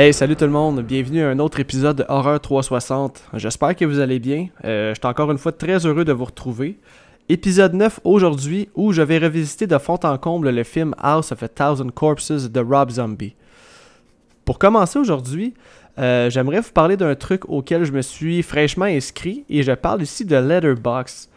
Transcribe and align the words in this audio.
Hey, 0.00 0.14
salut 0.14 0.36
tout 0.36 0.44
le 0.44 0.52
monde, 0.52 0.80
bienvenue 0.82 1.24
à 1.24 1.30
un 1.30 1.40
autre 1.40 1.58
épisode 1.58 1.96
de 1.96 2.04
Horreur 2.08 2.40
360. 2.40 3.20
J'espère 3.34 3.74
que 3.74 3.84
vous 3.84 3.98
allez 3.98 4.20
bien. 4.20 4.46
Euh, 4.64 4.94
je 4.94 5.00
suis 5.00 5.08
encore 5.08 5.32
une 5.32 5.38
fois 5.38 5.50
très 5.50 5.84
heureux 5.84 6.04
de 6.04 6.12
vous 6.12 6.26
retrouver. 6.26 6.78
Épisode 7.28 7.74
9 7.74 7.98
aujourd'hui 8.04 8.68
où 8.76 8.92
je 8.92 9.02
vais 9.02 9.18
revisiter 9.18 9.66
de 9.66 9.76
fond 9.76 9.98
en 10.04 10.16
comble 10.16 10.50
le 10.50 10.62
film 10.62 10.94
House 10.98 11.32
of 11.32 11.42
a 11.42 11.48
Thousand 11.48 11.88
Corpses 11.88 12.48
de 12.48 12.60
Rob 12.60 12.90
Zombie. 12.90 13.34
Pour 14.44 14.60
commencer 14.60 15.00
aujourd'hui, 15.00 15.54
euh, 15.98 16.30
j'aimerais 16.30 16.60
vous 16.60 16.70
parler 16.70 16.96
d'un 16.96 17.16
truc 17.16 17.48
auquel 17.48 17.82
je 17.82 17.90
me 17.90 18.02
suis 18.02 18.44
fraîchement 18.44 18.84
inscrit 18.84 19.44
et 19.50 19.64
je 19.64 19.72
parle 19.72 20.00
ici 20.02 20.24
de 20.24 20.36
Letterboxd. 20.36 21.28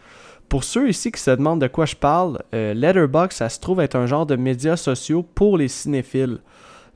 Pour 0.48 0.62
ceux 0.62 0.88
ici 0.88 1.10
qui 1.10 1.20
se 1.20 1.32
demandent 1.32 1.62
de 1.62 1.66
quoi 1.66 1.84
je 1.84 1.96
parle, 1.96 2.38
euh, 2.54 2.74
Letterboxd, 2.74 3.38
ça 3.38 3.48
se 3.48 3.58
trouve 3.58 3.80
être 3.80 3.96
un 3.96 4.06
genre 4.06 4.24
de 4.24 4.36
médias 4.36 4.76
sociaux 4.76 5.26
pour 5.34 5.58
les 5.58 5.66
cinéphiles. 5.66 6.38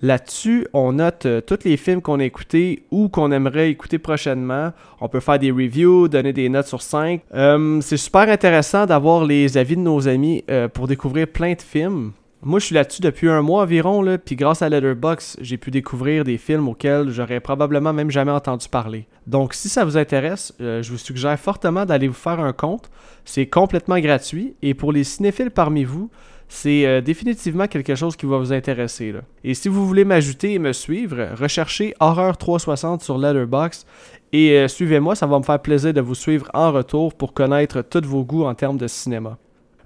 Là-dessus, 0.02 0.66
on 0.74 0.92
note 0.92 1.24
euh, 1.24 1.40
tous 1.40 1.60
les 1.64 1.78
films 1.78 2.02
qu'on 2.02 2.20
a 2.20 2.24
écoutés 2.24 2.84
ou 2.90 3.08
qu'on 3.08 3.32
aimerait 3.32 3.70
écouter 3.70 3.98
prochainement. 3.98 4.72
On 5.00 5.08
peut 5.08 5.20
faire 5.20 5.38
des 5.38 5.50
reviews, 5.50 6.08
donner 6.08 6.34
des 6.34 6.50
notes 6.50 6.66
sur 6.66 6.82
5. 6.82 7.22
Euh, 7.34 7.80
c'est 7.80 7.96
super 7.96 8.28
intéressant 8.28 8.84
d'avoir 8.84 9.24
les 9.24 9.56
avis 9.56 9.74
de 9.74 9.80
nos 9.80 10.06
amis 10.06 10.44
euh, 10.50 10.68
pour 10.68 10.86
découvrir 10.86 11.28
plein 11.28 11.54
de 11.54 11.62
films. 11.62 12.12
Moi, 12.42 12.60
je 12.60 12.66
suis 12.66 12.74
là-dessus 12.74 13.00
depuis 13.00 13.30
un 13.30 13.40
mois 13.40 13.62
environ, 13.62 14.04
puis 14.22 14.36
grâce 14.36 14.60
à 14.60 14.68
Letterboxd, 14.68 15.38
j'ai 15.40 15.56
pu 15.56 15.70
découvrir 15.70 16.22
des 16.22 16.36
films 16.36 16.68
auxquels 16.68 17.08
j'aurais 17.08 17.40
probablement 17.40 17.94
même 17.94 18.10
jamais 18.10 18.30
entendu 18.30 18.68
parler. 18.68 19.06
Donc, 19.26 19.54
si 19.54 19.70
ça 19.70 19.84
vous 19.84 19.96
intéresse, 19.96 20.52
je 20.60 20.88
vous 20.88 20.98
suggère 20.98 21.36
fortement 21.40 21.86
d'aller 21.86 22.06
vous 22.06 22.14
faire 22.14 22.38
un 22.38 22.52
compte. 22.52 22.88
C'est 23.24 23.46
complètement 23.46 23.98
gratuit, 23.98 24.54
et 24.62 24.74
pour 24.74 24.92
les 24.92 25.02
cinéphiles 25.02 25.50
parmi 25.50 25.82
vous, 25.82 26.08
c'est 26.48 26.86
euh, 26.86 27.00
définitivement 27.00 27.66
quelque 27.66 27.94
chose 27.94 28.16
qui 28.16 28.26
va 28.26 28.38
vous 28.38 28.52
intéresser. 28.52 29.14
Et 29.44 29.54
si 29.54 29.68
vous 29.68 29.86
voulez 29.86 30.04
m'ajouter 30.04 30.54
et 30.54 30.58
me 30.58 30.72
suivre, 30.72 31.28
recherchez 31.34 31.94
Horreur 32.00 32.36
360 32.36 33.02
sur 33.02 33.18
Letterboxd 33.18 33.86
et 34.32 34.52
euh, 34.52 34.68
suivez-moi, 34.68 35.14
ça 35.14 35.26
va 35.26 35.38
me 35.38 35.44
faire 35.44 35.60
plaisir 35.60 35.92
de 35.92 36.00
vous 36.00 36.14
suivre 36.14 36.48
en 36.54 36.72
retour 36.72 37.14
pour 37.14 37.32
connaître 37.32 37.82
tous 37.82 38.06
vos 38.06 38.24
goûts 38.24 38.44
en 38.44 38.54
termes 38.54 38.78
de 38.78 38.86
cinéma. 38.86 39.38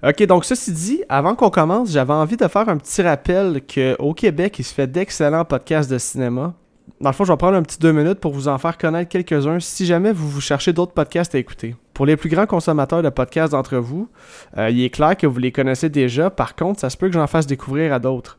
Ok, 0.03 0.23
donc 0.23 0.45
ceci 0.45 0.71
dit, 0.71 1.03
avant 1.09 1.35
qu'on 1.35 1.51
commence, 1.51 1.91
j'avais 1.91 2.13
envie 2.13 2.37
de 2.37 2.47
faire 2.47 2.67
un 2.67 2.77
petit 2.77 3.03
rappel 3.03 3.61
qu'au 3.61 4.13
Québec, 4.13 4.57
il 4.57 4.63
se 4.63 4.73
fait 4.73 4.87
d'excellents 4.87 5.45
podcasts 5.45 5.91
de 5.91 5.99
cinéma. 5.99 6.55
Dans 6.99 7.09
le 7.09 7.15
fond, 7.15 7.23
je 7.23 7.31
vais 7.31 7.37
prendre 7.37 7.57
un 7.57 7.63
petit 7.63 7.79
deux 7.79 7.91
minutes 7.91 8.19
pour 8.19 8.33
vous 8.33 8.47
en 8.47 8.57
faire 8.57 8.77
connaître 8.77 9.09
quelques-uns 9.09 9.59
si 9.59 9.85
jamais 9.85 10.11
vous 10.11 10.29
vous 10.29 10.41
cherchez 10.41 10.73
d'autres 10.73 10.93
podcasts 10.93 11.33
à 11.33 11.39
écouter. 11.39 11.75
Pour 11.93 12.05
les 12.05 12.17
plus 12.17 12.29
grands 12.29 12.45
consommateurs 12.45 13.01
de 13.01 13.09
podcasts 13.09 13.51
d'entre 13.53 13.77
vous, 13.77 14.09
euh, 14.57 14.69
il 14.69 14.83
est 14.83 14.89
clair 14.89 15.15
que 15.17 15.27
vous 15.27 15.39
les 15.39 15.51
connaissez 15.51 15.89
déjà. 15.89 16.29
Par 16.29 16.55
contre, 16.55 16.79
ça 16.79 16.89
se 16.89 16.97
peut 16.97 17.07
que 17.07 17.13
j'en 17.13 17.27
fasse 17.27 17.47
découvrir 17.47 17.93
à 17.93 17.99
d'autres. 17.99 18.37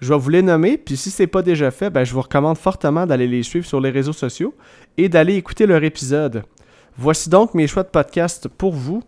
Je 0.00 0.12
vais 0.12 0.18
vous 0.18 0.28
les 0.28 0.42
nommer, 0.42 0.76
puis 0.76 0.96
si 0.96 1.10
c'est 1.10 1.26
pas 1.26 1.42
déjà 1.42 1.70
fait, 1.70 1.88
ben, 1.88 2.04
je 2.04 2.12
vous 2.12 2.20
recommande 2.20 2.58
fortement 2.58 3.06
d'aller 3.06 3.26
les 3.26 3.42
suivre 3.42 3.66
sur 3.66 3.80
les 3.80 3.90
réseaux 3.90 4.12
sociaux 4.12 4.54
et 4.98 5.08
d'aller 5.08 5.36
écouter 5.36 5.66
leur 5.66 5.82
épisode. 5.84 6.42
Voici 6.98 7.30
donc 7.30 7.54
mes 7.54 7.66
choix 7.66 7.82
de 7.82 7.88
podcasts 7.88 8.48
pour 8.48 8.74
vous. 8.74 9.02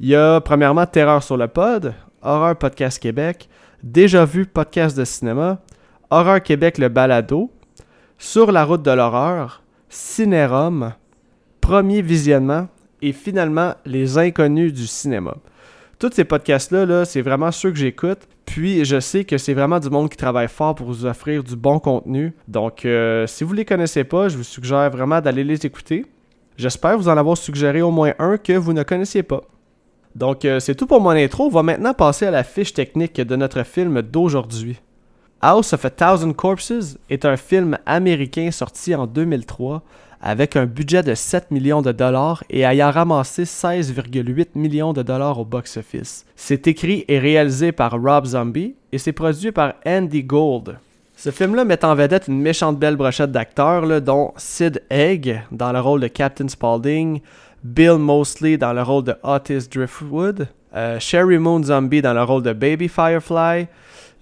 Il 0.00 0.08
y 0.08 0.14
a 0.14 0.40
premièrement 0.40 0.86
Terreur 0.86 1.22
sur 1.22 1.36
le 1.36 1.48
pod, 1.48 1.94
Horreur 2.22 2.56
Podcast 2.56 2.98
Québec, 2.98 3.48
Déjà 3.84 4.24
vu 4.24 4.46
podcast 4.46 4.96
de 4.96 5.04
cinéma, 5.04 5.58
Horreur 6.08 6.42
Québec 6.42 6.78
le 6.78 6.88
balado, 6.88 7.50
Sur 8.18 8.52
la 8.52 8.64
route 8.64 8.82
de 8.82 8.90
l'horreur, 8.90 9.62
Cinérum, 9.88 10.94
Premier 11.60 12.02
visionnement 12.02 12.68
et 13.02 13.12
finalement 13.12 13.74
Les 13.84 14.18
Inconnus 14.18 14.72
du 14.72 14.86
cinéma. 14.86 15.36
Tous 15.98 16.10
ces 16.12 16.24
podcasts-là, 16.24 16.86
-là, 16.86 17.04
c'est 17.04 17.22
vraiment 17.22 17.50
ceux 17.52 17.70
que 17.70 17.78
j'écoute. 17.78 18.28
Puis 18.44 18.84
je 18.84 19.00
sais 19.00 19.24
que 19.24 19.38
c'est 19.38 19.54
vraiment 19.54 19.80
du 19.80 19.90
monde 19.90 20.08
qui 20.08 20.16
travaille 20.16 20.48
fort 20.48 20.74
pour 20.74 20.86
vous 20.86 21.06
offrir 21.06 21.42
du 21.42 21.56
bon 21.56 21.78
contenu. 21.78 22.32
Donc 22.46 22.84
euh, 22.84 23.26
si 23.26 23.42
vous 23.42 23.52
ne 23.52 23.58
les 23.58 23.64
connaissez 23.64 24.04
pas, 24.04 24.28
je 24.28 24.36
vous 24.36 24.44
suggère 24.44 24.90
vraiment 24.90 25.20
d'aller 25.20 25.44
les 25.44 25.64
écouter. 25.66 26.06
J'espère 26.56 26.96
vous 26.96 27.08
en 27.08 27.16
avoir 27.16 27.36
suggéré 27.36 27.82
au 27.82 27.90
moins 27.90 28.12
un 28.18 28.36
que 28.36 28.52
vous 28.52 28.72
ne 28.72 28.82
connaissiez 28.82 29.22
pas. 29.22 29.42
Donc 30.14 30.44
euh, 30.44 30.60
c'est 30.60 30.74
tout 30.74 30.86
pour 30.86 31.00
mon 31.00 31.10
intro. 31.10 31.46
On 31.46 31.48
va 31.48 31.62
maintenant 31.62 31.94
passer 31.94 32.26
à 32.26 32.30
la 32.30 32.44
fiche 32.44 32.72
technique 32.72 33.20
de 33.20 33.36
notre 33.36 33.64
film 33.64 34.02
d'aujourd'hui. 34.02 34.80
House 35.46 35.74
of 35.74 35.84
a 35.84 35.90
Thousand 35.90 36.32
Corpses 36.32 36.96
est 37.10 37.26
un 37.26 37.36
film 37.36 37.76
américain 37.84 38.50
sorti 38.50 38.94
en 38.94 39.06
2003 39.06 39.82
avec 40.22 40.56
un 40.56 40.64
budget 40.64 41.02
de 41.02 41.14
7 41.14 41.50
millions 41.50 41.82
de 41.82 41.92
dollars 41.92 42.42
et 42.48 42.62
ayant 42.62 42.90
ramassé 42.90 43.42
16,8 43.42 44.46
millions 44.54 44.94
de 44.94 45.02
dollars 45.02 45.38
au 45.38 45.44
box-office. 45.44 46.24
C'est 46.34 46.66
écrit 46.66 47.04
et 47.08 47.18
réalisé 47.18 47.72
par 47.72 47.92
Rob 47.92 48.24
Zombie 48.24 48.74
et 48.90 48.96
c'est 48.96 49.12
produit 49.12 49.52
par 49.52 49.74
Andy 49.84 50.24
Gold. 50.24 50.78
Ce 51.14 51.30
film-là 51.30 51.66
met 51.66 51.84
en 51.84 51.94
vedette 51.94 52.28
une 52.28 52.40
méchante 52.40 52.78
belle 52.78 52.96
brochette 52.96 53.30
d'acteurs, 53.30 54.00
dont 54.00 54.32
Sid 54.38 54.82
Egg 54.88 55.42
dans 55.52 55.72
le 55.72 55.80
rôle 55.80 56.00
de 56.00 56.08
Captain 56.08 56.48
Spaulding, 56.48 57.20
Bill 57.62 57.98
Mosley 57.98 58.56
dans 58.56 58.72
le 58.72 58.82
rôle 58.82 59.04
de 59.04 59.14
Otis 59.22 59.68
Driftwood, 59.70 60.48
euh, 60.74 60.98
Sherry 60.98 61.36
Moon 61.36 61.62
Zombie 61.62 62.00
dans 62.00 62.14
le 62.14 62.22
rôle 62.22 62.42
de 62.42 62.54
Baby 62.54 62.88
Firefly, 62.88 63.68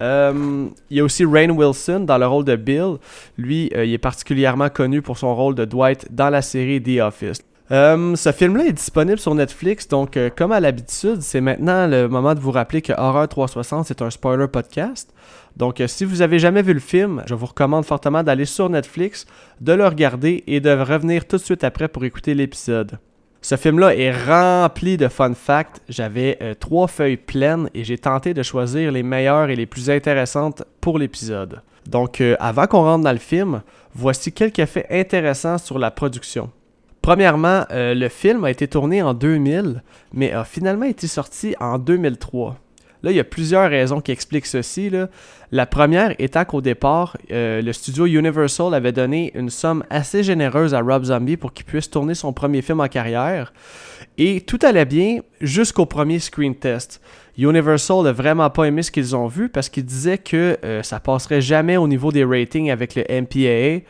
euh, 0.03 0.67
il 0.89 0.97
y 0.97 0.99
a 0.99 1.03
aussi 1.03 1.23
Rain 1.23 1.49
Wilson 1.49 2.01
dans 2.01 2.17
le 2.17 2.27
rôle 2.27 2.43
de 2.43 2.55
Bill. 2.55 2.97
Lui, 3.37 3.71
euh, 3.73 3.85
il 3.85 3.93
est 3.93 3.97
particulièrement 3.97 4.69
connu 4.69 5.01
pour 5.01 5.17
son 5.17 5.33
rôle 5.33 5.55
de 5.55 5.65
Dwight 5.65 6.07
dans 6.11 6.29
la 6.29 6.41
série 6.41 6.81
The 6.83 6.99
Office. 7.01 7.39
Euh, 7.71 8.15
ce 8.15 8.31
film-là 8.33 8.65
est 8.65 8.73
disponible 8.73 9.17
sur 9.17 9.33
Netflix, 9.33 9.87
donc 9.87 10.19
comme 10.35 10.51
à 10.51 10.59
l'habitude, 10.59 11.21
c'est 11.21 11.39
maintenant 11.39 11.87
le 11.87 12.09
moment 12.09 12.35
de 12.35 12.41
vous 12.41 12.51
rappeler 12.51 12.81
que 12.81 12.91
Horror 12.91 13.27
360 13.27 13.87
c'est 13.87 14.01
un 14.01 14.09
spoiler 14.09 14.47
podcast. 14.49 15.13
Donc 15.55 15.81
si 15.87 16.03
vous 16.03 16.21
avez 16.21 16.39
jamais 16.39 16.61
vu 16.61 16.73
le 16.73 16.81
film, 16.81 17.23
je 17.25 17.33
vous 17.33 17.45
recommande 17.45 17.85
fortement 17.85 18.21
d'aller 18.21 18.45
sur 18.45 18.69
Netflix, 18.69 19.25
de 19.61 19.71
le 19.71 19.87
regarder 19.87 20.43
et 20.45 20.59
de 20.59 20.71
revenir 20.71 21.25
tout 21.25 21.37
de 21.37 21.41
suite 21.41 21.63
après 21.63 21.87
pour 21.87 22.03
écouter 22.03 22.33
l'épisode. 22.33 22.99
Ce 23.43 23.57
film-là 23.57 23.93
est 23.93 24.25
rempli 24.25 24.95
de 24.95 25.09
fun 25.09 25.33
facts. 25.33 25.81
J'avais 25.89 26.37
euh, 26.41 26.53
trois 26.53 26.87
feuilles 26.87 27.17
pleines 27.17 27.69
et 27.73 27.83
j'ai 27.83 27.97
tenté 27.97 28.33
de 28.33 28.41
choisir 28.41 28.89
les 28.89 29.03
meilleures 29.03 29.49
et 29.49 29.57
les 29.57 29.65
plus 29.65 29.89
intéressantes 29.89 30.63
pour 30.79 30.97
l'épisode. 30.97 31.61
Donc, 31.85 32.21
euh, 32.21 32.37
avant 32.39 32.67
qu'on 32.67 32.83
rentre 32.83 33.03
dans 33.03 33.11
le 33.11 33.17
film, 33.17 33.61
voici 33.93 34.31
quelques 34.31 34.63
faits 34.63 34.87
intéressants 34.89 35.57
sur 35.57 35.77
la 35.77 35.91
production. 35.91 36.51
Premièrement, 37.01 37.65
euh, 37.71 37.93
le 37.93 38.07
film 38.07 38.45
a 38.45 38.49
été 38.49 38.65
tourné 38.69 39.01
en 39.01 39.13
2000, 39.13 39.83
mais 40.13 40.31
a 40.31 40.45
finalement 40.45 40.85
été 40.85 41.07
sorti 41.07 41.53
en 41.59 41.77
2003. 41.79 42.55
Là, 43.03 43.11
il 43.11 43.17
y 43.17 43.19
a 43.19 43.25
plusieurs 43.25 43.69
raisons 43.69 43.99
qui 43.99 44.13
expliquent 44.13 44.45
ceci. 44.45 44.89
La 45.51 45.65
première 45.65 46.15
étant 46.19 46.45
qu'au 46.45 46.61
départ, 46.61 47.17
euh, 47.31 47.61
le 47.61 47.73
studio 47.73 48.05
Universal 48.05 48.73
avait 48.73 48.93
donné 48.93 49.33
une 49.35 49.49
somme 49.49 49.83
assez 49.89 50.23
généreuse 50.23 50.73
à 50.73 50.79
Rob 50.79 51.03
Zombie 51.03 51.35
pour 51.35 51.51
qu'il 51.51 51.65
puisse 51.65 51.89
tourner 51.89 52.15
son 52.15 52.31
premier 52.31 52.61
film 52.61 52.79
en 52.79 52.87
carrière. 52.87 53.51
Et 54.17 54.39
tout 54.39 54.59
allait 54.63 54.85
bien 54.85 55.19
jusqu'au 55.41 55.85
premier 55.85 56.19
screen 56.19 56.55
test. 56.55 57.01
Universal 57.37 58.03
n'a 58.03 58.13
vraiment 58.13 58.49
pas 58.49 58.65
aimé 58.65 58.81
ce 58.81 58.91
qu'ils 58.91 59.17
ont 59.17 59.27
vu 59.27 59.49
parce 59.49 59.67
qu'ils 59.67 59.85
disaient 59.85 60.17
que 60.17 60.57
euh, 60.63 60.81
ça 60.81 61.01
passerait 61.01 61.41
jamais 61.41 61.75
au 61.75 61.89
niveau 61.89 62.13
des 62.13 62.23
ratings 62.23 62.71
avec 62.71 62.95
le 62.95 63.03
MPAA. 63.09 63.83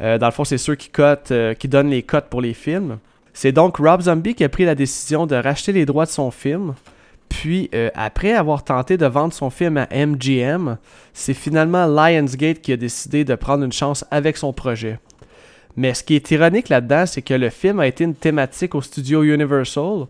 Euh, 0.00 0.16
dans 0.16 0.26
le 0.26 0.32
fond, 0.32 0.44
c'est 0.44 0.58
ceux 0.58 0.74
qui, 0.74 0.90
qui 1.58 1.68
donnent 1.68 1.90
les 1.90 2.02
cotes 2.02 2.30
pour 2.30 2.40
les 2.40 2.54
films. 2.54 2.96
C'est 3.34 3.52
donc 3.52 3.76
Rob 3.76 4.00
Zombie 4.00 4.34
qui 4.34 4.44
a 4.44 4.48
pris 4.48 4.64
la 4.64 4.74
décision 4.74 5.26
de 5.26 5.36
racheter 5.36 5.72
les 5.72 5.84
droits 5.84 6.06
de 6.06 6.10
son 6.10 6.30
film 6.30 6.74
puis, 7.36 7.68
euh, 7.74 7.90
après 7.94 8.32
avoir 8.32 8.62
tenté 8.62 8.96
de 8.96 9.06
vendre 9.06 9.34
son 9.34 9.50
film 9.50 9.76
à 9.76 9.88
MGM, 9.92 10.78
c'est 11.12 11.34
finalement 11.34 11.84
Lionsgate 11.84 12.60
qui 12.60 12.72
a 12.72 12.76
décidé 12.76 13.24
de 13.24 13.34
prendre 13.34 13.64
une 13.64 13.72
chance 13.72 14.04
avec 14.12 14.36
son 14.36 14.52
projet. 14.52 15.00
Mais 15.76 15.94
ce 15.94 16.04
qui 16.04 16.14
est 16.14 16.30
ironique 16.30 16.68
là-dedans, 16.68 17.06
c'est 17.06 17.22
que 17.22 17.34
le 17.34 17.50
film 17.50 17.80
a 17.80 17.88
été 17.88 18.04
une 18.04 18.14
thématique 18.14 18.76
au 18.76 18.82
studio 18.82 19.24
Universal, 19.24 20.06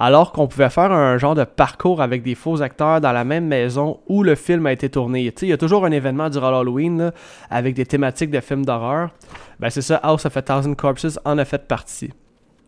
alors 0.00 0.32
qu'on 0.32 0.46
pouvait 0.48 0.70
faire 0.70 0.90
un 0.92 1.18
genre 1.18 1.34
de 1.34 1.44
parcours 1.44 2.00
avec 2.00 2.22
des 2.22 2.34
faux 2.34 2.62
acteurs 2.62 3.02
dans 3.02 3.12
la 3.12 3.24
même 3.24 3.46
maison 3.46 4.00
où 4.08 4.22
le 4.22 4.34
film 4.34 4.64
a 4.64 4.72
été 4.72 4.88
tourné. 4.88 5.30
il 5.42 5.48
y 5.48 5.52
a 5.52 5.58
toujours 5.58 5.84
un 5.84 5.92
événement 5.92 6.30
durant 6.30 6.58
Halloween 6.58 7.12
avec 7.50 7.74
des 7.74 7.84
thématiques 7.84 8.30
de 8.30 8.40
films 8.40 8.64
d'horreur. 8.64 9.10
Ben, 9.60 9.68
c'est 9.68 9.82
ça, 9.82 9.96
House 9.96 10.24
of 10.24 10.36
a 10.38 10.42
Thousand 10.42 10.74
Corpses 10.74 11.18
en 11.26 11.36
a 11.36 11.44
fait 11.44 11.68
partie. 11.68 12.10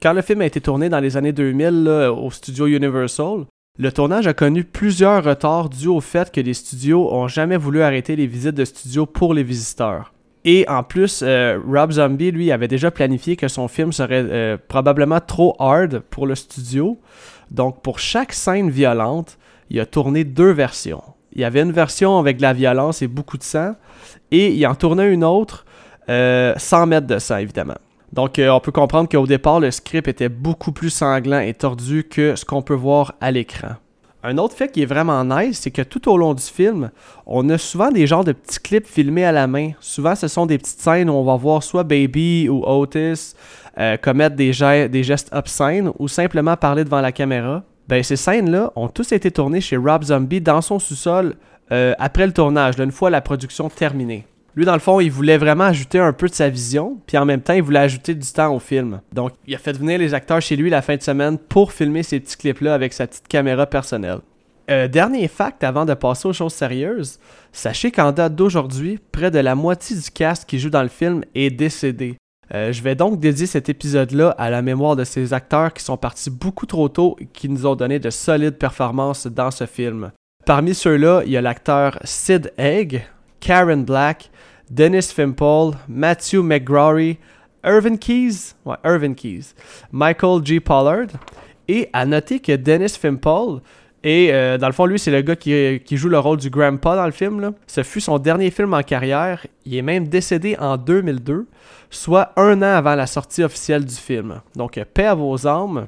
Quand 0.02 0.12
le 0.12 0.20
film 0.20 0.42
a 0.42 0.46
été 0.46 0.60
tourné 0.60 0.90
dans 0.90 1.00
les 1.00 1.16
années 1.16 1.32
2000 1.32 1.88
au 2.14 2.30
studio 2.30 2.66
Universal, 2.66 3.46
le 3.76 3.90
tournage 3.90 4.28
a 4.28 4.34
connu 4.34 4.62
plusieurs 4.62 5.24
retards 5.24 5.68
dus 5.68 5.88
au 5.88 6.00
fait 6.00 6.30
que 6.30 6.40
les 6.40 6.54
studios 6.54 7.12
ont 7.12 7.26
jamais 7.26 7.56
voulu 7.56 7.82
arrêter 7.82 8.14
les 8.14 8.28
visites 8.28 8.54
de 8.54 8.64
studio 8.64 9.04
pour 9.04 9.34
les 9.34 9.42
visiteurs. 9.42 10.12
Et 10.44 10.64
en 10.68 10.84
plus, 10.84 11.22
euh, 11.22 11.58
Rob 11.66 11.90
Zombie, 11.90 12.30
lui, 12.30 12.52
avait 12.52 12.68
déjà 12.68 12.90
planifié 12.90 13.34
que 13.34 13.48
son 13.48 13.66
film 13.66 13.92
serait 13.92 14.24
euh, 14.30 14.56
probablement 14.68 15.20
trop 15.20 15.56
hard 15.58 16.00
pour 16.10 16.26
le 16.26 16.36
studio. 16.36 17.00
Donc, 17.50 17.82
pour 17.82 17.98
chaque 17.98 18.32
scène 18.32 18.70
violente, 18.70 19.38
il 19.70 19.80
a 19.80 19.86
tourné 19.86 20.22
deux 20.22 20.52
versions. 20.52 21.02
Il 21.32 21.40
y 21.40 21.44
avait 21.44 21.62
une 21.62 21.72
version 21.72 22.18
avec 22.18 22.36
de 22.36 22.42
la 22.42 22.52
violence 22.52 23.02
et 23.02 23.08
beaucoup 23.08 23.38
de 23.38 23.42
sang, 23.42 23.74
et 24.30 24.52
il 24.52 24.64
en 24.68 24.76
tournait 24.76 25.12
une 25.12 25.24
autre 25.24 25.64
euh, 26.08 26.54
sans 26.58 26.86
mettre 26.86 27.08
de 27.08 27.18
sang, 27.18 27.38
évidemment. 27.38 27.74
Donc, 28.14 28.38
euh, 28.38 28.48
on 28.50 28.60
peut 28.60 28.70
comprendre 28.70 29.08
qu'au 29.08 29.26
départ, 29.26 29.58
le 29.58 29.72
script 29.72 30.06
était 30.06 30.28
beaucoup 30.28 30.70
plus 30.70 30.90
sanglant 30.90 31.40
et 31.40 31.52
tordu 31.52 32.04
que 32.04 32.36
ce 32.36 32.44
qu'on 32.44 32.62
peut 32.62 32.74
voir 32.74 33.14
à 33.20 33.32
l'écran. 33.32 33.70
Un 34.22 34.38
autre 34.38 34.54
fait 34.54 34.70
qui 34.70 34.82
est 34.82 34.86
vraiment 34.86 35.24
nice, 35.24 35.58
c'est 35.62 35.72
que 35.72 35.82
tout 35.82 36.08
au 36.08 36.16
long 36.16 36.32
du 36.32 36.42
film, 36.42 36.92
on 37.26 37.50
a 37.50 37.58
souvent 37.58 37.90
des 37.90 38.06
genres 38.06 38.22
de 38.22 38.30
petits 38.30 38.60
clips 38.60 38.86
filmés 38.86 39.24
à 39.24 39.32
la 39.32 39.48
main. 39.48 39.72
Souvent, 39.80 40.14
ce 40.14 40.28
sont 40.28 40.46
des 40.46 40.58
petites 40.58 40.80
scènes 40.80 41.10
où 41.10 41.12
on 41.12 41.24
va 41.24 41.34
voir 41.34 41.64
soit 41.64 41.82
Baby 41.82 42.48
ou 42.48 42.62
Otis 42.64 43.34
euh, 43.78 43.96
commettre 43.96 44.36
des, 44.36 44.52
gestes 44.52 45.28
obscènes 45.32 45.90
ou 45.98 46.06
simplement 46.06 46.56
parler 46.56 46.84
devant 46.84 47.00
la 47.00 47.10
caméra. 47.10 47.64
Ben, 47.88 48.02
ces 48.04 48.16
scènes-là 48.16 48.72
ont 48.76 48.88
tous 48.88 49.10
été 49.10 49.32
tournées 49.32 49.60
chez 49.60 49.76
Rob 49.76 50.04
Zombie 50.04 50.40
dans 50.40 50.60
son 50.60 50.78
sous-sol 50.78 51.34
euh, 51.72 51.94
après 51.98 52.26
le 52.26 52.32
tournage, 52.32 52.78
une 52.78 52.92
fois 52.92 53.10
la 53.10 53.20
production 53.20 53.68
terminée. 53.68 54.24
Lui, 54.56 54.64
dans 54.64 54.74
le 54.74 54.80
fond, 54.80 55.00
il 55.00 55.10
voulait 55.10 55.36
vraiment 55.36 55.64
ajouter 55.64 55.98
un 55.98 56.12
peu 56.12 56.28
de 56.28 56.34
sa 56.34 56.48
vision, 56.48 56.98
puis 57.06 57.18
en 57.18 57.24
même 57.24 57.40
temps, 57.40 57.54
il 57.54 57.62
voulait 57.62 57.80
ajouter 57.80 58.14
du 58.14 58.30
temps 58.32 58.54
au 58.54 58.60
film. 58.60 59.00
Donc, 59.12 59.32
il 59.46 59.54
a 59.54 59.58
fait 59.58 59.76
venir 59.76 59.98
les 59.98 60.14
acteurs 60.14 60.40
chez 60.40 60.54
lui 60.54 60.70
la 60.70 60.80
fin 60.80 60.96
de 60.96 61.02
semaine 61.02 61.38
pour 61.38 61.72
filmer 61.72 62.04
ces 62.04 62.20
petits 62.20 62.36
clips-là 62.36 62.74
avec 62.74 62.92
sa 62.92 63.06
petite 63.06 63.26
caméra 63.26 63.66
personnelle. 63.66 64.20
Euh, 64.70 64.88
dernier 64.88 65.28
fact 65.28 65.62
avant 65.64 65.84
de 65.84 65.92
passer 65.92 66.28
aux 66.28 66.32
choses 66.32 66.54
sérieuses, 66.54 67.18
sachez 67.52 67.90
qu'en 67.90 68.12
date 68.12 68.34
d'aujourd'hui, 68.34 68.98
près 69.12 69.30
de 69.30 69.38
la 69.38 69.54
moitié 69.54 69.96
du 69.96 70.10
cast 70.10 70.48
qui 70.48 70.58
joue 70.58 70.70
dans 70.70 70.82
le 70.82 70.88
film 70.88 71.22
est 71.34 71.50
décédé. 71.50 72.16
Euh, 72.54 72.72
je 72.72 72.82
vais 72.82 72.94
donc 72.94 73.20
dédier 73.20 73.46
cet 73.46 73.68
épisode-là 73.68 74.30
à 74.38 74.50
la 74.50 74.62
mémoire 74.62 74.96
de 74.96 75.04
ces 75.04 75.32
acteurs 75.32 75.72
qui 75.72 75.82
sont 75.82 75.96
partis 75.96 76.30
beaucoup 76.30 76.66
trop 76.66 76.88
tôt 76.88 77.16
et 77.18 77.26
qui 77.26 77.48
nous 77.48 77.66
ont 77.66 77.74
donné 77.74 77.98
de 77.98 78.10
solides 78.10 78.56
performances 78.58 79.26
dans 79.26 79.50
ce 79.50 79.66
film. 79.66 80.12
Parmi 80.46 80.74
ceux-là, 80.74 81.22
il 81.24 81.32
y 81.32 81.36
a 81.36 81.40
l'acteur 81.40 81.98
Sid 82.04 82.52
Egg, 82.56 83.06
Karen 83.40 83.84
Black, 83.84 84.30
Dennis 84.70 85.12
Fimple, 85.12 85.76
Matthew 85.88 86.42
McGrory, 86.42 87.18
Irvin 87.64 87.96
Keys, 87.96 88.54
Irvin 88.84 89.14
Keys, 89.14 89.54
Michael 89.92 90.44
G. 90.44 90.60
Pollard. 90.60 91.08
Et 91.66 91.88
à 91.92 92.04
noter 92.04 92.40
que 92.40 92.52
Dennis 92.56 92.98
Fimple, 93.00 93.60
et 94.06 94.28
euh, 94.34 94.58
dans 94.58 94.66
le 94.66 94.74
fond, 94.74 94.84
lui, 94.84 94.98
c'est 94.98 95.10
le 95.10 95.22
gars 95.22 95.34
qui, 95.34 95.96
joue 95.96 96.10
le 96.10 96.18
rôle 96.18 96.36
du 96.36 96.50
grandpa 96.50 96.94
dans 96.94 97.06
le 97.06 97.10
film. 97.10 97.52
Ce 97.66 97.82
fut 97.82 98.02
son 98.02 98.18
dernier 98.18 98.50
film 98.50 98.74
en 98.74 98.82
carrière. 98.82 99.46
Il 99.64 99.74
est 99.74 99.82
même 99.82 100.08
décédé 100.08 100.56
en 100.60 100.76
2002, 100.76 101.46
soit 101.88 102.32
un 102.36 102.58
an 102.58 102.76
avant 102.76 102.96
la 102.96 103.06
sortie 103.06 103.42
officielle 103.42 103.86
du 103.86 103.94
film. 103.94 104.42
Donc, 104.54 104.78
paix 104.92 105.06
à 105.06 105.14
vos 105.14 105.46
âmes. 105.46 105.86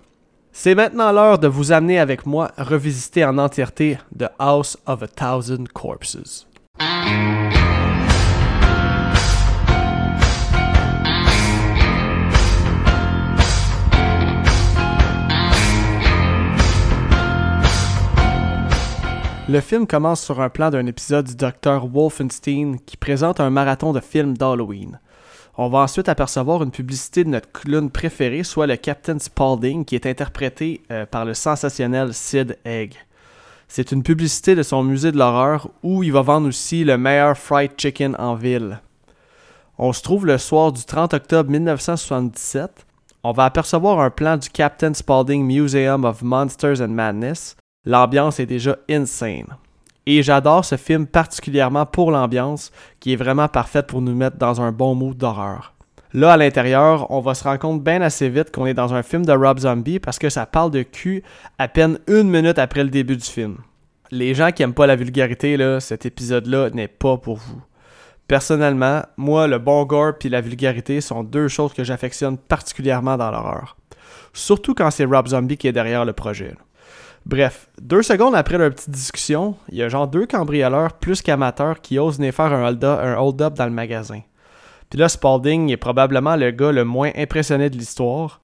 C'est 0.50 0.74
maintenant 0.74 1.12
l'heure 1.12 1.38
de 1.38 1.46
vous 1.46 1.72
amener 1.72 1.98
avec 1.98 2.24
moi 2.24 2.50
revisiter 2.56 3.22
en 3.22 3.36
entièreté 3.36 3.98
The 4.18 4.30
House 4.38 4.78
of 4.86 5.02
a 5.02 5.08
Thousand 5.08 5.64
Corpses. 5.74 6.46
Le 19.48 19.60
film 19.60 19.86
commence 19.86 20.24
sur 20.24 20.40
un 20.40 20.48
plan 20.48 20.70
d'un 20.70 20.86
épisode 20.86 21.26
du 21.26 21.36
Dr. 21.36 21.86
Wolfenstein 21.86 22.80
qui 22.84 22.96
présente 22.96 23.38
un 23.38 23.48
marathon 23.48 23.92
de 23.92 24.00
films 24.00 24.36
d'Halloween. 24.36 24.98
On 25.56 25.68
va 25.68 25.78
ensuite 25.78 26.08
apercevoir 26.08 26.64
une 26.64 26.72
publicité 26.72 27.22
de 27.22 27.28
notre 27.28 27.52
clown 27.52 27.88
préféré, 27.88 28.42
soit 28.42 28.66
le 28.66 28.74
Captain 28.74 29.20
Spaulding, 29.20 29.84
qui 29.84 29.94
est 29.94 30.04
interprété 30.04 30.82
euh, 30.90 31.06
par 31.06 31.24
le 31.24 31.32
sensationnel 31.32 32.12
Sid 32.12 32.58
Egg. 32.64 32.94
C'est 33.68 33.92
une 33.92 34.02
publicité 34.02 34.56
de 34.56 34.64
son 34.64 34.82
musée 34.82 35.12
de 35.12 35.16
l'horreur 35.16 35.70
où 35.84 36.02
il 36.02 36.12
va 36.12 36.22
vendre 36.22 36.48
aussi 36.48 36.82
le 36.82 36.98
meilleur 36.98 37.38
fried 37.38 37.70
chicken 37.76 38.16
en 38.18 38.34
ville. 38.34 38.80
On 39.78 39.92
se 39.92 40.02
trouve 40.02 40.26
le 40.26 40.38
soir 40.38 40.72
du 40.72 40.84
30 40.84 41.14
octobre 41.14 41.50
1977. 41.52 42.84
On 43.22 43.30
va 43.30 43.44
apercevoir 43.44 44.00
un 44.00 44.10
plan 44.10 44.38
du 44.38 44.50
Captain 44.50 44.92
Spaulding 44.92 45.44
Museum 45.44 46.04
of 46.04 46.22
Monsters 46.22 46.80
and 46.80 46.88
Madness 46.88 47.56
l'ambiance 47.86 48.40
est 48.40 48.46
déjà 48.46 48.76
insane. 48.90 49.56
Et 50.04 50.22
j'adore 50.22 50.64
ce 50.64 50.76
film 50.76 51.06
particulièrement 51.06 51.86
pour 51.86 52.10
l'ambiance, 52.10 52.70
qui 53.00 53.12
est 53.12 53.16
vraiment 53.16 53.48
parfaite 53.48 53.86
pour 53.86 54.02
nous 54.02 54.14
mettre 54.14 54.36
dans 54.36 54.60
un 54.60 54.70
bon 54.72 54.94
mood 54.94 55.16
d'horreur. 55.16 55.72
Là, 56.12 56.32
à 56.32 56.36
l'intérieur, 56.36 57.10
on 57.10 57.20
va 57.20 57.34
se 57.34 57.44
rendre 57.44 57.58
compte 57.58 57.82
bien 57.82 58.00
assez 58.00 58.28
vite 58.28 58.50
qu'on 58.50 58.66
est 58.66 58.74
dans 58.74 58.94
un 58.94 59.02
film 59.02 59.26
de 59.26 59.32
Rob 59.32 59.58
Zombie 59.58 59.98
parce 59.98 60.18
que 60.18 60.30
ça 60.30 60.46
parle 60.46 60.70
de 60.70 60.82
cul 60.82 61.22
à 61.58 61.68
peine 61.68 61.98
une 62.06 62.30
minute 62.30 62.58
après 62.58 62.84
le 62.84 62.90
début 62.90 63.16
du 63.16 63.24
film. 63.24 63.58
Les 64.10 64.34
gens 64.34 64.52
qui 64.52 64.62
aiment 64.62 64.72
pas 64.72 64.86
la 64.86 64.96
vulgarité, 64.96 65.56
là, 65.56 65.80
cet 65.80 66.06
épisode-là 66.06 66.70
n'est 66.70 66.88
pas 66.88 67.18
pour 67.18 67.36
vous. 67.36 67.60
Personnellement, 68.28 69.02
moi, 69.16 69.46
le 69.46 69.58
bon 69.58 69.84
gore 69.84 70.14
puis 70.18 70.28
la 70.28 70.40
vulgarité 70.40 71.00
sont 71.00 71.22
deux 71.22 71.48
choses 71.48 71.74
que 71.74 71.84
j'affectionne 71.84 72.38
particulièrement 72.38 73.16
dans 73.16 73.30
l'horreur. 73.30 73.76
Surtout 74.32 74.74
quand 74.74 74.90
c'est 74.90 75.04
Rob 75.04 75.28
Zombie 75.28 75.56
qui 75.56 75.68
est 75.68 75.72
derrière 75.72 76.04
le 76.04 76.12
projet. 76.12 76.54
Bref, 77.26 77.68
deux 77.82 78.02
secondes 78.02 78.36
après 78.36 78.56
leur 78.56 78.70
petite 78.70 78.90
discussion, 78.90 79.56
il 79.68 79.78
y 79.78 79.82
a 79.82 79.88
genre 79.88 80.06
deux 80.06 80.26
cambrioleurs 80.26 80.92
plus 80.92 81.22
qu'amateurs 81.22 81.80
qui 81.80 81.98
osent 81.98 82.18
venir 82.18 82.32
faire 82.32 82.52
un 82.52 83.16
hold-up 83.16 83.54
dans 83.54 83.64
le 83.64 83.72
magasin. 83.72 84.20
Puis 84.88 85.00
là, 85.00 85.08
Spalding 85.08 85.72
est 85.72 85.76
probablement 85.76 86.36
le 86.36 86.52
gars 86.52 86.70
le 86.70 86.84
moins 86.84 87.10
impressionné 87.16 87.68
de 87.68 87.76
l'histoire. 87.76 88.42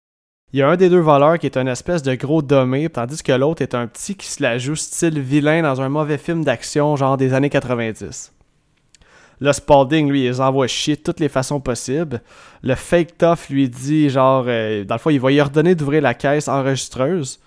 Il 0.53 0.59
y 0.59 0.63
a 0.63 0.69
un 0.69 0.75
des 0.75 0.91
deux 0.91 0.99
voleurs 0.99 1.39
qui 1.39 1.47
est 1.47 1.57
un 1.57 1.69
espèce 1.69 2.03
de 2.03 2.17
gros 2.17 2.43
dommé, 2.43 2.89
tandis 2.89 3.23
que 3.23 3.31
l'autre 3.31 3.63
est 3.63 3.77
un 3.77 3.87
petit 3.87 4.17
qui 4.17 4.27
se 4.27 4.43
la 4.43 4.59
joue 4.59 4.75
style 4.75 5.21
vilain 5.21 5.63
dans 5.63 5.81
un 5.81 5.89
mauvais 5.89 6.19
film 6.19 6.43
d'action 6.43 6.97
genre 6.97 7.17
des 7.17 7.35
années 7.35 7.51
90. 7.51 8.33
Là, 9.41 9.53
Spalding, 9.53 10.11
lui, 10.11 10.25
les 10.25 10.41
envoie 10.41 10.67
chier 10.67 10.97
de 10.97 11.03
toutes 11.03 11.21
les 11.21 11.29
façons 11.29 11.61
possibles. 11.61 12.21
Le 12.63 12.75
fake 12.75 13.17
tough 13.17 13.49
lui 13.49 13.69
dit, 13.69 14.11
genre, 14.11 14.47
euh, 14.49 14.83
dans 14.83 14.97
le 14.97 15.01
fond, 15.01 15.11
il 15.11 15.21
va 15.21 15.31
y 15.31 15.41
ordonner 15.41 15.77
d'ouvrir 15.77 16.03
la 16.03 16.15
caisse 16.15 16.49
enregistreuse. 16.49 17.41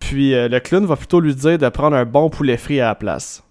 Puis 0.00 0.34
euh, 0.34 0.48
le 0.48 0.60
clown 0.60 0.86
va 0.86 0.96
plutôt 0.96 1.20
lui 1.20 1.34
dire 1.34 1.58
de 1.58 1.68
prendre 1.68 1.96
un 1.96 2.04
bon 2.04 2.30
poulet 2.30 2.56
frit 2.56 2.80
à 2.80 2.86
la 2.86 2.94
place. 2.94 3.42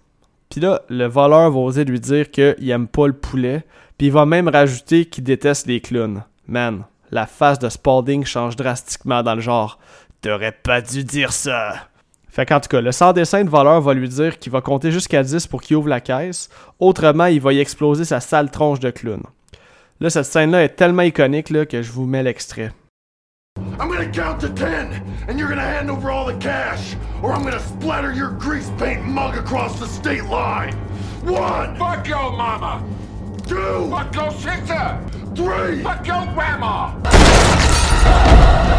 Puis 0.48 0.60
là, 0.60 0.82
le 0.88 1.06
voleur 1.06 1.50
va 1.50 1.58
oser 1.58 1.84
lui 1.84 2.00
dire 2.00 2.30
qu'il 2.30 2.70
aime 2.70 2.88
pas 2.88 3.06
le 3.06 3.12
poulet. 3.12 3.64
Puis 3.98 4.08
il 4.08 4.12
va 4.12 4.26
même 4.26 4.48
rajouter 4.48 5.06
qu'il 5.06 5.24
déteste 5.24 5.66
les 5.66 5.80
clowns. 5.80 6.22
Man, 6.46 6.84
la 7.10 7.26
face 7.26 7.58
de 7.58 7.68
Spalding 7.68 8.24
change 8.24 8.56
drastiquement 8.56 9.22
dans 9.22 9.34
le 9.34 9.40
genre. 9.40 9.78
T'aurais 10.22 10.52
pas 10.52 10.80
dû 10.80 11.04
dire 11.04 11.32
ça. 11.32 11.74
Fait 12.28 12.44
qu'en 12.44 12.60
tout 12.60 12.68
cas, 12.68 12.82
le 12.82 12.92
sans-dessin 12.92 13.44
de 13.44 13.48
voleur 13.48 13.80
va 13.80 13.94
lui 13.94 14.08
dire 14.08 14.38
qu'il 14.38 14.52
va 14.52 14.60
compter 14.60 14.92
jusqu'à 14.92 15.22
10 15.22 15.46
pour 15.46 15.62
qu'il 15.62 15.76
ouvre 15.76 15.88
la 15.88 16.00
caisse. 16.00 16.50
Autrement, 16.78 17.26
il 17.26 17.40
va 17.40 17.54
y 17.54 17.60
exploser 17.60 18.04
sa 18.04 18.20
sale 18.20 18.50
tronche 18.50 18.80
de 18.80 18.90
clown. 18.90 19.22
Là, 20.00 20.10
cette 20.10 20.26
scène-là 20.26 20.64
est 20.64 20.76
tellement 20.76 21.02
iconique 21.02 21.46
que 21.68 21.80
je 21.80 21.90
vous 21.90 22.04
mets 22.04 22.22
l'extrait. 22.22 22.72
I'm 23.56 23.88
gonna 23.90 24.10
count 24.10 24.40
to 24.40 24.48
ten, 24.50 24.92
and 25.28 25.38
you're 25.38 25.48
gonna 25.48 25.62
hand 25.62 25.90
over 25.90 26.10
all 26.10 26.26
the 26.26 26.36
cash, 26.38 26.94
or 27.22 27.32
I'm 27.32 27.42
gonna 27.42 27.60
splatter 27.60 28.12
your 28.12 28.30
grease 28.30 28.70
paint 28.78 29.04
mug 29.04 29.36
across 29.36 29.78
the 29.78 29.86
state 29.86 30.24
line. 30.24 30.74
One! 31.24 31.76
Fuck 31.76 32.06
your 32.06 32.32
mama! 32.32 32.82
Two! 33.46 33.88
Fuck 33.90 34.14
your 34.14 34.30
sister! 34.32 35.00
Three! 35.34 35.82
Fuck 35.82 36.06
your 36.06 36.24
grandma! 36.34 36.94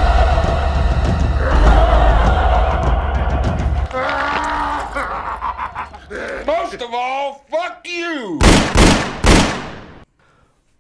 Most 6.46 6.82
of 6.82 6.94
all, 6.94 7.46
fuck 7.50 7.86
you! 7.86 8.40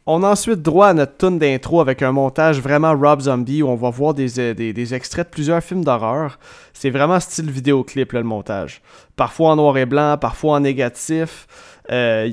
On 0.10 0.24
a 0.24 0.30
ensuite 0.30 0.62
droit 0.62 0.88
à 0.88 0.94
notre 0.94 1.18
tune 1.18 1.38
d'intro 1.38 1.82
avec 1.82 2.02
un 2.02 2.14
montage 2.14 2.62
vraiment 2.62 2.96
Rob 2.96 3.20
Zombie 3.20 3.62
où 3.62 3.68
on 3.68 3.76
va 3.76 3.90
voir 3.90 4.14
des, 4.14 4.40
euh, 4.40 4.54
des, 4.54 4.94
extraits 4.94 5.28
de 5.28 5.32
plusieurs 5.32 5.62
films 5.62 5.84
d'horreur. 5.84 6.40
C'est 6.72 6.90
vraiment 6.90 7.20
style 7.20 7.52
vidéoclip 7.52 8.14
le 8.14 8.24
montage. 8.24 8.82
Parfois 9.18 9.50
en 9.50 9.58
noir 9.58 9.78
et 9.78 9.86
blanc, 9.86 10.18
parfois 10.18 10.56
en 10.56 10.60
négatif. 10.62 11.46
Euh, 11.92 12.32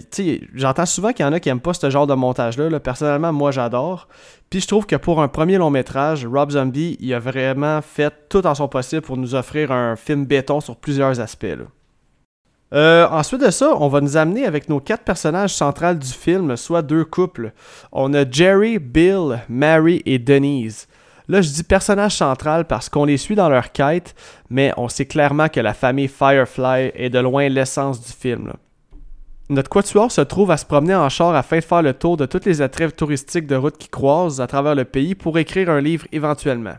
J'entends 0.54 0.86
souvent 0.86 1.12
qu'il 1.12 1.26
y 1.26 1.28
en 1.28 1.32
a 1.32 1.40
qui 1.40 1.48
aiment 1.48 1.58
pas 1.58 1.74
ce 1.74 1.90
genre 1.90 2.06
de 2.06 2.14
montage-là. 2.14 2.78
Personnellement, 2.78 3.32
moi 3.32 3.50
j'adore. 3.50 4.06
Puis 4.50 4.60
je 4.60 4.68
trouve 4.68 4.86
que 4.86 4.94
pour 4.94 5.20
un 5.20 5.26
premier 5.26 5.58
long 5.58 5.70
métrage, 5.70 6.24
Rob 6.24 6.52
Zombie, 6.52 6.96
il 7.00 7.12
a 7.12 7.18
vraiment 7.18 7.82
fait 7.82 8.14
tout 8.28 8.46
en 8.46 8.54
son 8.54 8.68
possible 8.68 9.02
pour 9.02 9.16
nous 9.16 9.34
offrir 9.34 9.72
un 9.72 9.96
film 9.96 10.26
béton 10.26 10.60
sur 10.60 10.76
plusieurs 10.76 11.18
aspects. 11.18 11.56
Euh, 12.74 13.06
ensuite 13.08 13.40
de 13.40 13.50
ça, 13.50 13.76
on 13.78 13.88
va 13.88 14.00
nous 14.00 14.16
amener 14.16 14.46
avec 14.46 14.68
nos 14.68 14.80
quatre 14.80 15.04
personnages 15.04 15.54
centrales 15.54 15.98
du 15.98 16.10
film, 16.10 16.56
soit 16.56 16.82
deux 16.82 17.04
couples. 17.04 17.52
On 17.92 18.12
a 18.14 18.28
Jerry, 18.28 18.80
Bill, 18.80 19.40
Mary 19.48 20.02
et 20.06 20.18
Denise. 20.18 20.88
Là, 21.28 21.40
je 21.40 21.50
dis 21.50 21.62
personnage 21.62 22.16
central 22.16 22.66
parce 22.66 22.88
qu'on 22.88 23.04
les 23.04 23.16
suit 23.16 23.36
dans 23.36 23.48
leur 23.48 23.72
quête, 23.72 24.14
mais 24.50 24.72
on 24.76 24.88
sait 24.88 25.06
clairement 25.06 25.48
que 25.48 25.60
la 25.60 25.72
famille 25.72 26.08
Firefly 26.08 26.92
est 26.94 27.10
de 27.10 27.18
loin 27.20 27.48
l'essence 27.48 28.04
du 28.04 28.12
film. 28.12 28.52
Notre 29.48 29.70
quatuor 29.70 30.10
se 30.10 30.22
trouve 30.22 30.50
à 30.50 30.56
se 30.56 30.66
promener 30.66 30.94
en 30.94 31.08
char 31.08 31.34
afin 31.34 31.58
de 31.58 31.64
faire 31.64 31.82
le 31.82 31.94
tour 31.94 32.16
de 32.16 32.26
toutes 32.26 32.44
les 32.44 32.60
attraits 32.60 32.96
touristiques 32.96 33.46
de 33.46 33.56
route 33.56 33.78
qui 33.78 33.88
croisent 33.88 34.40
à 34.40 34.46
travers 34.46 34.74
le 34.74 34.84
pays 34.84 35.14
pour 35.14 35.38
écrire 35.38 35.70
un 35.70 35.80
livre 35.80 36.06
éventuellement. 36.12 36.74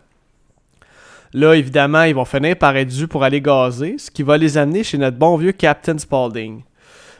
Là, 1.36 1.54
évidemment, 1.54 2.04
ils 2.04 2.16
vont 2.16 2.24
finir 2.24 2.56
par 2.56 2.78
être 2.78 2.88
dus 2.88 3.10
pour 3.10 3.26
aller 3.26 3.42
gazer, 3.42 3.98
ce 3.98 4.10
qui 4.10 4.24
va 4.24 4.38
les 4.38 4.58
amener 4.58 4.86
chez 4.86 4.98
notre 4.98 5.18
bon 5.18 5.36
vieux 5.36 5.52
Captain 5.52 5.98
Spaulding. 5.98 6.64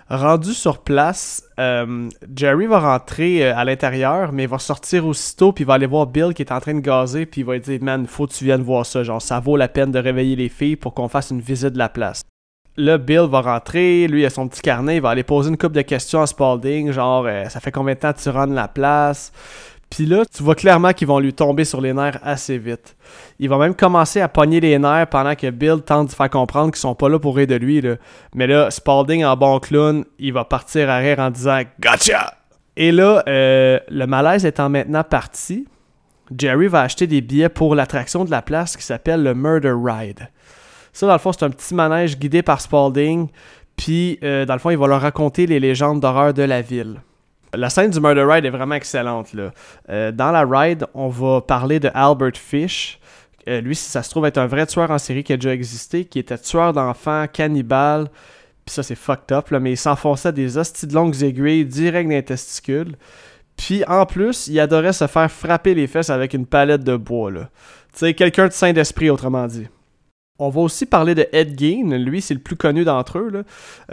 Rendu 0.10 0.54
sur 0.54 0.84
place, 0.84 1.44
euh, 1.60 2.08
Jerry 2.34 2.66
va 2.66 2.80
rentrer 2.80 3.46
euh, 3.46 3.58
à 3.58 3.66
l'intérieur, 3.66 4.32
mais 4.32 4.44
il 4.44 4.50
va 4.50 4.58
sortir 4.58 5.06
aussitôt, 5.06 5.52
puis 5.52 5.66
il 5.66 5.68
va 5.68 5.74
aller 5.74 5.86
voir 5.86 6.08
Bill 6.08 6.34
qui 6.34 6.44
est 6.44 6.54
en 6.54 6.62
train 6.62 6.76
de 6.76 6.80
gazer, 6.80 7.26
puis 7.26 7.42
il 7.42 7.44
va 7.44 7.60
dire 7.60 7.84
Man, 7.84 8.08
faut 8.08 8.26
que 8.26 8.32
tu 8.32 8.46
viennes 8.46 8.62
voir 8.62 8.86
ça. 8.86 9.04
Genre, 9.04 9.22
ça 9.22 9.42
vaut 9.42 9.58
la 9.58 9.68
peine 9.68 9.92
de 9.92 10.00
réveiller 10.00 10.38
les 10.38 10.48
filles 10.48 10.78
pour 10.78 10.94
qu'on 10.94 11.10
fasse 11.10 11.32
une 11.32 11.42
visite 11.42 11.74
de 11.74 11.78
la 11.78 11.90
place. 11.90 12.22
Là, 12.78 12.98
Bill 12.98 13.28
va 13.30 13.42
rentrer, 13.42 14.08
lui, 14.08 14.22
il 14.22 14.26
a 14.26 14.30
son 14.30 14.48
petit 14.48 14.62
carnet, 14.62 14.96
il 14.96 15.02
va 15.02 15.10
aller 15.10 15.24
poser 15.24 15.50
une 15.50 15.58
couple 15.58 15.76
de 15.76 15.82
questions 15.82 16.22
à 16.22 16.28
Spalding, 16.28 16.92
genre, 16.92 17.26
euh, 17.26 17.50
ça 17.50 17.60
fait 17.60 17.72
combien 17.72 17.96
de 17.96 18.00
temps 18.00 18.14
tu 18.14 18.30
rentres 18.30 18.54
la 18.54 18.70
place? 18.70 19.34
Puis 19.96 20.06
là, 20.06 20.26
tu 20.26 20.44
vois 20.44 20.56
clairement 20.56 20.92
qu'ils 20.92 21.08
vont 21.08 21.20
lui 21.20 21.32
tomber 21.32 21.64
sur 21.64 21.80
les 21.80 21.94
nerfs 21.94 22.20
assez 22.22 22.58
vite. 22.58 22.98
Il 23.40 23.48
va 23.48 23.58
même 23.58 23.74
commencer 23.74 24.20
à 24.20 24.28
pogner 24.28 24.60
les 24.60 24.78
nerfs 24.78 25.08
pendant 25.08 25.36
que 25.36 25.50
Bill 25.50 25.80
tente 25.86 26.10
de 26.10 26.14
faire 26.14 26.30
comprendre 26.30 26.72
qu'ils 26.72 26.82
sont 26.82 26.96
pas 26.96 27.08
là 27.08 27.18
pour 27.18 27.38
rire 27.38 27.48
de 27.48 27.56
lui. 27.56 27.82
Mais 28.34 28.46
là, 28.46 28.70
Spalding, 28.70 29.24
en 29.24 29.38
bon 29.38 29.58
clown, 29.62 30.04
il 30.20 30.34
va 30.34 30.44
partir 30.44 30.90
à 30.90 30.98
rire 30.98 31.20
en 31.20 31.30
disant 31.32 31.62
Gotcha! 31.80 32.34
Et 32.76 32.92
là, 32.92 33.24
euh, 33.30 33.80
le 33.88 34.06
malaise 34.06 34.46
étant 34.46 34.68
maintenant 34.68 35.06
parti, 35.06 35.66
Jerry 36.38 36.68
va 36.68 36.82
acheter 36.82 37.08
des 37.08 37.22
billets 37.22 37.48
pour 37.48 37.74
l'attraction 37.74 38.26
de 38.26 38.32
la 38.32 38.42
place 38.42 38.76
qui 38.76 38.84
s'appelle 38.84 39.24
le 39.24 39.34
Murder 39.34 39.76
Ride. 39.82 40.28
Ça, 40.92 41.08
dans 41.08 41.14
le 41.14 41.20
fond, 41.20 41.32
c'est 41.32 41.46
un 41.46 41.52
petit 41.52 41.74
manège 41.74 42.20
guidé 42.20 42.42
par 42.42 42.60
Spalding. 42.60 43.30
Puis, 43.78 44.20
euh, 44.24 44.44
dans 44.44 44.56
le 44.56 44.60
fond, 44.60 44.72
il 44.72 44.78
va 44.78 44.88
leur 44.88 45.00
raconter 45.00 45.48
les 45.48 45.62
légendes 45.62 46.02
d'horreur 46.02 46.34
de 46.34 46.44
la 46.44 46.62
ville. 46.62 47.00
La 47.56 47.70
scène 47.70 47.92
du 47.92 48.00
Murder 48.00 48.26
Ride 48.28 48.46
est 48.46 48.50
vraiment 48.50 48.76
excellente. 48.76 49.32
Euh, 49.90 50.12
dans 50.12 50.32
la 50.32 50.46
ride, 50.46 50.86
on 50.94 51.08
va 51.08 51.42
parler 51.42 51.80
de 51.80 51.90
Albert 51.94 52.38
Fish. 52.38 53.00
Euh, 53.48 53.62
lui, 53.62 53.76
si 53.76 53.90
ça 53.90 54.02
se 54.04 54.10
trouve, 54.10 54.26
être 54.26 54.38
un 54.38 54.48
vrai 54.48 54.66
tueur 54.66 54.92
en 54.92 54.98
série 54.98 55.24
qui 55.24 55.34
a 55.34 55.38
déjà 55.38 55.54
existé, 55.54 56.06
qui 56.06 56.20
était 56.20 56.38
tueur 56.38 56.74
d'enfants, 56.74 57.26
cannibale. 57.32 58.10
Puis 58.66 58.74
ça, 58.74 58.84
c'est 58.84 58.96
fucked 58.96 59.32
up, 59.32 59.52
mais 59.52 59.74
il 59.74 59.78
s'enfonçait 59.78 60.34
des 60.34 60.58
hosties 60.58 60.88
de 60.88 60.96
longues 60.96 61.22
aiguilles 61.22 61.66
direct 61.66 62.10
dans 62.10 62.16
les 62.16 62.26
testicules. 62.26 62.96
Puis 63.56 63.84
en 63.86 64.06
plus, 64.06 64.48
il 64.48 64.60
adorait 64.60 64.94
se 64.94 65.08
faire 65.08 65.32
frapper 65.32 65.76
les 65.76 65.88
fesses 65.88 66.10
avec 66.10 66.34
une 66.34 66.46
palette 66.46 66.84
de 66.84 66.98
bois. 66.98 67.32
Tu 67.32 67.40
sais, 67.94 68.14
quelqu'un 68.14 68.48
de 68.48 68.54
saint 68.54 68.74
d'esprit, 68.74 69.10
autrement 69.10 69.48
dit. 69.48 69.68
On 70.38 70.50
va 70.50 70.62
aussi 70.62 70.86
parler 70.86 71.16
de 71.16 71.28
Ed 71.32 71.58
Gein, 71.58 71.98
lui 71.98 72.22
c'est 72.22 72.34
le 72.34 72.42
plus 72.42 72.58
connu 72.58 72.84
d'entre 72.84 73.20
eux, 73.20 73.30
là. 73.30 73.44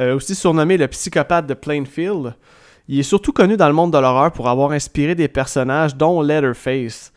Euh, 0.01 0.17
aussi 0.17 0.35
surnommé 0.35 0.77
le 0.77 0.89
psychopathe 0.89 1.47
de 1.47 1.55
Plainfield. 1.55 2.35
Il 2.93 2.99
est 2.99 3.05
surtout 3.05 3.33
connu 3.33 3.57
dans 3.57 3.69
le 3.69 3.73
monde 3.73 3.91
de 3.91 3.97
l'horreur 3.97 4.33
pour 4.33 4.51
avoir 4.51 4.73
inspiré 4.73 5.15
des 5.15 5.27
personnages 5.27 5.97
dont 5.97 6.21
Leatherface. 6.21 7.11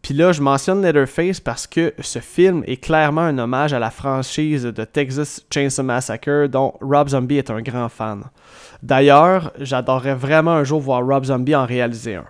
Puis 0.00 0.14
là, 0.14 0.32
je 0.32 0.40
mentionne 0.40 0.82
Leatherface 0.82 1.40
parce 1.40 1.66
que 1.66 1.92
ce 1.98 2.20
film 2.20 2.62
est 2.66 2.78
clairement 2.78 3.20
un 3.20 3.36
hommage 3.36 3.74
à 3.74 3.78
la 3.78 3.90
franchise 3.90 4.62
de 4.62 4.84
Texas 4.84 5.44
Chainsaw 5.52 5.82
Massacre 5.82 6.46
dont 6.46 6.72
Rob 6.80 7.10
Zombie 7.10 7.36
est 7.36 7.50
un 7.50 7.60
grand 7.60 7.90
fan. 7.90 8.22
D'ailleurs, 8.82 9.52
j'adorerais 9.58 10.14
vraiment 10.14 10.52
un 10.52 10.64
jour 10.64 10.80
voir 10.80 11.06
Rob 11.06 11.26
Zombie 11.26 11.54
en 11.54 11.66
réaliser 11.66 12.14
un. 12.14 12.24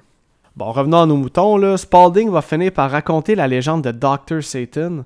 Bon, 0.57 0.73
revenons 0.73 1.03
à 1.03 1.07
nos 1.07 1.17
moutons, 1.17 1.59
là. 1.59 1.77
Spalding 1.77 2.29
va 2.29 2.43
finir 2.43 2.73
par 2.73 2.91
raconter 2.91 3.37
la 3.37 3.47
légende 3.47 3.85
de 3.85 3.93
Dr. 3.93 4.43
Satan. 4.43 5.05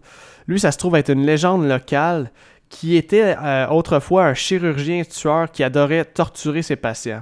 Lui, 0.48 0.58
ça 0.58 0.72
se 0.72 0.78
trouve 0.78 0.96
être 0.96 1.10
une 1.10 1.26
légende 1.26 1.68
locale 1.68 2.30
qui 2.70 2.96
était 2.96 3.36
euh, 3.42 3.68
autrefois 3.68 4.24
un 4.24 4.34
chirurgien 4.34 5.02
tueur 5.04 5.52
qui 5.52 5.62
adorait 5.62 6.06
torturer 6.06 6.62
ses 6.62 6.76
patients. 6.76 7.20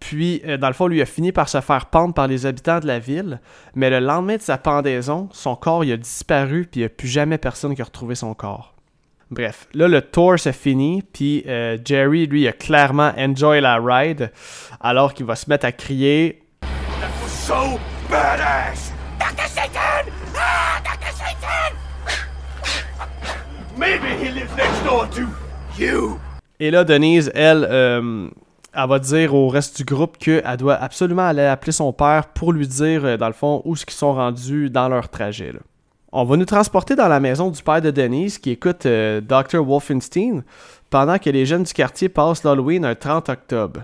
Puis, 0.00 0.42
euh, 0.44 0.56
dans 0.56 0.68
le 0.68 0.74
fond, 0.74 0.86
lui 0.86 1.00
a 1.00 1.06
fini 1.06 1.32
par 1.32 1.48
se 1.48 1.60
faire 1.60 1.86
pendre 1.86 2.14
par 2.14 2.26
les 2.26 2.46
habitants 2.46 2.80
de 2.80 2.86
la 2.86 2.98
ville, 2.98 3.40
mais 3.74 3.90
le 3.90 3.98
lendemain 4.00 4.36
de 4.36 4.42
sa 4.42 4.58
pendaison, 4.58 5.28
son 5.32 5.56
corps 5.56 5.84
il 5.84 5.92
a 5.92 5.96
disparu, 5.96 6.66
puis 6.70 6.80
il 6.80 6.82
n'y 6.82 6.86
a 6.86 6.90
plus 6.90 7.08
jamais 7.08 7.38
personne 7.38 7.74
qui 7.74 7.82
a 7.82 7.84
retrouvé 7.84 8.14
son 8.14 8.34
corps. 8.34 8.74
Bref, 9.30 9.66
là, 9.74 9.88
le 9.88 10.02
tour 10.02 10.38
s'est 10.38 10.52
fini, 10.52 11.02
puis 11.02 11.42
euh, 11.48 11.78
Jerry, 11.84 12.26
lui, 12.26 12.46
a 12.46 12.52
clairement 12.52 13.12
enjoy 13.18 13.60
la 13.60 13.78
ride, 13.80 14.30
alors 14.80 15.14
qu'il 15.14 15.26
va 15.26 15.34
se 15.34 15.50
mettre 15.50 15.66
à 15.66 15.72
crier 15.72 16.42
That 16.60 17.08
was 17.22 17.28
so 17.28 17.80
badass! 18.08 18.92
Dr. 19.18 19.48
Satan! 19.48 20.12
Ah, 20.36 20.80
Dr. 20.84 21.12
Satan! 21.12 21.74
Maybe 23.76 24.06
he 24.22 24.30
lives 24.30 24.54
next 24.56 24.84
door 24.84 25.08
to 25.10 25.22
you! 25.76 26.20
Et 26.60 26.70
là, 26.70 26.84
Denise, 26.84 27.30
elle, 27.34 27.66
euh, 27.68 28.28
elle 28.76 28.88
va 28.88 28.98
dire 28.98 29.34
au 29.34 29.48
reste 29.48 29.78
du 29.78 29.84
groupe 29.84 30.18
qu'elle 30.18 30.56
doit 30.58 30.74
absolument 30.74 31.26
aller 31.26 31.44
appeler 31.44 31.72
son 31.72 31.92
père 31.92 32.26
pour 32.28 32.52
lui 32.52 32.68
dire, 32.68 33.04
euh, 33.04 33.16
dans 33.16 33.28
le 33.28 33.32
fond, 33.32 33.62
où 33.64 33.74
ce 33.74 33.86
qu'ils 33.86 33.96
sont 33.96 34.14
rendus 34.14 34.68
dans 34.70 34.88
leur 34.88 35.08
trajet. 35.08 35.52
On 36.12 36.24
va 36.24 36.36
nous 36.36 36.44
transporter 36.44 36.94
dans 36.94 37.08
la 37.08 37.20
maison 37.20 37.50
du 37.50 37.62
père 37.62 37.80
de 37.80 37.90
Denise 37.90 38.38
qui 38.38 38.50
écoute 38.50 38.86
euh, 38.86 39.20
Dr. 39.20 39.64
Wolfenstein 39.64 40.44
pendant 40.90 41.18
que 41.18 41.30
les 41.30 41.46
jeunes 41.46 41.64
du 41.64 41.72
quartier 41.72 42.08
passent 42.08 42.44
l'Halloween 42.44 42.84
un 42.84 42.94
30 42.94 43.28
octobre. 43.30 43.80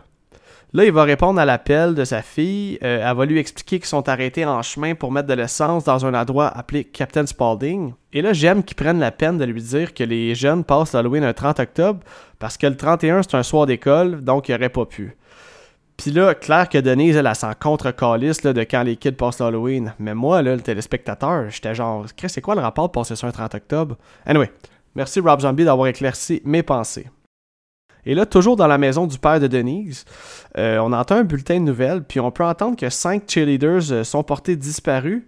Là, 0.74 0.86
il 0.86 0.92
va 0.92 1.02
répondre 1.02 1.38
à 1.38 1.44
l'appel 1.44 1.94
de 1.94 2.02
sa 2.02 2.22
fille. 2.22 2.78
Euh, 2.82 3.06
elle 3.06 3.16
va 3.16 3.26
lui 3.26 3.38
expliquer 3.38 3.78
qu'ils 3.78 3.88
sont 3.88 4.08
arrêtés 4.08 4.46
en 4.46 4.62
chemin 4.62 4.94
pour 4.94 5.12
mettre 5.12 5.28
de 5.28 5.34
l'essence 5.34 5.84
dans 5.84 6.06
un 6.06 6.14
endroit 6.14 6.46
appelé 6.46 6.84
Captain 6.84 7.26
Spaulding. 7.26 7.92
Et 8.14 8.22
là, 8.22 8.32
j'aime 8.32 8.64
qu'ils 8.64 8.76
prennent 8.76 8.98
la 8.98 9.10
peine 9.10 9.36
de 9.36 9.44
lui 9.44 9.60
dire 9.60 9.92
que 9.92 10.02
les 10.02 10.34
jeunes 10.34 10.64
passent 10.64 10.94
l'Halloween 10.94 11.24
un 11.24 11.34
30 11.34 11.60
octobre 11.60 12.00
parce 12.38 12.56
que 12.56 12.66
le 12.66 12.76
31, 12.78 13.22
c'est 13.22 13.34
un 13.34 13.42
soir 13.42 13.66
d'école, 13.66 14.24
donc 14.24 14.48
il 14.48 14.54
aurait 14.54 14.70
pas 14.70 14.86
pu. 14.86 15.14
Puis 15.98 16.10
là, 16.10 16.34
clair 16.34 16.70
que 16.70 16.78
Denise, 16.78 17.16
elle, 17.16 17.26
a 17.26 17.34
son 17.34 17.52
contre-calice 17.52 18.40
de 18.40 18.62
quand 18.62 18.82
les 18.82 18.96
kids 18.96 19.12
passent 19.12 19.40
l'Halloween. 19.40 19.92
Mais 19.98 20.14
moi, 20.14 20.40
là, 20.40 20.56
le 20.56 20.62
téléspectateur, 20.62 21.50
j'étais 21.50 21.74
genre, 21.74 22.06
c'est 22.26 22.40
quoi 22.40 22.54
le 22.54 22.62
rapport 22.62 22.86
de 22.86 22.92
passer 22.92 23.14
ça 23.14 23.26
un 23.26 23.30
30 23.30 23.56
octobre? 23.56 23.98
Anyway, 24.24 24.50
merci 24.94 25.20
Rob 25.20 25.40
Zombie 25.40 25.66
d'avoir 25.66 25.88
éclairci 25.88 26.40
mes 26.46 26.62
pensées. 26.62 27.08
Et 28.04 28.14
là, 28.14 28.26
toujours 28.26 28.56
dans 28.56 28.66
la 28.66 28.78
maison 28.78 29.06
du 29.06 29.18
père 29.18 29.38
de 29.38 29.46
Denise, 29.46 30.04
euh, 30.58 30.78
on 30.78 30.92
entend 30.92 31.16
un 31.16 31.24
bulletin 31.24 31.60
de 31.60 31.64
nouvelles, 31.64 32.02
puis 32.02 32.18
on 32.20 32.30
peut 32.30 32.44
entendre 32.44 32.76
que 32.76 32.90
cinq 32.90 33.24
cheerleaders 33.28 33.92
euh, 33.92 34.04
sont 34.04 34.24
portés 34.24 34.56
disparus. 34.56 35.22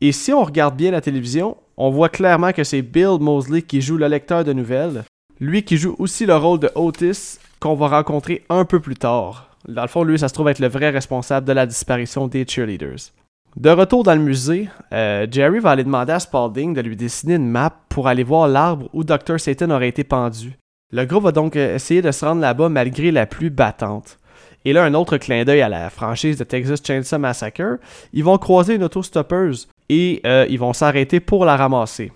Et 0.00 0.12
si 0.12 0.32
on 0.32 0.44
regarde 0.44 0.76
bien 0.76 0.90
la 0.90 1.00
télévision, 1.00 1.56
on 1.76 1.90
voit 1.90 2.08
clairement 2.08 2.52
que 2.52 2.64
c'est 2.64 2.82
Bill 2.82 3.18
Mosley 3.20 3.62
qui 3.62 3.80
joue 3.80 3.96
le 3.96 4.06
lecteur 4.08 4.44
de 4.44 4.52
nouvelles. 4.52 5.04
Lui 5.40 5.62
qui 5.62 5.76
joue 5.76 5.96
aussi 5.98 6.26
le 6.26 6.36
rôle 6.36 6.58
de 6.58 6.70
Otis, 6.74 7.38
qu'on 7.60 7.74
va 7.74 7.88
rencontrer 7.88 8.44
un 8.48 8.64
peu 8.64 8.80
plus 8.80 8.96
tard. 8.96 9.56
Dans 9.66 9.82
le 9.82 9.88
fond, 9.88 10.02
lui, 10.02 10.18
ça 10.18 10.28
se 10.28 10.34
trouve 10.34 10.48
être 10.48 10.60
le 10.60 10.68
vrai 10.68 10.90
responsable 10.90 11.46
de 11.46 11.52
la 11.52 11.66
disparition 11.66 12.28
des 12.28 12.46
cheerleaders. 12.46 13.12
De 13.56 13.70
retour 13.70 14.04
dans 14.04 14.14
le 14.14 14.20
musée, 14.20 14.68
euh, 14.92 15.26
Jerry 15.30 15.58
va 15.58 15.70
aller 15.70 15.84
demander 15.84 16.12
à 16.12 16.20
Spalding 16.20 16.74
de 16.74 16.80
lui 16.80 16.96
dessiner 16.96 17.34
une 17.34 17.48
map 17.48 17.74
pour 17.88 18.06
aller 18.06 18.22
voir 18.22 18.46
l'arbre 18.46 18.88
où 18.92 19.02
Dr. 19.02 19.40
Satan 19.40 19.70
aurait 19.70 19.88
été 19.88 20.04
pendu. 20.04 20.56
Le 20.90 21.04
groupe 21.04 21.24
va 21.24 21.32
donc 21.32 21.54
euh, 21.54 21.74
essayer 21.74 22.00
de 22.00 22.10
se 22.10 22.24
rendre 22.24 22.40
là-bas 22.40 22.70
malgré 22.70 23.10
la 23.10 23.26
pluie 23.26 23.50
battante. 23.50 24.18
Et 24.64 24.72
là, 24.72 24.84
un 24.84 24.94
autre 24.94 25.18
clin 25.18 25.44
d'œil 25.44 25.60
à 25.60 25.68
la 25.68 25.90
franchise 25.90 26.38
de 26.38 26.44
Texas 26.44 26.80
Chainsaw 26.82 27.18
Massacre, 27.18 27.78
ils 28.14 28.24
vont 28.24 28.38
croiser 28.38 28.74
une 28.74 28.84
autostoppeuse 28.84 29.68
et 29.90 30.22
euh, 30.24 30.46
ils 30.48 30.58
vont 30.58 30.72
s'arrêter 30.72 31.20
pour 31.20 31.44
la 31.44 31.56
ramasser. 31.56 32.10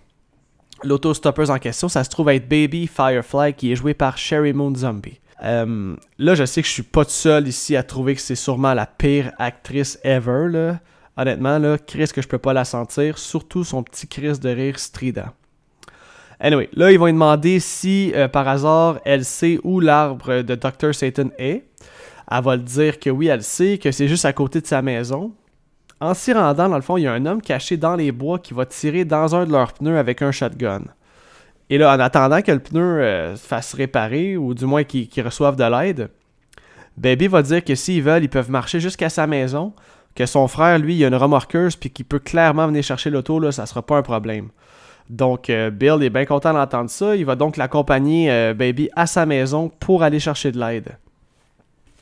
L'autostoppeuse 0.84 1.50
en 1.50 1.58
question, 1.58 1.88
ça 1.90 2.02
se 2.02 2.08
trouve 2.08 2.30
être 2.30 2.48
Baby 2.48 2.86
Firefly 2.86 3.52
qui 3.52 3.72
est 3.72 3.76
joué 3.76 3.92
par 3.92 4.16
Sherry 4.16 4.54
Moon 4.54 4.74
Zombie. 4.74 5.20
Euh, 5.44 5.94
là, 6.18 6.34
je 6.34 6.44
sais 6.46 6.62
que 6.62 6.68
je 6.68 6.72
suis 6.72 6.82
pas 6.82 7.04
tout 7.04 7.10
seul 7.10 7.48
ici 7.48 7.76
à 7.76 7.82
trouver 7.82 8.14
que 8.14 8.22
c'est 8.22 8.34
sûrement 8.34 8.72
la 8.72 8.86
pire 8.86 9.32
actrice 9.38 9.98
ever. 10.02 10.48
Là. 10.48 10.80
Honnêtement, 11.18 11.58
là, 11.58 11.76
Chris 11.76 12.08
que 12.14 12.22
je 12.22 12.28
peux 12.28 12.38
pas 12.38 12.54
la 12.54 12.64
sentir, 12.64 13.18
surtout 13.18 13.64
son 13.64 13.82
petit 13.82 14.08
Chris 14.08 14.38
de 14.38 14.48
rire 14.48 14.78
strident. 14.78 15.28
Anyway, 16.44 16.68
là, 16.75 16.90
ils 16.90 16.99
vont 16.99 17.06
lui 17.06 17.12
demander 17.12 17.61
si, 17.61 18.12
euh, 18.16 18.26
par 18.26 18.49
hasard, 18.49 18.99
elle 19.04 19.25
sait 19.25 19.61
où 19.62 19.78
l'arbre 19.78 20.42
de 20.42 20.56
Dr. 20.56 20.92
Satan 20.92 21.28
est. 21.38 21.64
Elle 22.28 22.42
va 22.42 22.56
le 22.56 22.62
dire 22.62 22.99
que 22.99 23.11
oui, 23.11 23.28
elle 23.28 23.44
sait, 23.44 23.78
que 23.78 23.92
c'est 23.92 24.08
juste 24.08 24.25
à 24.25 24.32
côté 24.32 24.61
de 24.61 24.66
sa 24.66 24.82
maison. 24.82 25.32
En 26.00 26.14
s'y 26.14 26.32
rendant, 26.32 26.68
dans 26.68 26.76
le 26.76 26.82
fond, 26.82 26.96
il 26.96 27.02
y 27.02 27.06
a 27.06 27.12
un 27.12 27.26
homme 27.26 27.40
caché 27.40 27.76
dans 27.76 27.94
les 27.94 28.11
bois 28.11 28.40
qui 28.40 28.54
va 28.54 28.66
tirer 28.66 29.04
dans 29.04 29.37
un 29.37 29.46
de 29.46 29.52
leurs 29.52 29.72
pneus 29.72 29.96
avec 29.96 30.20
un 30.20 30.32
shotgun. 30.32 30.82
Et 31.70 31.78
là, 31.78 31.94
en 31.94 32.00
attendant 32.00 32.42
que 32.42 32.50
le 32.50 32.58
pneu 32.58 32.80
euh, 32.82 33.37
se 33.37 33.46
fasse 33.46 33.72
réparer, 33.75 34.37
ou 34.37 34.52
du 34.52 34.66
moins 34.66 34.82
qu'ils 34.82 35.25
reçoivent 35.25 35.54
de 35.54 35.62
l'aide, 35.62 36.11
Baby 36.96 37.28
va 37.28 37.42
dire 37.42 37.62
que 37.62 37.76
s'ils 37.76 38.02
veulent, 38.02 38.25
ils 38.25 38.28
peuvent 38.28 38.50
marcher 38.50 38.80
jusqu'à 38.80 39.11
sa 39.11 39.28
maison, 39.28 39.75
que 40.16 40.26
son 40.26 40.49
frère, 40.49 40.80
lui, 40.80 40.96
il 40.96 41.04
a 41.04 41.08
une 41.08 41.14
remorqueuse, 41.14 41.76
puis 41.76 41.90
qu'il 41.90 42.04
peut 42.04 42.18
clairement 42.18 42.66
venir 42.66 42.82
chercher 42.82 43.11
l'auto, 43.11 43.38
là, 43.38 43.52
ça 43.52 43.64
sera 43.64 43.82
pas 43.82 43.96
un 43.96 44.02
problème. 44.02 44.49
Donc, 45.12 45.50
euh, 45.50 45.69
Bill 45.69 46.02
est 46.02 46.09
bien 46.09 46.25
content 46.25 46.54
d'entendre 46.54 46.88
ça. 46.88 47.14
Il 47.14 47.26
va 47.26 47.37
donc 47.37 47.59
l'accompagner, 47.59 48.31
euh, 48.31 48.54
Baby, 48.54 48.88
à 48.97 49.07
sa 49.07 49.26
maison 49.26 49.71
pour 49.78 50.02
aller 50.02 50.19
chercher 50.19 50.52
de 50.52 50.59
l'aide. 50.59 50.97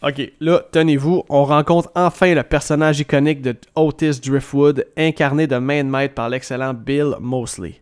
Ok, 0.01 0.23
là, 0.39 0.63
tenez-vous, 0.71 1.25
on 1.29 1.45
rencontre 1.45 1.91
enfin 1.97 2.33
le 2.35 2.45
personnage 2.45 3.01
iconique 3.01 3.43
de 3.43 3.57
Otis 3.75 4.21
Driftwood, 4.21 4.87
incarné 4.97 5.49
de 5.49 5.57
main 5.57 5.83
de 5.83 5.89
maître 5.89 6.15
par 6.15 6.29
l'excellent 6.29 6.73
Bill 6.73 7.17
Mosley. 7.19 7.81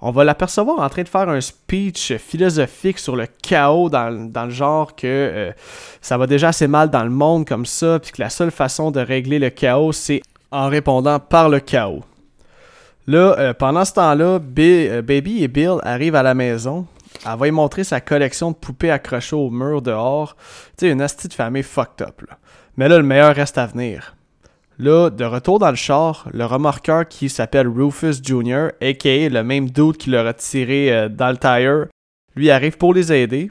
On 0.00 0.10
va 0.10 0.24
l'apercevoir 0.24 0.80
en 0.80 0.88
train 0.88 1.02
de 1.02 1.08
faire 1.08 1.28
un 1.28 1.42
speech 1.42 2.14
philosophique 2.14 2.98
sur 2.98 3.14
le 3.14 3.26
chaos 3.42 3.90
dans, 3.90 4.08
le 4.10 4.50
genre 4.50 4.96
que 4.96 5.06
euh, 5.06 5.52
ça 6.00 6.16
va 6.16 6.26
déjà 6.26 6.48
assez 6.48 6.66
mal 6.66 6.88
dans 6.88 7.04
le 7.04 7.10
monde 7.10 7.46
comme 7.46 7.66
ça, 7.66 7.98
puis 8.00 8.10
que 8.10 8.22
la 8.22 8.30
seule 8.30 8.50
façon 8.50 8.90
de 8.90 9.00
régler 9.00 9.38
le 9.38 9.50
chaos, 9.50 9.92
c'est 9.92 10.22
en 10.50 10.68
répondant 10.68 11.20
par 11.20 11.50
le 11.50 11.60
chaos. 11.60 12.02
Là, 13.06 13.36
euh, 13.38 13.54
pendant 13.54 13.84
ce 13.84 13.94
temps-là, 13.94 14.38
euh, 14.58 15.02
Baby 15.02 15.42
et 15.42 15.48
Bill 15.48 15.78
arrivent 15.82 16.14
à 16.14 16.22
la 16.22 16.34
maison. 16.34 16.86
Elle 17.26 17.38
va 17.38 17.48
y 17.48 17.50
montrer 17.50 17.84
sa 17.84 18.00
collection 18.00 18.52
de 18.52 18.56
poupées 18.56 18.90
accrochées 18.90 19.36
au 19.36 19.50
mur 19.50 19.82
dehors. 19.82 20.36
Tu 20.78 20.86
sais, 20.86 20.92
une 20.92 21.00
astuce 21.02 21.28
de 21.28 21.34
famille 21.34 21.62
fucked 21.62 22.06
up. 22.06 22.22
Mais 22.76 22.88
là, 22.88 22.96
le 22.98 23.02
meilleur 23.02 23.34
reste 23.34 23.58
à 23.58 23.66
venir. 23.66 24.14
Là, 24.78 25.10
de 25.10 25.24
retour 25.24 25.58
dans 25.58 25.70
le 25.70 25.76
char, 25.76 26.26
le 26.32 26.44
remorqueur 26.46 27.06
qui 27.06 27.28
s'appelle 27.28 27.68
Rufus 27.68 28.14
Jr., 28.22 28.68
a.k.a. 28.80 29.28
le 29.28 29.42
même 29.42 29.68
dude 29.68 29.96
qui 29.96 30.10
leur 30.10 30.26
a 30.26 30.32
tiré 30.32 30.92
euh, 30.92 31.08
dans 31.08 31.30
le 31.30 31.36
tire, 31.36 31.86
Lui 32.34 32.50
arrive 32.50 32.78
pour 32.78 32.94
les 32.94 33.12
aider. 33.12 33.50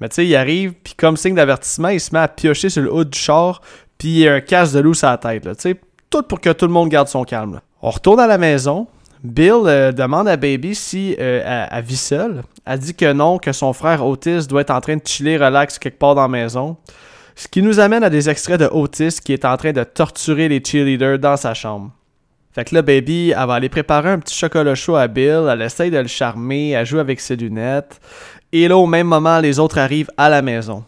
Mais 0.00 0.08
tu 0.08 0.16
sais, 0.16 0.26
il 0.26 0.36
arrive, 0.36 0.74
puis 0.74 0.94
comme 0.94 1.16
signe 1.16 1.34
d'avertissement, 1.34 1.88
il 1.88 2.00
se 2.00 2.14
met 2.14 2.20
à 2.20 2.28
piocher 2.28 2.68
sur 2.68 2.82
le 2.82 2.92
haut 2.92 3.04
du 3.04 3.18
char, 3.18 3.60
puis 3.98 4.20
il 4.20 4.28
a 4.28 4.34
un 4.34 4.40
casse 4.40 4.72
de 4.72 4.80
loup 4.80 4.94
sur 4.94 5.08
la 5.08 5.18
tête. 5.18 5.42
Tu 5.42 5.54
sais, 5.58 5.80
tout 6.10 6.22
pour 6.22 6.40
que 6.40 6.50
tout 6.50 6.66
le 6.66 6.72
monde 6.72 6.88
garde 6.88 7.08
son 7.08 7.24
calme. 7.24 7.60
On 7.86 7.90
retourne 7.90 8.18
à 8.18 8.26
la 8.26 8.38
maison. 8.38 8.86
Bill 9.22 9.66
euh, 9.66 9.92
demande 9.92 10.26
à 10.26 10.38
Baby 10.38 10.74
si 10.74 11.14
euh, 11.20 11.66
elle, 11.70 11.84
vit 11.84 11.98
seule. 11.98 12.42
Elle 12.64 12.78
dit 12.78 12.94
que 12.94 13.12
non, 13.12 13.36
que 13.36 13.52
son 13.52 13.74
frère 13.74 14.06
Otis 14.06 14.46
doit 14.46 14.62
être 14.62 14.70
en 14.70 14.80
train 14.80 14.96
de 14.96 15.02
chiller 15.04 15.36
relax 15.36 15.78
quelque 15.78 15.98
part 15.98 16.14
dans 16.14 16.22
la 16.22 16.28
maison. 16.28 16.78
Ce 17.36 17.46
qui 17.46 17.60
nous 17.60 17.80
amène 17.80 18.02
à 18.02 18.08
des 18.08 18.30
extraits 18.30 18.58
de 18.58 18.70
Otis 18.72 19.18
qui 19.22 19.34
est 19.34 19.44
en 19.44 19.58
train 19.58 19.72
de 19.72 19.84
torturer 19.84 20.48
les 20.48 20.62
cheerleaders 20.64 21.18
dans 21.18 21.36
sa 21.36 21.52
chambre. 21.52 21.90
Fait 22.54 22.64
que 22.64 22.74
là, 22.74 22.80
Baby, 22.80 23.32
va 23.32 23.52
aller 23.52 23.68
préparer 23.68 24.08
un 24.08 24.18
petit 24.18 24.34
chocolat 24.34 24.74
chaud 24.74 24.96
à 24.96 25.06
Bill, 25.06 25.46
elle 25.50 25.60
essaye 25.60 25.90
de 25.90 25.98
le 25.98 26.06
charmer, 26.06 26.70
elle 26.70 26.86
joue 26.86 27.00
avec 27.00 27.20
ses 27.20 27.36
lunettes. 27.36 28.00
Et 28.50 28.66
là, 28.66 28.78
au 28.78 28.86
même 28.86 29.08
moment, 29.08 29.40
les 29.40 29.58
autres 29.58 29.76
arrivent 29.76 30.10
à 30.16 30.30
la 30.30 30.40
maison. 30.40 30.84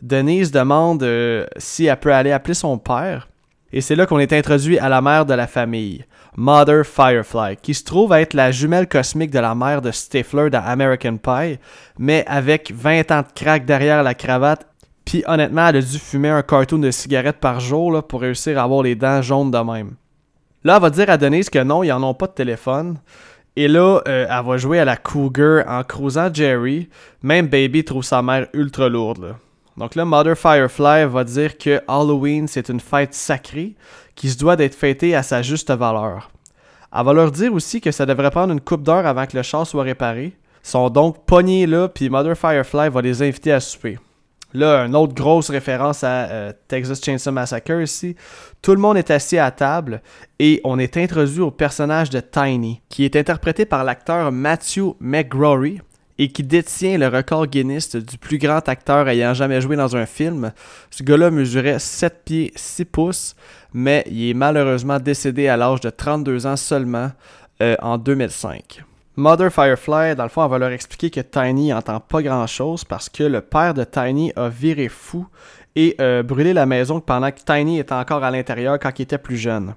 Denise 0.00 0.52
demande 0.52 1.02
euh, 1.02 1.44
si 1.56 1.86
elle 1.86 1.98
peut 1.98 2.14
aller 2.14 2.30
appeler 2.30 2.54
son 2.54 2.78
père. 2.78 3.29
Et 3.72 3.80
c'est 3.80 3.94
là 3.94 4.06
qu'on 4.06 4.18
est 4.18 4.32
introduit 4.32 4.78
à 4.78 4.88
la 4.88 5.00
mère 5.00 5.26
de 5.26 5.34
la 5.34 5.46
famille, 5.46 6.04
Mother 6.36 6.84
Firefly, 6.84 7.56
qui 7.62 7.74
se 7.74 7.84
trouve 7.84 8.12
être 8.12 8.34
la 8.34 8.50
jumelle 8.50 8.88
cosmique 8.88 9.30
de 9.30 9.38
la 9.38 9.54
mère 9.54 9.80
de 9.80 9.92
Stifler 9.92 10.50
dans 10.50 10.64
American 10.64 11.18
Pie, 11.18 11.58
mais 11.98 12.24
avec 12.26 12.72
20 12.74 13.10
ans 13.12 13.22
de 13.22 13.32
crack 13.34 13.64
derrière 13.64 14.02
la 14.02 14.14
cravate. 14.14 14.66
Puis 15.04 15.22
honnêtement, 15.26 15.68
elle 15.68 15.76
a 15.76 15.82
dû 15.82 15.98
fumer 15.98 16.30
un 16.30 16.42
carton 16.42 16.78
de 16.78 16.90
cigarettes 16.90 17.38
par 17.38 17.60
jour 17.60 18.02
pour 18.02 18.20
réussir 18.20 18.58
à 18.58 18.64
avoir 18.64 18.82
les 18.82 18.96
dents 18.96 19.22
jaunes 19.22 19.50
de 19.50 19.58
même. 19.58 19.94
Là, 20.64 20.76
elle 20.76 20.82
va 20.82 20.90
dire 20.90 21.08
à 21.08 21.16
Denise 21.16 21.48
que 21.48 21.62
non, 21.62 21.82
ils 21.82 21.88
n'en 21.88 22.02
ont 22.02 22.14
pas 22.14 22.26
de 22.26 22.32
téléphone. 22.32 22.98
Et 23.56 23.68
là, 23.68 24.00
euh, 24.06 24.26
elle 24.28 24.46
va 24.46 24.56
jouer 24.56 24.78
à 24.78 24.84
la 24.84 24.96
cougar 24.96 25.64
en 25.68 25.82
croisant 25.84 26.32
Jerry. 26.32 26.88
Même 27.22 27.46
Baby 27.46 27.84
trouve 27.84 28.04
sa 28.04 28.20
mère 28.22 28.46
ultra 28.52 28.88
lourde. 28.88 29.36
Donc 29.76 29.94
là, 29.94 30.04
Mother 30.04 30.36
Firefly 30.36 31.06
va 31.06 31.24
dire 31.24 31.56
que 31.56 31.80
Halloween, 31.88 32.48
c'est 32.48 32.68
une 32.68 32.80
fête 32.80 33.14
sacrée 33.14 33.74
qui 34.14 34.28
se 34.30 34.38
doit 34.38 34.56
d'être 34.56 34.74
fêtée 34.74 35.14
à 35.14 35.22
sa 35.22 35.42
juste 35.42 35.70
valeur. 35.70 36.30
Elle 36.94 37.04
va 37.04 37.12
leur 37.12 37.30
dire 37.30 37.54
aussi 37.54 37.80
que 37.80 37.92
ça 37.92 38.04
devrait 38.04 38.30
prendre 38.30 38.52
une 38.52 38.60
coupe 38.60 38.82
d'heure 38.82 39.06
avant 39.06 39.26
que 39.26 39.36
le 39.36 39.42
char 39.42 39.66
soit 39.66 39.84
réparé. 39.84 40.34
Ils 40.64 40.68
sont 40.68 40.90
donc 40.90 41.24
pognés 41.24 41.66
là, 41.66 41.88
puis 41.88 42.10
Mother 42.10 42.36
Firefly 42.36 42.90
va 42.90 43.00
les 43.00 43.22
inviter 43.22 43.52
à 43.52 43.60
souper. 43.60 43.98
Là, 44.52 44.84
une 44.84 44.96
autre 44.96 45.14
grosse 45.14 45.48
référence 45.48 46.02
à 46.02 46.28
euh, 46.28 46.52
Texas 46.66 47.00
Chainsaw 47.02 47.30
Massacre 47.30 47.80
ici. 47.80 48.16
Tout 48.60 48.72
le 48.72 48.80
monde 48.80 48.96
est 48.96 49.10
assis 49.12 49.38
à 49.38 49.50
table 49.52 50.02
et 50.40 50.60
on 50.64 50.78
est 50.78 50.96
introduit 50.96 51.40
au 51.40 51.52
personnage 51.52 52.10
de 52.10 52.18
Tiny, 52.18 52.82
qui 52.88 53.04
est 53.04 53.14
interprété 53.14 53.64
par 53.64 53.84
l'acteur 53.84 54.32
Matthew 54.32 54.96
McGrory 54.98 55.80
et 56.20 56.28
qui 56.28 56.42
détient 56.42 56.98
le 56.98 57.08
record 57.08 57.46
Guinness 57.46 57.96
du 57.96 58.18
plus 58.18 58.36
grand 58.36 58.68
acteur 58.68 59.08
ayant 59.08 59.32
jamais 59.32 59.62
joué 59.62 59.74
dans 59.74 59.96
un 59.96 60.04
film. 60.04 60.52
Ce 60.90 61.02
gars-là 61.02 61.30
mesurait 61.30 61.78
7 61.78 62.24
pieds 62.26 62.52
6 62.54 62.84
pouces, 62.84 63.34
mais 63.72 64.04
il 64.06 64.28
est 64.28 64.34
malheureusement 64.34 65.00
décédé 65.00 65.48
à 65.48 65.56
l'âge 65.56 65.80
de 65.80 65.88
32 65.88 66.46
ans 66.46 66.56
seulement 66.56 67.10
euh, 67.62 67.74
en 67.80 67.96
2005. 67.96 68.84
Mother 69.16 69.50
Firefly, 69.50 70.14
dans 70.14 70.24
le 70.24 70.28
fond, 70.28 70.44
elle 70.44 70.50
va 70.50 70.58
leur 70.58 70.72
expliquer 70.72 71.08
que 71.08 71.20
Tiny 71.20 71.72
entend 71.72 72.00
pas 72.00 72.20
grand 72.20 72.46
chose 72.46 72.84
parce 72.84 73.08
que 73.08 73.22
le 73.22 73.40
père 73.40 73.72
de 73.72 73.84
Tiny 73.84 74.30
a 74.36 74.50
viré 74.50 74.90
fou 74.90 75.26
et 75.74 75.96
euh, 76.02 76.22
brûlé 76.22 76.52
la 76.52 76.66
maison 76.66 77.00
pendant 77.00 77.30
que 77.30 77.40
Tiny 77.40 77.78
était 77.78 77.94
encore 77.94 78.24
à 78.24 78.30
l'intérieur 78.30 78.78
quand 78.78 78.90
il 78.98 79.02
était 79.02 79.16
plus 79.16 79.38
jeune. 79.38 79.74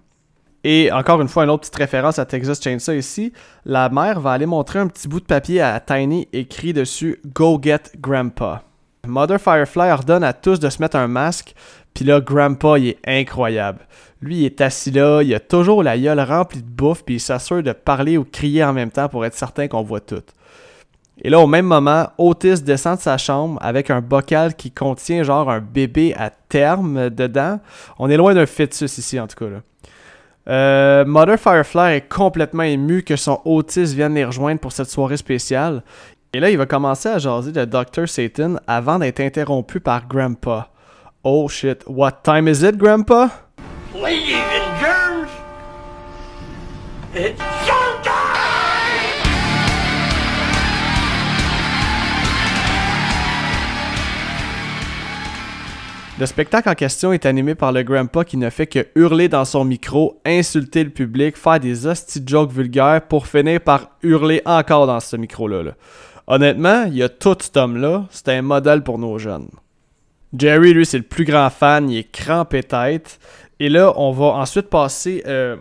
Et 0.63 0.91
encore 0.91 1.21
une 1.21 1.27
fois, 1.27 1.43
une 1.43 1.49
autre 1.49 1.61
petite 1.61 1.75
référence 1.75 2.19
à 2.19 2.25
Texas 2.25 2.61
Chainsaw 2.61 2.93
ici. 2.93 3.33
La 3.65 3.89
mère 3.89 4.21
va 4.21 4.31
aller 4.31 4.45
montrer 4.45 4.79
un 4.79 4.87
petit 4.87 5.07
bout 5.07 5.19
de 5.19 5.25
papier 5.25 5.61
à 5.61 5.79
Tiny 5.79 6.27
écrit 6.31 6.73
dessus 6.73 7.19
Go 7.25 7.59
get 7.61 7.91
Grandpa. 7.99 8.63
Mother 9.05 9.39
Firefly 9.39 9.91
ordonne 9.91 10.23
à 10.23 10.31
tous 10.31 10.61
de 10.61 10.69
se 10.69 10.81
mettre 10.81 10.95
un 10.95 11.09
masque, 11.09 11.53
puis 11.93 12.05
là, 12.05 12.21
Grandpa, 12.21 12.79
il 12.79 12.87
est 12.87 12.99
incroyable. 13.05 13.79
Lui, 14.21 14.37
il 14.37 14.45
est 14.45 14.61
assis 14.61 14.91
là, 14.91 15.21
il 15.21 15.35
a 15.35 15.41
toujours 15.41 15.83
la 15.83 15.97
gueule 15.97 16.21
remplie 16.21 16.61
de 16.61 16.69
bouffe, 16.69 17.03
puis 17.03 17.15
il 17.15 17.19
s'assure 17.19 17.61
de 17.61 17.73
parler 17.73 18.17
ou 18.17 18.23
crier 18.23 18.63
en 18.63 18.71
même 18.71 18.91
temps 18.91 19.09
pour 19.09 19.25
être 19.25 19.35
certain 19.35 19.67
qu'on 19.67 19.81
voit 19.81 19.99
tout. 19.99 20.23
Et 21.21 21.29
là, 21.29 21.41
au 21.41 21.47
même 21.47 21.65
moment, 21.65 22.07
Otis 22.17 22.61
descend 22.61 22.95
de 22.95 23.01
sa 23.01 23.17
chambre 23.17 23.59
avec 23.61 23.89
un 23.89 23.99
bocal 23.99 24.55
qui 24.55 24.71
contient 24.71 25.23
genre 25.23 25.49
un 25.49 25.59
bébé 25.59 26.15
à 26.17 26.29
terme 26.29 27.09
dedans. 27.09 27.59
On 27.99 28.09
est 28.09 28.17
loin 28.17 28.33
d'un 28.33 28.45
fœtus 28.45 28.97
ici, 28.97 29.19
en 29.19 29.27
tout 29.27 29.35
cas. 29.35 29.51
Là. 29.51 29.59
Euh, 30.49 31.05
Mother 31.05 31.39
Firefly 31.39 31.95
est 31.95 32.09
complètement 32.09 32.63
ému 32.63 33.03
que 33.03 33.15
son 33.15 33.41
Otis 33.45 33.95
vienne 33.95 34.15
les 34.15 34.25
rejoindre 34.25 34.59
pour 34.59 34.71
cette 34.71 34.89
soirée 34.89 35.17
spéciale. 35.17 35.83
Et 36.33 36.39
là, 36.39 36.49
il 36.49 36.57
va 36.57 36.65
commencer 36.65 37.09
à 37.09 37.19
jaser 37.19 37.51
de 37.51 37.63
Dr. 37.63 38.07
Satan 38.07 38.55
avant 38.67 38.99
d'être 38.99 39.19
interrompu 39.19 39.79
par 39.79 40.07
Grandpa. 40.07 40.69
Oh 41.23 41.47
shit, 41.47 41.83
what 41.87 42.11
time 42.23 42.47
is 42.47 42.63
it, 42.65 42.75
Grandpa? 42.77 43.29
Le 56.23 56.27
spectacle 56.27 56.69
en 56.69 56.73
question 56.73 57.11
est 57.11 57.25
animé 57.25 57.53
par 57.53 57.73
le 57.73 57.83
grandpa 57.83 58.23
qui 58.23 58.37
ne 58.37 58.49
fait 58.49 58.65
que 58.65 58.87
hurler 58.95 59.27
dans 59.27 59.43
son 59.43 59.65
micro, 59.65 60.21
insulter 60.25 60.85
le 60.85 60.89
public, 60.89 61.35
faire 61.35 61.59
des 61.59 61.85
hosties 61.85 62.23
jokes 62.25 62.53
vulgaires 62.53 63.01
pour 63.09 63.27
finir 63.27 63.59
par 63.59 63.89
hurler 64.03 64.41
encore 64.45 64.87
dans 64.87 65.01
ce 65.01 65.17
micro-là. 65.17 65.73
Honnêtement, 66.27 66.85
il 66.87 66.95
y 66.95 67.03
a 67.03 67.09
tout 67.09 67.35
cet 67.41 67.57
homme-là, 67.57 68.05
c'est 68.09 68.29
un 68.29 68.41
modèle 68.41 68.83
pour 68.83 68.99
nos 68.99 69.17
jeunes. 69.17 69.49
Jerry, 70.37 70.73
lui, 70.73 70.85
c'est 70.85 70.97
le 70.97 71.03
plus 71.03 71.25
grand 71.25 71.49
fan, 71.49 71.89
il 71.89 71.97
est 71.97 72.09
crampé 72.09 72.63
tête. 72.63 73.19
Et 73.59 73.67
là, 73.67 73.91
on 73.97 74.13
va 74.13 74.27
ensuite 74.27 74.69
passer 74.69 75.23
euh, 75.27 75.57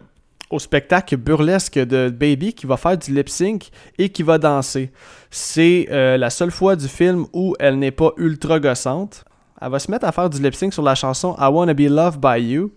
au 0.48 0.60
spectacle 0.60 1.16
burlesque 1.16 1.76
de 1.76 2.08
Baby 2.08 2.52
qui 2.52 2.66
va 2.66 2.76
faire 2.76 2.96
du 2.96 3.12
lip 3.12 3.28
sync 3.28 3.70
et 3.98 4.10
qui 4.10 4.22
va 4.22 4.38
danser. 4.38 4.92
C'est 5.28 5.88
euh, 5.90 6.16
la 6.16 6.30
seule 6.30 6.52
fois 6.52 6.76
du 6.76 6.86
film 6.86 7.26
où 7.32 7.56
elle 7.58 7.80
n'est 7.80 7.90
pas 7.90 8.12
ultra 8.16 8.60
gossante. 8.60 9.24
Elle 9.62 9.70
va 9.70 9.78
se 9.78 9.90
mettre 9.90 10.06
à 10.06 10.12
faire 10.12 10.28
du 10.28 10.42
lip 10.42 10.54
sync 10.54 10.72
sur 10.72 10.82
la 10.82 10.94
chanson 10.94 11.36
I 11.38 11.46
Wanna 11.50 11.74
Be 11.74 11.88
Loved 11.88 12.20
by 12.20 12.40
You. 12.40 12.72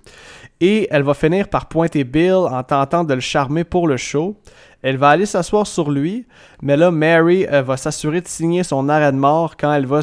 Et 0.61 0.87
elle 0.91 1.03
va 1.03 1.13
finir 1.13 1.47
par 1.47 1.67
pointer 1.67 2.03
Bill 2.03 2.33
en 2.33 2.63
tentant 2.63 3.03
de 3.03 3.13
le 3.13 3.19
charmer 3.19 3.63
pour 3.63 3.87
le 3.87 3.97
show. 3.97 4.39
Elle 4.81 4.97
va 4.97 5.09
aller 5.09 5.25
s'asseoir 5.25 5.65
sur 5.65 5.89
lui, 5.89 6.27
mais 6.61 6.77
là, 6.77 6.91
Mary 6.91 7.45
va 7.45 7.75
s'assurer 7.75 8.21
de 8.21 8.27
signer 8.27 8.63
son 8.63 8.87
arrêt 8.87 9.11
de 9.11 9.17
mort 9.17 9.57
quand 9.57 9.73
elle 9.73 9.87
va 9.87 10.01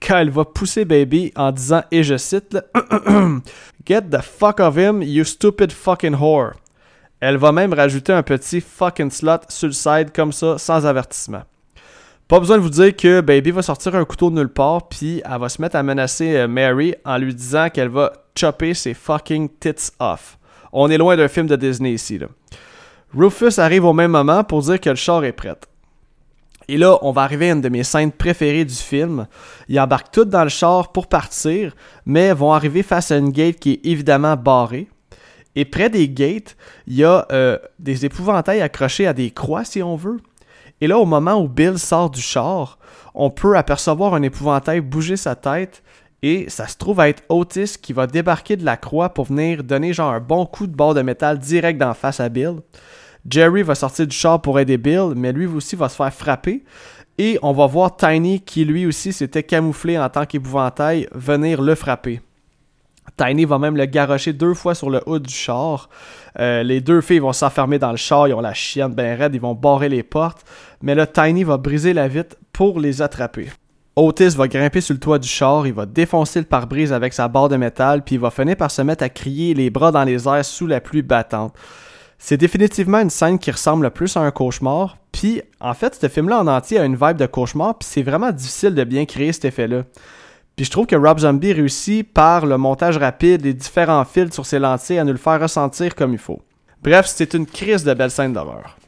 quand 0.00 0.18
elle 0.18 0.30
va 0.30 0.44
pousser 0.44 0.84
Baby 0.84 1.32
en 1.36 1.52
disant, 1.52 1.82
et 1.90 2.02
je 2.02 2.16
cite, 2.16 2.56
Get 3.86 4.02
the 4.10 4.20
fuck 4.20 4.60
of 4.60 4.76
him, 4.76 5.02
you 5.02 5.24
stupid 5.24 5.72
fucking 5.72 6.14
whore. 6.14 6.52
Elle 7.20 7.36
va 7.36 7.52
même 7.52 7.72
rajouter 7.72 8.12
un 8.12 8.22
petit 8.22 8.60
fucking 8.60 9.10
slot 9.10 9.40
sur 9.48 9.68
le 9.68 9.72
side 9.72 10.12
comme 10.12 10.32
ça, 10.32 10.58
sans 10.58 10.84
avertissement. 10.84 11.42
Pas 12.28 12.40
besoin 12.40 12.56
de 12.56 12.62
vous 12.62 12.70
dire 12.70 12.96
que 12.96 13.20
Baby 13.20 13.52
va 13.52 13.62
sortir 13.62 13.94
un 13.94 14.04
couteau 14.04 14.30
de 14.30 14.34
nulle 14.34 14.48
part, 14.48 14.88
puis 14.88 15.22
elle 15.24 15.38
va 15.38 15.48
se 15.48 15.62
mettre 15.62 15.76
à 15.76 15.84
menacer 15.84 16.36
euh, 16.36 16.48
Mary 16.48 16.92
en 17.04 17.18
lui 17.18 17.32
disant 17.32 17.70
qu'elle 17.70 17.88
va 17.88 18.12
chopper 18.36 18.74
ses 18.74 18.94
fucking 18.94 19.48
tits 19.60 19.92
off. 20.00 20.36
On 20.72 20.90
est 20.90 20.98
loin 20.98 21.16
d'un 21.16 21.28
film 21.28 21.46
de 21.46 21.54
Disney 21.54 21.92
ici. 21.92 22.18
Rufus 23.16 23.60
arrive 23.60 23.84
au 23.84 23.92
même 23.92 24.10
moment 24.10 24.42
pour 24.42 24.60
dire 24.62 24.80
que 24.80 24.90
le 24.90 24.96
char 24.96 25.24
est 25.24 25.32
prêt. 25.32 25.54
Et 26.66 26.76
là, 26.78 26.98
on 27.02 27.12
va 27.12 27.22
arriver 27.22 27.48
à 27.48 27.52
une 27.52 27.60
de 27.60 27.68
mes 27.68 27.84
scènes 27.84 28.10
préférées 28.10 28.64
du 28.64 28.74
film. 28.74 29.28
Ils 29.68 29.78
embarquent 29.78 30.10
tous 30.10 30.24
dans 30.24 30.42
le 30.42 30.48
char 30.48 30.90
pour 30.90 31.06
partir, 31.06 31.76
mais 32.06 32.32
vont 32.32 32.52
arriver 32.52 32.82
face 32.82 33.12
à 33.12 33.18
une 33.18 33.30
gate 33.30 33.60
qui 33.60 33.74
est 33.74 33.86
évidemment 33.86 34.36
barrée. 34.36 34.88
Et 35.54 35.64
près 35.64 35.90
des 35.90 36.08
gates, 36.08 36.56
il 36.88 36.96
y 36.96 37.04
a 37.04 37.24
euh, 37.30 37.56
des 37.78 38.04
épouvantails 38.04 38.62
accrochés 38.62 39.06
à 39.06 39.12
des 39.12 39.30
croix, 39.30 39.64
si 39.64 39.80
on 39.80 39.94
veut. 39.94 40.18
Et 40.80 40.86
là, 40.86 40.98
au 40.98 41.06
moment 41.06 41.40
où 41.40 41.48
Bill 41.48 41.78
sort 41.78 42.10
du 42.10 42.20
char, 42.20 42.78
on 43.14 43.30
peut 43.30 43.56
apercevoir 43.56 44.14
un 44.14 44.22
épouvantail 44.22 44.80
bouger 44.80 45.16
sa 45.16 45.34
tête 45.34 45.82
et 46.22 46.48
ça 46.48 46.66
se 46.66 46.76
trouve 46.76 47.00
à 47.00 47.08
être 47.08 47.22
Otis 47.28 47.76
qui 47.80 47.92
va 47.92 48.06
débarquer 48.06 48.56
de 48.56 48.64
la 48.64 48.76
croix 48.76 49.10
pour 49.10 49.26
venir 49.26 49.62
donner 49.62 49.92
genre 49.92 50.12
un 50.12 50.20
bon 50.20 50.44
coup 50.44 50.66
de 50.66 50.74
bord 50.74 50.94
de 50.94 51.02
métal 51.02 51.38
direct 51.38 51.78
d'en 51.78 51.94
face 51.94 52.20
à 52.20 52.28
Bill. 52.28 52.56
Jerry 53.28 53.62
va 53.62 53.74
sortir 53.74 54.06
du 54.06 54.16
char 54.16 54.40
pour 54.40 54.60
aider 54.60 54.78
Bill, 54.78 55.12
mais 55.16 55.32
lui 55.32 55.46
aussi 55.46 55.76
va 55.76 55.88
se 55.88 55.96
faire 55.96 56.12
frapper. 56.12 56.64
Et 57.18 57.38
on 57.42 57.52
va 57.52 57.66
voir 57.66 57.96
Tiny 57.96 58.40
qui 58.40 58.64
lui 58.64 58.86
aussi 58.86 59.12
s'était 59.12 59.42
camouflé 59.42 59.98
en 59.98 60.08
tant 60.08 60.26
qu'épouvantail 60.26 61.08
venir 61.12 61.62
le 61.62 61.74
frapper. 61.74 62.20
Tiny 63.16 63.44
va 63.44 63.58
même 63.58 63.76
le 63.76 63.86
garrocher 63.86 64.32
deux 64.32 64.54
fois 64.54 64.74
sur 64.74 64.90
le 64.90 65.00
haut 65.06 65.18
du 65.18 65.32
char. 65.32 65.88
Euh, 66.38 66.62
les 66.62 66.80
deux 66.80 67.00
filles 67.00 67.20
vont 67.20 67.32
s'enfermer 67.32 67.78
dans 67.78 67.90
le 67.90 67.96
char, 67.96 68.28
ils 68.28 68.34
ont 68.34 68.40
la 68.40 68.54
chienne 68.54 68.94
bien 68.94 69.16
raide, 69.16 69.34
ils 69.34 69.40
vont 69.40 69.54
barrer 69.54 69.88
les 69.88 70.02
portes. 70.02 70.44
Mais 70.82 70.94
là, 70.94 71.06
Tiny 71.06 71.44
va 71.44 71.56
briser 71.56 71.92
la 71.92 72.08
vitre 72.08 72.36
pour 72.52 72.80
les 72.80 73.02
attraper. 73.02 73.48
Otis 73.98 74.36
va 74.36 74.46
grimper 74.46 74.82
sur 74.82 74.92
le 74.92 75.00
toit 75.00 75.18
du 75.18 75.28
char, 75.28 75.66
il 75.66 75.72
va 75.72 75.86
défoncer 75.86 76.40
le 76.40 76.44
pare-brise 76.44 76.92
avec 76.92 77.14
sa 77.14 77.28
barre 77.28 77.48
de 77.48 77.56
métal, 77.56 78.04
puis 78.04 78.16
il 78.16 78.20
va 78.20 78.30
finir 78.30 78.56
par 78.56 78.70
se 78.70 78.82
mettre 78.82 79.02
à 79.02 79.08
crier 79.08 79.54
les 79.54 79.70
bras 79.70 79.90
dans 79.90 80.04
les 80.04 80.28
airs 80.28 80.44
sous 80.44 80.66
la 80.66 80.82
pluie 80.82 81.00
battante. 81.00 81.54
C'est 82.18 82.36
définitivement 82.36 83.00
une 83.00 83.10
scène 83.10 83.38
qui 83.38 83.50
ressemble 83.50 83.90
plus 83.90 84.16
à 84.16 84.20
un 84.20 84.30
cauchemar. 84.30 84.96
Puis, 85.12 85.40
en 85.60 85.72
fait, 85.72 85.94
ce 85.98 86.08
film-là 86.08 86.40
en 86.40 86.46
entier 86.46 86.78
a 86.78 86.84
une 86.84 86.96
vibe 86.96 87.16
de 87.16 87.26
cauchemar, 87.26 87.78
puis 87.78 87.88
c'est 87.90 88.02
vraiment 88.02 88.32
difficile 88.32 88.74
de 88.74 88.84
bien 88.84 89.06
créer 89.06 89.32
cet 89.32 89.46
effet-là. 89.46 89.84
Puis 90.56 90.64
je 90.64 90.70
trouve 90.70 90.86
que 90.86 90.96
Rob 90.96 91.18
Zombie 91.18 91.52
réussit 91.52 92.10
par 92.10 92.46
le 92.46 92.56
montage 92.56 92.96
rapide 92.96 93.44
et 93.44 93.52
différents 93.52 94.06
filtres 94.06 94.32
sur 94.32 94.46
ses 94.46 94.58
lentilles 94.58 94.98
à 94.98 95.04
nous 95.04 95.12
le 95.12 95.18
faire 95.18 95.38
ressentir 95.38 95.94
comme 95.94 96.14
il 96.14 96.18
faut. 96.18 96.40
Bref, 96.82 97.04
c'est 97.06 97.34
une 97.34 97.44
crise 97.44 97.84
de 97.84 97.92
belles 97.92 98.10
scènes 98.10 98.32
d'horreur. 98.32 98.78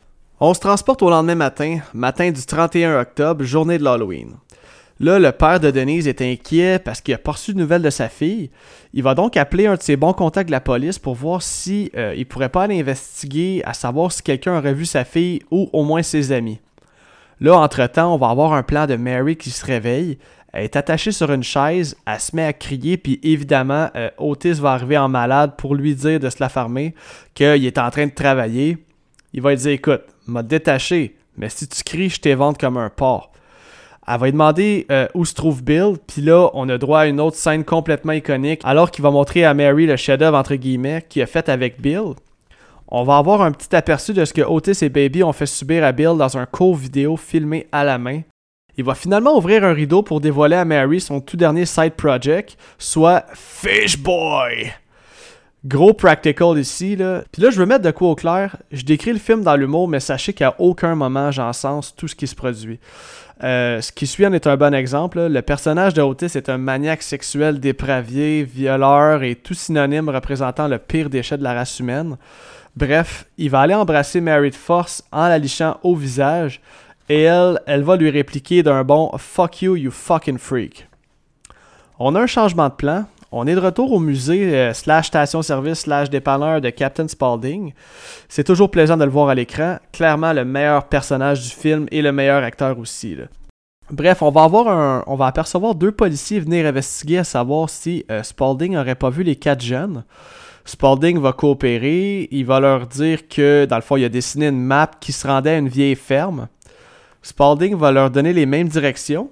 On 0.40 0.54
se 0.54 0.60
transporte 0.60 1.02
au 1.02 1.10
lendemain 1.10 1.34
matin, 1.34 1.80
matin 1.92 2.30
du 2.30 2.40
31 2.40 2.98
octobre, 3.00 3.44
journée 3.44 3.76
de 3.76 3.84
l'Halloween. 3.84 4.36
Là, 4.98 5.18
le 5.18 5.30
père 5.30 5.60
de 5.60 5.70
Denise 5.70 6.08
est 6.08 6.22
inquiet 6.22 6.78
parce 6.78 7.02
qu'il 7.02 7.12
a 7.12 7.18
pas 7.18 7.32
reçu 7.32 7.52
de 7.52 7.58
nouvelles 7.58 7.82
de 7.82 7.90
sa 7.90 8.08
fille. 8.08 8.50
Il 8.94 9.02
va 9.02 9.14
donc 9.14 9.36
appeler 9.36 9.66
un 9.66 9.74
de 9.74 9.82
ses 9.82 9.96
bons 9.96 10.14
contacts 10.14 10.48
de 10.48 10.52
la 10.52 10.62
police 10.62 10.98
pour 10.98 11.14
voir 11.16 11.42
si 11.42 11.90
euh, 11.96 12.14
il 12.16 12.24
pourrait 12.24 12.48
pas 12.48 12.62
aller 12.62 12.80
investiguer 12.80 13.62
à 13.66 13.74
savoir 13.74 14.10
si 14.10 14.22
quelqu'un 14.22 14.56
aurait 14.56 14.74
vu 14.74 14.86
sa 14.86 15.04
fille 15.04 15.42
ou 15.50 15.68
au 15.74 15.84
moins 15.84 16.02
ses 16.02 16.32
amis. 16.32 16.60
Là, 17.40 17.56
entre-temps, 17.58 18.14
on 18.14 18.18
va 18.18 18.30
avoir 18.30 18.52
un 18.52 18.62
plan 18.62 18.86
de 18.86 18.96
Mary 18.96 19.36
qui 19.36 19.50
se 19.50 19.64
réveille. 19.64 20.18
Elle 20.52 20.64
est 20.64 20.76
attachée 20.76 21.12
sur 21.12 21.30
une 21.30 21.42
chaise, 21.42 21.96
elle 22.06 22.18
se 22.18 22.34
met 22.34 22.44
à 22.44 22.52
crier, 22.52 22.96
puis 22.96 23.20
évidemment, 23.22 23.90
euh, 23.94 24.10
Otis 24.18 24.54
va 24.54 24.72
arriver 24.72 24.96
en 24.96 25.08
malade 25.08 25.52
pour 25.56 25.74
lui 25.74 25.94
dire 25.94 26.18
de 26.18 26.30
se 26.30 26.38
la 26.40 26.48
fermer, 26.48 26.94
qu'il 27.34 27.64
est 27.64 27.78
en 27.78 27.90
train 27.90 28.06
de 28.06 28.12
travailler. 28.12 28.78
Il 29.34 29.42
va 29.42 29.50
lui 29.50 29.58
dire 29.58 29.72
Écoute, 29.72 30.02
m'a 30.26 30.42
détaché, 30.42 31.16
mais 31.36 31.50
si 31.50 31.68
tu 31.68 31.84
cries, 31.84 32.08
je 32.08 32.20
t'évente 32.20 32.58
comme 32.58 32.78
un 32.78 32.88
porc. 32.88 33.30
Elle 34.06 34.18
va 34.18 34.26
lui 34.26 34.32
demander 34.32 34.86
euh, 34.90 35.06
où 35.14 35.26
se 35.26 35.34
trouve 35.34 35.62
Bill, 35.62 35.96
puis 36.06 36.22
là, 36.22 36.48
on 36.54 36.66
a 36.70 36.78
droit 36.78 37.00
à 37.00 37.06
une 37.06 37.20
autre 37.20 37.36
scène 37.36 37.62
complètement 37.62 38.12
iconique, 38.12 38.62
alors 38.64 38.90
qu'il 38.90 39.02
va 39.02 39.10
montrer 39.10 39.44
à 39.44 39.52
Mary 39.52 39.86
le 39.86 39.96
chef-d'œuvre 39.96 40.38
entre 40.38 40.54
guillemets 40.54 41.04
qu'il 41.06 41.20
a 41.20 41.26
fait 41.26 41.50
avec 41.50 41.78
Bill. 41.80 42.14
On 42.90 43.04
va 43.04 43.18
avoir 43.18 43.42
un 43.42 43.52
petit 43.52 43.76
aperçu 43.76 44.14
de 44.14 44.24
ce 44.24 44.32
que 44.32 44.40
Otis 44.40 44.82
et 44.82 44.88
Baby 44.88 45.22
ont 45.22 45.34
fait 45.34 45.46
subir 45.46 45.84
à 45.84 45.92
Bill 45.92 46.16
dans 46.16 46.38
un 46.38 46.46
court 46.46 46.74
vidéo 46.74 47.18
filmé 47.18 47.66
à 47.70 47.84
la 47.84 47.98
main. 47.98 48.22
Il 48.78 48.84
va 48.84 48.94
finalement 48.94 49.36
ouvrir 49.36 49.62
un 49.62 49.74
rideau 49.74 50.02
pour 50.02 50.22
dévoiler 50.22 50.56
à 50.56 50.64
Mary 50.64 51.00
son 51.00 51.20
tout 51.20 51.36
dernier 51.36 51.66
side 51.66 51.94
project, 51.94 52.56
soit 52.78 53.26
Fish 53.34 53.98
Boy. 53.98 54.72
Gros 55.66 55.92
practical 55.92 56.56
ici, 56.56 56.96
là. 56.96 57.24
Puis 57.30 57.42
là, 57.42 57.50
je 57.50 57.58
veux 57.58 57.66
mettre 57.66 57.84
de 57.84 57.90
quoi 57.90 58.10
au 58.10 58.14
clair. 58.14 58.56
Je 58.70 58.84
décris 58.84 59.12
le 59.12 59.18
film 59.18 59.42
dans 59.42 59.56
l'humour, 59.56 59.88
mais 59.88 60.00
sachez 60.00 60.32
qu'à 60.32 60.54
aucun 60.58 60.94
moment 60.94 61.30
j'encense 61.30 61.94
tout 61.94 62.08
ce 62.08 62.14
qui 62.14 62.26
se 62.26 62.36
produit. 62.36 62.78
Euh, 63.42 63.80
ce 63.80 63.92
qui 63.92 64.06
suit 64.06 64.26
en 64.26 64.32
est 64.32 64.46
un 64.46 64.56
bon 64.56 64.72
exemple. 64.72 65.26
Le 65.26 65.42
personnage 65.42 65.92
de 65.92 66.00
Otis 66.00 66.36
est 66.36 66.48
un 66.48 66.58
maniaque 66.58 67.02
sexuel 67.02 67.60
dépravé, 67.60 68.44
violeur 68.44 69.24
et 69.24 69.34
tout 69.34 69.54
synonyme 69.54 70.08
représentant 70.08 70.68
le 70.68 70.78
pire 70.78 71.10
déchet 71.10 71.36
de 71.36 71.42
la 71.42 71.52
race 71.52 71.80
humaine. 71.80 72.16
Bref, 72.76 73.26
il 73.36 73.50
va 73.50 73.60
aller 73.60 73.74
embrasser 73.74 74.20
Mary 74.20 74.50
de 74.50 74.54
force 74.54 75.02
en 75.10 75.28
la 75.28 75.38
lichant 75.38 75.78
au 75.82 75.94
visage 75.94 76.60
et 77.08 77.22
elle, 77.22 77.60
elle 77.66 77.82
va 77.82 77.96
lui 77.96 78.10
répliquer 78.10 78.62
d'un 78.62 78.84
bon 78.84 79.10
Fuck 79.18 79.62
you, 79.62 79.76
you 79.76 79.90
fucking 79.90 80.38
freak. 80.38 80.86
On 81.98 82.14
a 82.14 82.20
un 82.22 82.26
changement 82.26 82.68
de 82.68 82.74
plan. 82.74 83.06
On 83.30 83.46
est 83.46 83.54
de 83.54 83.60
retour 83.60 83.92
au 83.92 83.98
musée 83.98 84.54
euh, 84.54 84.72
slash 84.72 85.08
station-service 85.08 85.80
slash 85.80 86.08
dépanneur 86.08 86.62
de 86.62 86.70
Captain 86.70 87.08
Spaulding. 87.08 87.74
C'est 88.28 88.44
toujours 88.44 88.70
plaisant 88.70 88.96
de 88.96 89.04
le 89.04 89.10
voir 89.10 89.28
à 89.28 89.34
l'écran. 89.34 89.78
Clairement 89.92 90.32
le 90.32 90.44
meilleur 90.44 90.84
personnage 90.84 91.42
du 91.42 91.50
film 91.50 91.86
et 91.90 92.00
le 92.00 92.10
meilleur 92.10 92.42
acteur 92.42 92.78
aussi. 92.78 93.16
Bref, 93.90 94.22
on 94.22 94.30
va 94.30 95.26
apercevoir 95.26 95.74
deux 95.74 95.92
policiers 95.92 96.40
venir 96.40 96.66
investiguer 96.66 97.18
à 97.18 97.24
savoir 97.24 97.68
si 97.68 98.04
euh, 98.10 98.22
Spaulding 98.22 98.74
n'aurait 98.74 98.94
pas 98.94 99.10
vu 99.10 99.22
les 99.24 99.36
quatre 99.36 99.62
jeunes. 99.62 100.04
Spaulding 100.68 101.18
va 101.18 101.32
coopérer. 101.32 102.28
Il 102.30 102.44
va 102.44 102.60
leur 102.60 102.86
dire 102.86 103.26
que 103.26 103.64
dans 103.64 103.76
le 103.76 103.82
fond, 103.82 103.96
il 103.96 104.04
a 104.04 104.10
dessiné 104.10 104.48
une 104.48 104.60
map 104.60 104.90
qui 105.00 105.12
se 105.12 105.26
rendait 105.26 105.52
à 105.52 105.56
une 105.56 105.68
vieille 105.68 105.94
ferme. 105.94 106.48
Spaulding 107.22 107.74
va 107.74 107.90
leur 107.90 108.10
donner 108.10 108.34
les 108.34 108.44
mêmes 108.44 108.68
directions. 108.68 109.30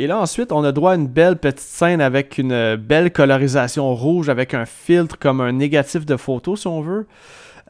Et 0.00 0.08
là, 0.08 0.18
ensuite, 0.18 0.50
on 0.50 0.64
a 0.64 0.72
droit 0.72 0.90
à 0.90 0.94
une 0.96 1.06
belle 1.06 1.36
petite 1.36 1.60
scène 1.60 2.00
avec 2.00 2.38
une 2.38 2.74
belle 2.74 3.12
colorisation 3.12 3.94
rouge, 3.94 4.28
avec 4.28 4.52
un 4.52 4.66
filtre 4.66 5.16
comme 5.16 5.40
un 5.40 5.52
négatif 5.52 6.04
de 6.04 6.16
photo, 6.16 6.56
si 6.56 6.66
on 6.66 6.80
veut. 6.80 7.06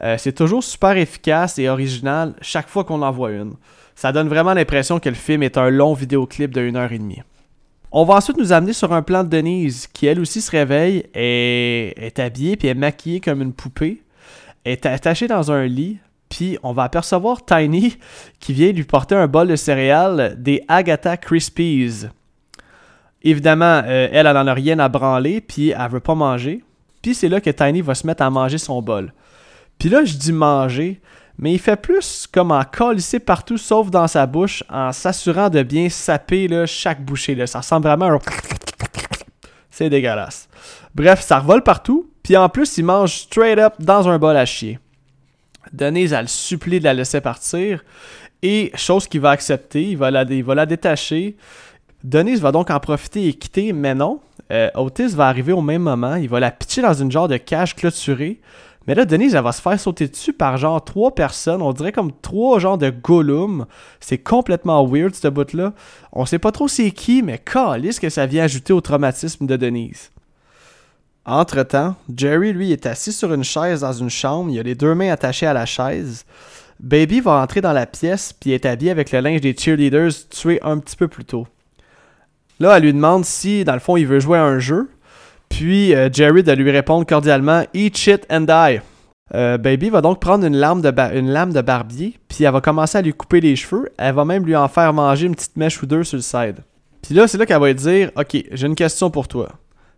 Euh, 0.01 0.15
c'est 0.17 0.33
toujours 0.33 0.63
super 0.63 0.97
efficace 0.97 1.59
et 1.59 1.69
original 1.69 2.33
chaque 2.41 2.67
fois 2.67 2.85
qu'on 2.85 3.03
en 3.03 3.11
voit 3.11 3.33
une. 3.33 3.53
Ça 3.93 4.11
donne 4.13 4.29
vraiment 4.29 4.55
l'impression 4.55 4.99
que 4.99 5.09
le 5.09 5.15
film 5.15 5.43
est 5.43 5.59
un 5.59 5.69
long 5.69 5.93
vidéoclip 5.93 6.51
de 6.51 6.61
1 6.61 6.75
heure 6.75 6.91
et 6.91 6.97
demie. 6.97 7.21
On 7.91 8.03
va 8.03 8.15
ensuite 8.15 8.37
nous 8.37 8.51
amener 8.51 8.73
sur 8.73 8.93
un 8.93 9.01
plan 9.01 9.23
de 9.23 9.29
Denise, 9.29 9.87
qui 9.87 10.05
elle 10.07 10.19
aussi 10.19 10.41
se 10.41 10.51
réveille, 10.51 11.05
et 11.13 11.93
est 11.97 12.19
habillée 12.19 12.57
puis 12.57 12.67
est 12.67 12.73
maquillée 12.73 13.19
comme 13.19 13.41
une 13.41 13.53
poupée, 13.53 14.01
est 14.65 14.85
attachée 14.85 15.27
dans 15.27 15.51
un 15.51 15.65
lit, 15.65 15.99
puis 16.29 16.57
on 16.63 16.73
va 16.73 16.83
apercevoir 16.83 17.45
Tiny 17.45 17.97
qui 18.39 18.53
vient 18.53 18.71
lui 18.71 18.83
porter 18.83 19.15
un 19.15 19.27
bol 19.27 19.47
de 19.47 19.55
céréales 19.55 20.35
des 20.37 20.63
Agatha 20.67 21.17
Crispies. 21.17 22.07
Évidemment, 23.23 23.81
euh, 23.85 24.09
elle, 24.11 24.27
elle 24.27 24.33
n'en 24.33 24.47
a 24.47 24.53
rien 24.53 24.79
à 24.79 24.89
branler, 24.89 25.41
puis 25.41 25.69
elle 25.69 25.89
veut 25.89 25.99
pas 25.99 26.15
manger. 26.15 26.63
Puis 27.01 27.15
c'est 27.15 27.29
là 27.29 27.39
que 27.39 27.49
Tiny 27.49 27.81
va 27.81 27.95
se 27.95 28.05
mettre 28.05 28.23
à 28.23 28.29
manger 28.29 28.57
son 28.57 28.81
bol. 28.81 29.13
Puis 29.77 29.89
là, 29.89 30.03
je 30.05 30.15
dis 30.15 30.33
manger, 30.33 30.99
mais 31.37 31.53
il 31.53 31.59
fait 31.59 31.75
plus 31.75 32.27
comme 32.31 32.51
en 32.51 32.63
colisser 32.63 33.19
partout 33.19 33.57
sauf 33.57 33.89
dans 33.89 34.07
sa 34.07 34.25
bouche 34.25 34.63
en 34.69 34.91
s'assurant 34.91 35.49
de 35.49 35.63
bien 35.63 35.89
saper 35.89 36.47
chaque 36.65 37.03
bouchée. 37.03 37.45
Ça 37.47 37.59
ressemble 37.59 37.87
vraiment 37.87 38.05
à 38.05 38.11
un... 38.13 38.19
C'est 39.69 39.89
dégueulasse. 39.89 40.47
Bref, 40.93 41.21
ça 41.21 41.39
revole 41.39 41.61
partout, 41.61 42.09
puis 42.23 42.37
en 42.37 42.47
plus, 42.47 42.77
il 42.77 42.85
mange 42.85 43.13
straight 43.13 43.59
up 43.59 43.73
dans 43.79 44.07
un 44.07 44.17
bol 44.17 44.37
à 44.37 44.45
chier. 44.45 44.79
Denise, 45.73 46.13
elle 46.13 46.29
supplie 46.29 46.79
de 46.79 46.85
la 46.85 46.93
laisser 46.93 47.19
partir. 47.19 47.83
Et 48.41 48.71
chose 48.75 49.07
qu'il 49.07 49.21
va 49.21 49.31
accepter, 49.31 49.83
il 49.83 49.97
va 49.97 50.11
la, 50.11 50.23
va 50.23 50.55
la 50.55 50.65
détacher. 50.65 51.35
Denise 52.03 52.39
va 52.39 52.51
donc 52.51 52.69
en 52.69 52.79
profiter 52.79 53.27
et 53.27 53.33
quitter, 53.33 53.73
mais 53.73 53.95
non. 53.95 54.21
Euh, 54.51 54.69
Otis 54.75 55.09
va 55.09 55.27
arriver 55.27 55.53
au 55.53 55.61
même 55.61 55.81
moment. 55.81 56.15
Il 56.15 56.29
va 56.29 56.39
la 56.39 56.51
pitcher 56.51 56.81
dans 56.81 56.93
une 56.93 57.11
genre 57.11 57.27
de 57.27 57.37
cage 57.37 57.75
clôturée. 57.75 58.39
Mais 58.87 58.95
là, 58.95 59.05
Denise, 59.05 59.33
elle 59.33 59.43
va 59.43 59.51
se 59.51 59.61
faire 59.61 59.79
sauter 59.79 60.07
dessus 60.07 60.33
par 60.33 60.57
genre 60.57 60.83
trois 60.83 61.15
personnes. 61.15 61.61
On 61.61 61.73
dirait 61.73 61.91
comme 61.91 62.11
trois 62.21 62.59
genres 62.59 62.77
de 62.77 62.89
Gollum. 62.89 63.65
C'est 63.99 64.19
complètement 64.19 64.85
weird, 64.85 65.15
ce 65.15 65.27
bout-là. 65.27 65.73
On 66.11 66.25
sait 66.25 66.39
pas 66.39 66.51
trop 66.51 66.67
c'est 66.67 66.91
qui, 66.91 67.23
mais 67.23 67.39
calisse 67.39 67.99
que 67.99 68.09
ça 68.09 68.25
vient 68.25 68.43
ajouter 68.43 68.73
au 68.73 68.81
traumatisme 68.81 69.47
de 69.47 69.55
Denise. 69.57 70.11
Entre-temps, 71.25 71.95
Jerry, 72.15 72.53
lui, 72.53 72.71
est 72.71 72.85
assis 72.85 73.11
sur 73.11 73.33
une 73.33 73.43
chaise 73.43 73.81
dans 73.81 73.93
une 73.93 74.11
chambre, 74.11 74.51
il 74.51 74.59
a 74.59 74.63
les 74.63 74.75
deux 74.75 74.93
mains 74.93 75.11
attachées 75.11 75.47
à 75.47 75.53
la 75.53 75.65
chaise. 75.65 76.23
Baby 76.79 77.19
va 77.19 77.41
entrer 77.41 77.61
dans 77.61 77.73
la 77.73 77.87
pièce 77.87 78.33
puis 78.33 78.51
est 78.51 78.65
habillé 78.65 78.91
avec 78.91 79.11
le 79.11 79.21
linge 79.21 79.41
des 79.41 79.55
cheerleaders 79.57 80.11
tué 80.29 80.59
un 80.61 80.77
petit 80.77 80.95
peu 80.95 81.07
plus 81.07 81.25
tôt. 81.25 81.47
Là, 82.59 82.77
elle 82.77 82.83
lui 82.83 82.93
demande 82.93 83.25
si, 83.25 83.63
dans 83.63 83.73
le 83.73 83.79
fond, 83.79 83.97
il 83.97 84.05
veut 84.05 84.19
jouer 84.19 84.37
à 84.37 84.43
un 84.43 84.59
jeu. 84.59 84.89
Puis 85.49 85.93
euh, 85.95 86.09
Jerry 86.11 86.43
de 86.43 86.51
lui 86.51 86.71
répondre 86.71 87.05
cordialement 87.05 87.63
Eat 87.73 87.97
shit 87.97 88.25
and 88.29 88.41
die. 88.41 88.81
Euh, 89.33 89.57
Baby 89.57 89.89
va 89.89 90.01
donc 90.01 90.19
prendre 90.19 90.45
une 90.45 90.55
lame, 90.55 90.81
de 90.81 90.93
une 91.17 91.29
lame 91.29 91.51
de 91.51 91.61
barbier, 91.61 92.13
puis 92.27 92.43
elle 92.43 92.51
va 92.51 92.61
commencer 92.61 92.97
à 92.97 93.01
lui 93.01 93.13
couper 93.13 93.41
les 93.41 93.55
cheveux. 93.55 93.91
Elle 93.97 94.13
va 94.13 94.25
même 94.25 94.45
lui 94.45 94.55
en 94.55 94.67
faire 94.67 94.93
manger 94.93 95.25
une 95.25 95.35
petite 95.35 95.57
mèche 95.57 95.81
ou 95.81 95.85
deux 95.85 96.03
sur 96.03 96.17
le 96.17 96.21
side. 96.21 96.57
Puis 97.01 97.15
là, 97.15 97.27
c'est 97.27 97.37
là 97.37 97.45
qu'elle 97.45 97.59
va 97.59 97.67
lui 97.67 97.75
dire 97.75 98.11
Ok, 98.15 98.37
j'ai 98.51 98.67
une 98.67 98.75
question 98.75 99.09
pour 99.09 99.27
toi. 99.27 99.49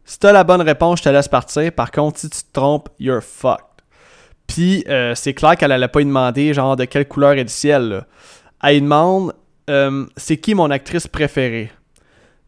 Si 0.05 0.19
t'as 0.19 0.31
la 0.31 0.45
bonne 0.45 0.61
réponse, 0.61 0.99
je 0.99 1.03
te 1.03 1.09
laisse 1.09 1.27
partir. 1.27 1.71
Par 1.73 1.91
contre, 1.91 2.19
si 2.19 2.29
tu 2.29 2.39
te 2.39 2.53
trompes, 2.53 2.87
you're 2.99 3.21
fucked. 3.21 3.63
Puis, 4.47 4.85
euh, 4.87 5.13
c'est 5.15 5.33
clair 5.33 5.57
qu'elle 5.57 5.73
allait 5.73 5.89
pas 5.89 5.99
lui 5.99 6.05
demander, 6.05 6.53
genre, 6.53 6.77
de 6.77 6.85
quelle 6.85 7.05
couleur 7.05 7.33
est 7.33 7.43
le 7.43 7.49
ciel. 7.49 8.05
Elle 8.63 8.75
lui 8.75 8.81
demande, 8.81 9.33
c'est 10.15 10.37
qui 10.37 10.55
mon 10.55 10.71
actrice 10.71 11.07
préférée? 11.07 11.69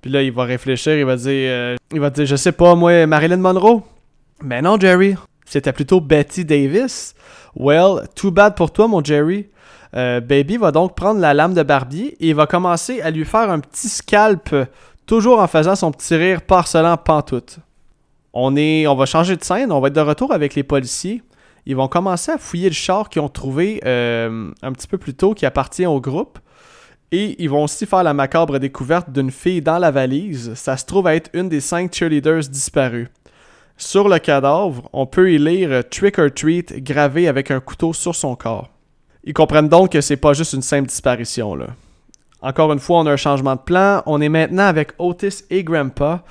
Puis 0.02 0.12
là, 0.12 0.22
il 0.22 0.32
va 0.32 0.44
réfléchir, 0.44 0.98
il 0.98 1.06
va 1.06 1.16
dire, 1.16 1.28
euh, 1.28 1.76
il 1.92 2.00
va 2.00 2.10
dire, 2.10 2.26
je 2.26 2.36
sais 2.36 2.52
pas, 2.52 2.76
moi, 2.76 3.06
Marilyn 3.06 3.38
Monroe? 3.38 3.82
Mais 4.44 4.62
non, 4.62 4.80
Jerry, 4.80 5.16
c'était 5.46 5.74
plutôt 5.74 6.00
Betty 6.00 6.46
Davis. 6.46 7.14
Well, 7.56 8.08
too 8.16 8.32
bad 8.32 8.56
pour 8.56 8.72
toi, 8.72 8.88
mon 8.88 9.04
Jerry. 9.04 9.48
Baby 9.92 10.58
va 10.58 10.72
donc 10.72 10.96
prendre 10.96 11.20
la 11.20 11.34
lame 11.34 11.56
de 11.56 11.64
barbier 11.64 12.16
et 12.20 12.30
il 12.30 12.36
va 12.36 12.46
commencer 12.46 13.02
à 13.02 13.10
lui 13.10 13.26
faire 13.26 13.50
un 13.50 13.60
petit 13.60 13.90
scalp 13.90 14.56
toujours 15.10 15.40
en 15.40 15.48
faisant 15.48 15.76
son 15.76 15.92
petit 15.92 16.16
rire 16.16 16.44
parcelant 16.44 16.96
pantoute. 16.96 17.58
On, 18.32 18.56
est, 18.56 18.86
on 18.86 18.96
va 18.96 19.08
changer 19.08 19.36
de 19.36 19.44
scène, 19.44 19.72
on 19.72 19.80
va 19.80 19.88
être 19.88 19.96
de 19.96 20.02
retour 20.02 20.32
avec 20.32 20.54
les 20.54 20.62
policiers. 20.62 21.24
Ils 21.66 21.76
vont 21.76 21.88
commencer 21.88 22.32
à 22.32 22.38
fouiller 22.38 22.70
le 22.70 22.76
char 22.76 23.10
qu'ils 23.10 23.24
ont 23.24 23.30
trouvé 23.30 23.82
euh, 23.86 24.52
un 24.62 24.72
petit 24.72 24.88
peu 24.88 25.00
plus 25.00 25.16
tôt 25.16 25.34
qui 25.34 25.48
appartient 25.48 25.88
au 25.88 26.00
groupe. 26.00 26.38
Et 27.12 27.36
ils 27.42 27.50
vont 27.50 27.64
aussi 27.64 27.86
faire 27.86 28.04
la 28.04 28.14
macabre 28.14 28.60
découverte 28.60 29.10
d'une 29.12 29.32
fille 29.32 29.62
dans 29.62 29.80
la 29.80 29.92
valise. 29.92 30.54
Ça 30.54 30.78
se 30.78 30.86
trouve 30.86 31.08
être 31.08 31.30
une 31.34 31.50
des 31.50 31.62
cinq 31.62 31.94
cheerleaders 31.94 32.48
disparues. 32.50 33.10
Sur 33.78 34.10
le 34.10 34.20
cadavre, 34.20 34.90
on 34.94 35.06
peut 35.06 35.32
y 35.32 35.38
lire 35.38 35.84
Trick 35.90 36.20
or 36.20 36.30
Treat 36.36 36.84
gravé 36.84 37.28
avec 37.28 37.50
un 37.50 37.60
couteau 37.60 37.94
sur 37.94 38.14
son 38.14 38.36
corps. 38.36 38.70
Ils 39.24 39.34
comprennent 39.34 39.70
donc 39.70 39.94
que 39.94 40.02
c'est 40.02 40.18
pas 40.18 40.34
juste 40.34 40.54
une 40.54 40.62
simple 40.62 40.90
disparition 40.90 41.56
là. 41.56 41.68
Encore 42.42 42.72
une 42.72 42.80
fois, 42.80 43.00
on 43.00 43.06
a 43.06 43.12
un 43.12 43.18
changement 43.18 43.56
de 43.56 43.62
plan. 43.62 44.02
On 44.06 44.22
est 44.22 44.30
maintenant 44.30 44.66
avec 44.66 44.94
Otis 44.98 45.44
et 45.50 45.64
Grandpa. 45.64 46.24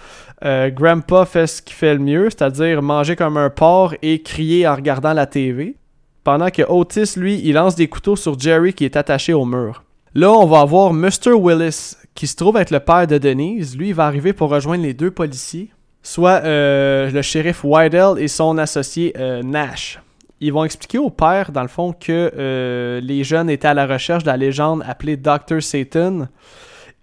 Euh, 0.44 0.70
Grandpa 0.70 1.26
fait 1.26 1.46
ce 1.46 1.60
qu'il 1.60 1.74
fait 1.74 1.92
le 1.92 2.00
mieux, 2.00 2.30
c'est-à-dire 2.30 2.80
manger 2.80 3.14
comme 3.16 3.36
un 3.36 3.50
porc 3.50 3.94
et 4.00 4.22
crier 4.22 4.66
en 4.66 4.74
regardant 4.74 5.12
la 5.12 5.26
TV. 5.26 5.76
pendant 6.24 6.50
que 6.50 6.62
Otis, 6.68 7.14
lui, 7.16 7.40
il 7.42 7.54
lance 7.54 7.74
des 7.74 7.88
couteaux 7.88 8.16
sur 8.16 8.38
Jerry 8.38 8.74
qui 8.74 8.84
est 8.84 8.96
attaché 8.96 9.32
au 9.32 9.46
mur. 9.46 9.82
Là, 10.14 10.32
on 10.32 10.46
va 10.46 10.60
avoir 10.60 10.94
Mr. 10.94 11.34
Willis, 11.34 11.94
qui 12.14 12.26
se 12.26 12.34
trouve 12.34 12.56
être 12.56 12.70
le 12.70 12.80
père 12.80 13.06
de 13.06 13.18
Denise. 13.18 13.76
Lui, 13.76 13.88
il 13.88 13.94
va 13.94 14.06
arriver 14.06 14.32
pour 14.32 14.48
rejoindre 14.48 14.82
les 14.82 14.94
deux 14.94 15.10
policiers, 15.10 15.70
soit 16.02 16.42
euh, 16.44 17.10
le 17.10 17.20
shérif 17.20 17.62
Wydell 17.62 18.14
et 18.18 18.28
son 18.28 18.56
associé 18.56 19.14
euh, 19.18 19.42
Nash. 19.42 20.00
Ils 20.40 20.52
vont 20.52 20.64
expliquer 20.64 20.98
au 20.98 21.10
père, 21.10 21.52
dans 21.52 21.62
le 21.62 21.68
fond, 21.68 21.92
que 21.92 22.32
euh, 22.36 23.00
les 23.00 23.22
jeunes 23.22 23.50
étaient 23.50 23.68
à 23.68 23.74
la 23.74 23.86
recherche 23.86 24.22
de 24.22 24.28
la 24.28 24.38
légende 24.38 24.82
appelée 24.86 25.16
Dr. 25.16 25.60
Satan. 25.60 26.28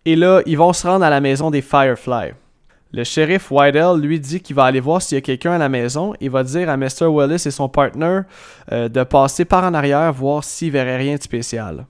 Et 0.06 0.16
là, 0.16 0.42
ils 0.48 0.58
vont 0.58 0.74
se 0.74 0.88
rendre 0.88 1.06
à 1.06 1.10
la 1.10 1.22
maison 1.22 1.52
des 1.52 1.62
Firefly. 1.62 2.32
Le 2.92 3.04
shérif 3.04 3.52
Wydell 3.52 4.00
lui 4.00 4.20
dit 4.20 4.40
qu'il 4.40 4.56
va 4.56 4.64
aller 4.64 4.80
voir 4.80 5.02
s'il 5.02 5.18
y 5.18 5.20
a 5.20 5.22
quelqu'un 5.22 5.52
à 5.52 5.58
la 5.58 5.70
maison. 5.70 6.14
Il 6.22 6.32
va 6.32 6.44
dire 6.44 6.70
à 6.70 6.78
Mr. 6.78 7.08
Willis 7.08 7.44
et 7.46 7.52
son 7.52 7.68
partner 7.68 8.22
de 8.72 9.04
passer 9.04 9.44
par 9.44 9.66
en 9.66 9.74
arrière 9.74 10.14
voir 10.14 10.44
s'il 10.46 10.72
verrait 10.72 10.98
rien 10.98 11.18
de 11.18 11.22
spécial. 11.22 11.86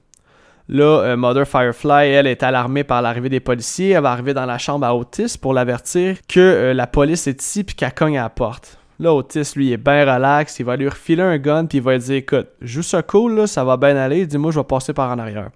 Là, 0.67 1.01
euh, 1.01 1.17
Mother 1.17 1.47
Firefly, 1.47 2.07
elle, 2.07 2.25
est 2.25 2.41
alarmée 2.41 2.83
par 2.83 3.01
l'arrivée 3.01 3.29
des 3.29 3.39
policiers. 3.39 3.91
Elle 3.91 4.01
va 4.01 4.11
arriver 4.11 4.33
dans 4.33 4.45
la 4.45 4.57
chambre 4.57 4.85
à 4.85 4.95
Otis 4.95 5.37
pour 5.39 5.53
l'avertir 5.53 6.17
que 6.27 6.39
euh, 6.39 6.73
la 6.73 6.87
police 6.87 7.27
est 7.27 7.41
ici 7.41 7.63
puis 7.63 7.75
qu'elle 7.75 7.93
cogne 7.93 8.17
à 8.17 8.23
la 8.23 8.29
porte. 8.29 8.79
Là, 8.99 9.13
Otis, 9.13 9.53
lui, 9.55 9.71
est 9.71 9.77
bien 9.77 10.01
relax. 10.01 10.59
Il 10.59 10.65
va 10.65 10.75
lui 10.75 10.89
refiler 10.89 11.21
un 11.21 11.37
gun 11.37 11.65
puis 11.65 11.77
il 11.77 11.83
va 11.83 11.93
lui 11.93 11.99
dire 11.99 12.15
Écoute, 12.15 12.47
juste 12.61 12.89
ça 12.89 13.03
cool, 13.03 13.35
là, 13.35 13.47
ça 13.47 13.63
va 13.63 13.77
bien 13.77 13.95
aller. 13.95 14.25
Dis-moi, 14.25 14.51
je 14.51 14.59
vais 14.59 14.65
passer 14.65 14.93
par 14.93 15.11
en 15.11 15.19
arrière. 15.19 15.49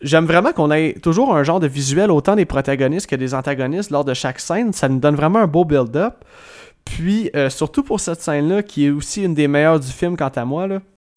J'aime 0.00 0.26
vraiment 0.26 0.52
qu'on 0.52 0.70
ait 0.72 0.94
toujours 0.94 1.34
un 1.34 1.44
genre 1.44 1.60
de 1.60 1.68
visuel 1.68 2.10
autant 2.10 2.34
des 2.34 2.44
protagonistes 2.44 3.08
que 3.08 3.16
des 3.16 3.34
antagonistes 3.34 3.90
lors 3.90 4.04
de 4.04 4.14
chaque 4.14 4.40
scène. 4.40 4.72
Ça 4.72 4.88
nous 4.88 4.98
donne 4.98 5.14
vraiment 5.14 5.38
un 5.38 5.46
beau 5.46 5.64
build-up. 5.64 6.24
Puis, 6.84 7.30
euh, 7.36 7.48
surtout 7.48 7.82
pour 7.84 8.00
cette 8.00 8.20
scène-là, 8.20 8.62
qui 8.62 8.86
est 8.86 8.90
aussi 8.90 9.22
une 9.22 9.32
des 9.32 9.48
meilleures 9.48 9.80
du 9.80 9.90
film, 9.90 10.16
quant 10.16 10.28
à 10.28 10.44
moi. 10.44 10.66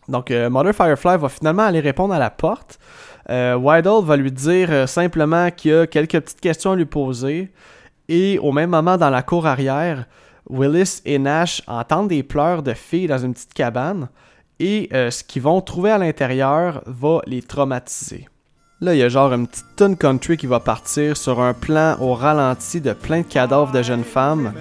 Donc, 0.08 0.32
Mother 0.32 0.74
Firefly 0.74 1.18
va 1.18 1.28
finalement 1.28 1.64
aller 1.64 1.82
répondre 1.82 2.14
à 2.14 2.20
la 2.20 2.30
porte. 2.30 2.80
Euh, 3.30 3.58
va 4.04 4.16
lui 4.16 4.32
dire 4.32 4.70
euh, 4.72 4.88
simplement 4.88 5.52
qu'il 5.52 5.72
y 5.72 5.74
a 5.74 5.88
quelques 5.88 6.20
petites 6.20 6.42
questions 6.42 6.72
à 6.72 6.76
lui 6.76 6.86
poser. 6.86 7.52
Et 8.08 8.40
au 8.40 8.52
même 8.52 8.70
moment, 8.70 8.98
dans 8.98 9.10
la 9.10 9.22
cour 9.22 9.46
arrière, 9.46 10.06
Willis 10.50 11.02
et 11.06 11.20
Nash 11.20 11.62
entendent 11.68 12.08
des 12.08 12.24
pleurs 12.24 12.64
de 12.64 12.74
filles 12.74 13.08
dans 13.08 13.18
une 13.18 13.34
petite 13.34 13.54
cabane. 13.54 14.08
Et 14.60 14.90
euh, 14.94 15.12
ce 15.12 15.24
qu'ils 15.24 15.42
vont 15.42 15.60
trouver 15.62 15.92
à 15.92 15.98
l'intérieur 15.98 16.82
va 16.86 17.20
les 17.28 17.42
traumatiser. 17.42 18.28
Là, 18.80 18.94
il 18.94 19.00
y 19.00 19.04
a 19.04 19.10
genre 19.10 19.34
une 19.34 19.48
petite 19.48 19.76
tune 19.76 19.98
country 19.98 20.38
qui 20.38 20.48
va 20.48 20.60
partir 20.60 21.18
sur 21.18 21.42
un 21.42 21.54
plan 21.54 21.98
au 22.00 22.14
ralenti 22.14 22.80
de 22.80 22.94
plein 22.94 23.22
de 23.22 23.26
cadavres 23.26 23.72
de 23.72 23.82
jeunes 23.82 24.04
femmes. 24.04 24.54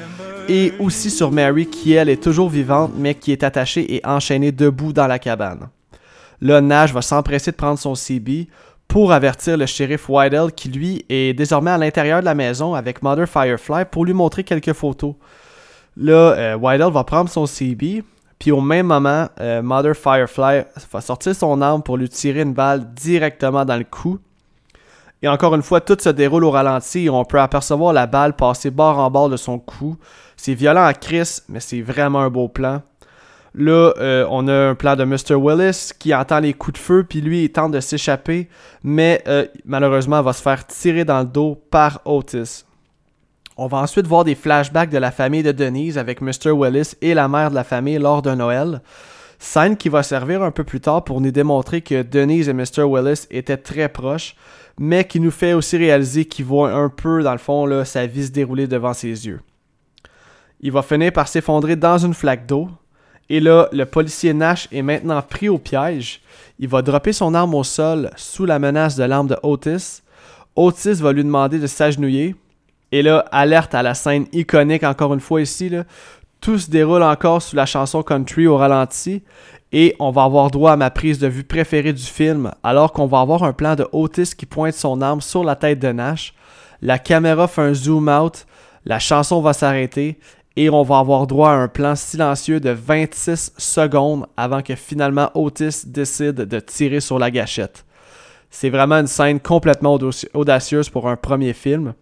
Et 0.49 0.73
aussi 0.79 1.11
sur 1.11 1.33
Mary 1.33 1.67
qui, 1.67 1.93
elle, 1.93 2.09
est 2.09 2.23
toujours 2.23 2.49
vivante, 2.49 2.93
mais 2.97 3.15
qui 3.15 3.33
est 3.33 3.43
attachée 3.43 3.95
et 3.95 4.07
enchaînée 4.07 4.53
debout 4.53 4.93
dans 4.93 5.07
la 5.07 5.19
cabane. 5.19 5.69
Là, 6.41 6.61
Nash 6.61 6.93
va 6.93 7.03
s'empresser 7.03 7.51
de 7.51 7.57
prendre 7.57 7.79
son 7.79 7.95
CB 7.95 8.49
pour 8.89 9.13
avertir 9.13 9.57
le 9.57 9.67
shérif 9.67 10.09
Wydell 10.09 10.53
qui, 10.53 10.69
lui, 10.69 11.05
est 11.09 11.35
désormais 11.35 11.71
à 11.71 11.79
l'intérieur 11.79 12.21
de 12.21 12.25
la 12.25 12.35
maison 12.35 12.75
avec 12.75 13.03
Mother 13.03 13.29
Firefly 13.29 13.87
pour 13.91 14.05
lui 14.05 14.13
montrer 14.13 14.45
quelques 14.45 14.73
photos. 14.73 15.15
Là, 15.97 16.35
euh, 16.37 16.89
va 16.91 17.05
prendre 17.05 17.31
son 17.31 17.47
CB, 17.47 18.05
puis 18.39 18.53
au 18.53 18.61
même 18.61 18.87
moment, 18.87 19.29
euh, 19.41 19.63
Mother 19.63 19.95
Firefly 19.95 20.65
va 20.93 21.01
sortir 21.01 21.35
son 21.35 21.61
arme 21.63 21.83
pour 21.83 21.97
lui 21.97 22.09
tirer 22.09 22.43
une 22.43 22.53
balle 22.53 22.93
directement 22.95 23.65
dans 23.65 23.77
le 23.77 23.85
cou. 23.85 24.19
Et 25.23 25.29
encore 25.29 25.55
une 25.55 25.63
fois, 25.63 25.81
tout 25.81 25.97
se 25.99 26.11
déroule 26.11 26.45
au 26.45 26.51
ralenti 26.51 27.07
et 27.07 27.11
on 27.11 27.25
peut 27.25 27.41
apercevoir 27.41 27.95
la 27.95 28.07
balle 28.07 28.37
passer 28.37 28.71
bord 28.71 28.99
en 28.99 29.11
bord 29.11 29.31
de 29.31 29.39
son 29.39 29.59
cou. 29.59 29.97
C'est 30.37 30.55
violent 30.55 30.85
à 30.85 30.93
Chris, 30.93 31.39
mais 31.49 31.61
c'est 31.61 31.81
vraiment 31.81 32.21
un 32.21 32.29
beau 32.29 32.49
plan. 32.49 32.83
Là, 33.59 33.95
euh, 33.97 34.27
on 34.29 34.49
a 34.49 34.53
un 34.53 34.75
plan 34.75 34.97
de 34.97 35.05
Mr. 35.05 35.35
Willis 35.35 35.93
qui 35.99 36.15
entend 36.15 36.41
les 36.41 36.53
coups 36.53 36.75
de 36.75 36.79
feu, 36.79 37.07
puis 37.09 37.23
lui, 37.23 37.45
il 37.45 37.49
tente 37.51 37.73
de 37.73 37.81
s'échapper, 37.81 38.51
mais 38.85 39.23
euh, 39.27 39.47
malheureusement, 39.65 40.21
va 40.21 40.35
se 40.35 40.43
faire 40.43 40.67
tirer 40.67 41.07
dans 41.07 41.21
le 41.21 41.25
dos 41.27 41.59
par 41.71 42.03
Otis. 42.05 42.67
On 43.57 43.67
va 43.67 43.79
ensuite 43.79 44.07
voir 44.07 44.25
des 44.25 44.35
flashbacks 44.35 44.91
de 44.91 44.99
la 44.99 45.11
famille 45.11 45.43
de 45.43 45.53
Denise 45.53 45.97
avec 45.97 46.21
Mr. 46.21 46.51
Willis 46.51 46.97
et 47.01 47.15
la 47.15 47.29
mère 47.29 47.49
de 47.49 47.55
la 47.55 47.65
famille 47.65 47.99
lors 47.99 48.21
de 48.21 48.33
Noël. 48.33 48.83
Scène 49.39 49.79
qui 49.79 49.89
va 49.89 50.03
servir 50.03 50.43
un 50.43 50.51
peu 50.51 50.63
plus 50.63 50.81
tard 50.81 51.05
pour 51.05 51.23
nous 51.23 51.31
démontrer 51.31 51.81
que 51.81 52.03
Denise 52.03 52.51
et 52.51 52.53
Mr. 52.53 52.83
Willis 52.83 53.27
étaient 53.31 53.57
très 53.57 53.89
proches, 53.89 54.37
mais 54.79 55.05
qui 55.05 55.19
nous 55.19 55.31
fait 55.31 55.55
aussi 55.55 55.79
réaliser 55.79 56.27
qu'il 56.27 56.45
voit 56.45 56.73
un 56.73 56.91
peu, 56.91 57.23
dans 57.23 57.33
le 57.33 57.39
fond, 57.39 57.65
là, 57.65 57.87
sa 57.87 58.07
vie 58.07 58.27
se 58.27 58.33
dérouler 58.33 58.67
devant 58.67 58.93
ses 58.93 59.27
yeux. 59.27 59.41
Il 60.61 60.73
va 60.73 60.83
finir 60.83 61.13
par 61.13 61.29
s'effondrer 61.29 61.77
dans 61.77 61.97
une 61.97 62.15
flaque 62.15 62.47
d'eau, 62.47 62.69
et 63.29 63.41
là, 63.41 63.69
le 63.73 63.85
policier 63.87 64.33
Nash 64.35 64.69
est 64.71 64.83
maintenant 64.83 65.21
pris 65.23 65.49
au 65.49 65.59
piège. 65.59 66.21
Il 66.59 66.69
va 66.69 66.83
dropper 66.83 67.13
son 67.13 67.35
arme 67.35 67.55
au 67.55 67.65
sol 67.65 68.11
sous 68.17 68.47
la 68.47 68.59
menace 68.59 68.97
de 68.97 69.05
l'arme 69.05 69.27
de 69.27 69.37
Otis. 69.43 70.03
Otis 70.55 70.95
va 70.95 71.13
lui 71.13 71.25
demander 71.25 71.59
de 71.59 71.67
s'agenouiller. 71.67 72.37
Et 72.93 73.03
là, 73.03 73.25
alerte 73.33 73.75
à 73.75 73.83
la 73.83 73.95
scène 73.95 74.27
iconique 74.33 74.85
encore 74.85 75.13
une 75.13 75.21
fois 75.21 75.43
ici. 75.43 75.73
Tout 76.41 76.59
se 76.59 76.71
déroule 76.71 77.03
encore 77.03 77.43
sous 77.43 77.57
la 77.57 77.67
chanson 77.67 78.03
country 78.03 78.47
au 78.47 78.57
ralenti. 78.57 79.23
Et 79.73 79.97
on 79.99 80.13
va 80.13 80.23
avoir 80.23 80.51
droit 80.53 80.73
à 80.73 80.77
ma 80.77 80.91
prise 80.91 81.19
de 81.19 81.27
vue 81.27 81.43
préférée 81.43 81.93
du 81.93 82.05
film, 82.05 82.53
alors 82.63 82.93
qu'on 82.93 83.07
va 83.07 83.21
avoir 83.21 83.43
un 83.43 83.53
plan 83.53 83.75
de 83.75 83.87
Otis 83.91 84.31
qui 84.37 84.47
pointe 84.47 84.75
son 84.75 85.03
arme 85.03 85.21
sur 85.21 85.43
la 85.43 85.57
tête 85.57 85.81
de 85.81 85.89
Nash. 85.89 86.35
La 86.81 87.01
caméra 87.01 87.49
fait 87.49 87.63
un 87.63 87.75
zoom 87.75 88.09
out, 88.09 88.47
la 88.85 89.01
chanson 89.01 89.41
va 89.41 89.53
s'arrêter 89.53 90.19
et 90.57 90.71
on 90.71 90.83
va 90.83 90.99
avoir 90.99 91.27
droit 91.27 91.51
à 91.51 91.55
un 91.55 91.69
plan 91.69 91.95
silencieux 91.95 92.61
de 92.61 92.71
26 92.71 93.53
secondes 93.59 94.27
avant 94.37 94.63
que 94.63 94.75
finalement 94.75 95.31
Otis 95.35 95.83
décide 95.87 96.35
de 96.35 96.61
tirer 96.61 97.01
sur 97.01 97.19
la 97.19 97.31
gâchette. 97.31 97.85
C'est 98.51 98.71
vraiment 98.71 98.97
une 98.97 99.07
scène 99.07 99.39
complètement 99.39 99.99
audacieuse 100.35 100.89
pour 100.89 101.09
un 101.09 101.17
premier 101.17 101.53
film. 101.53 101.93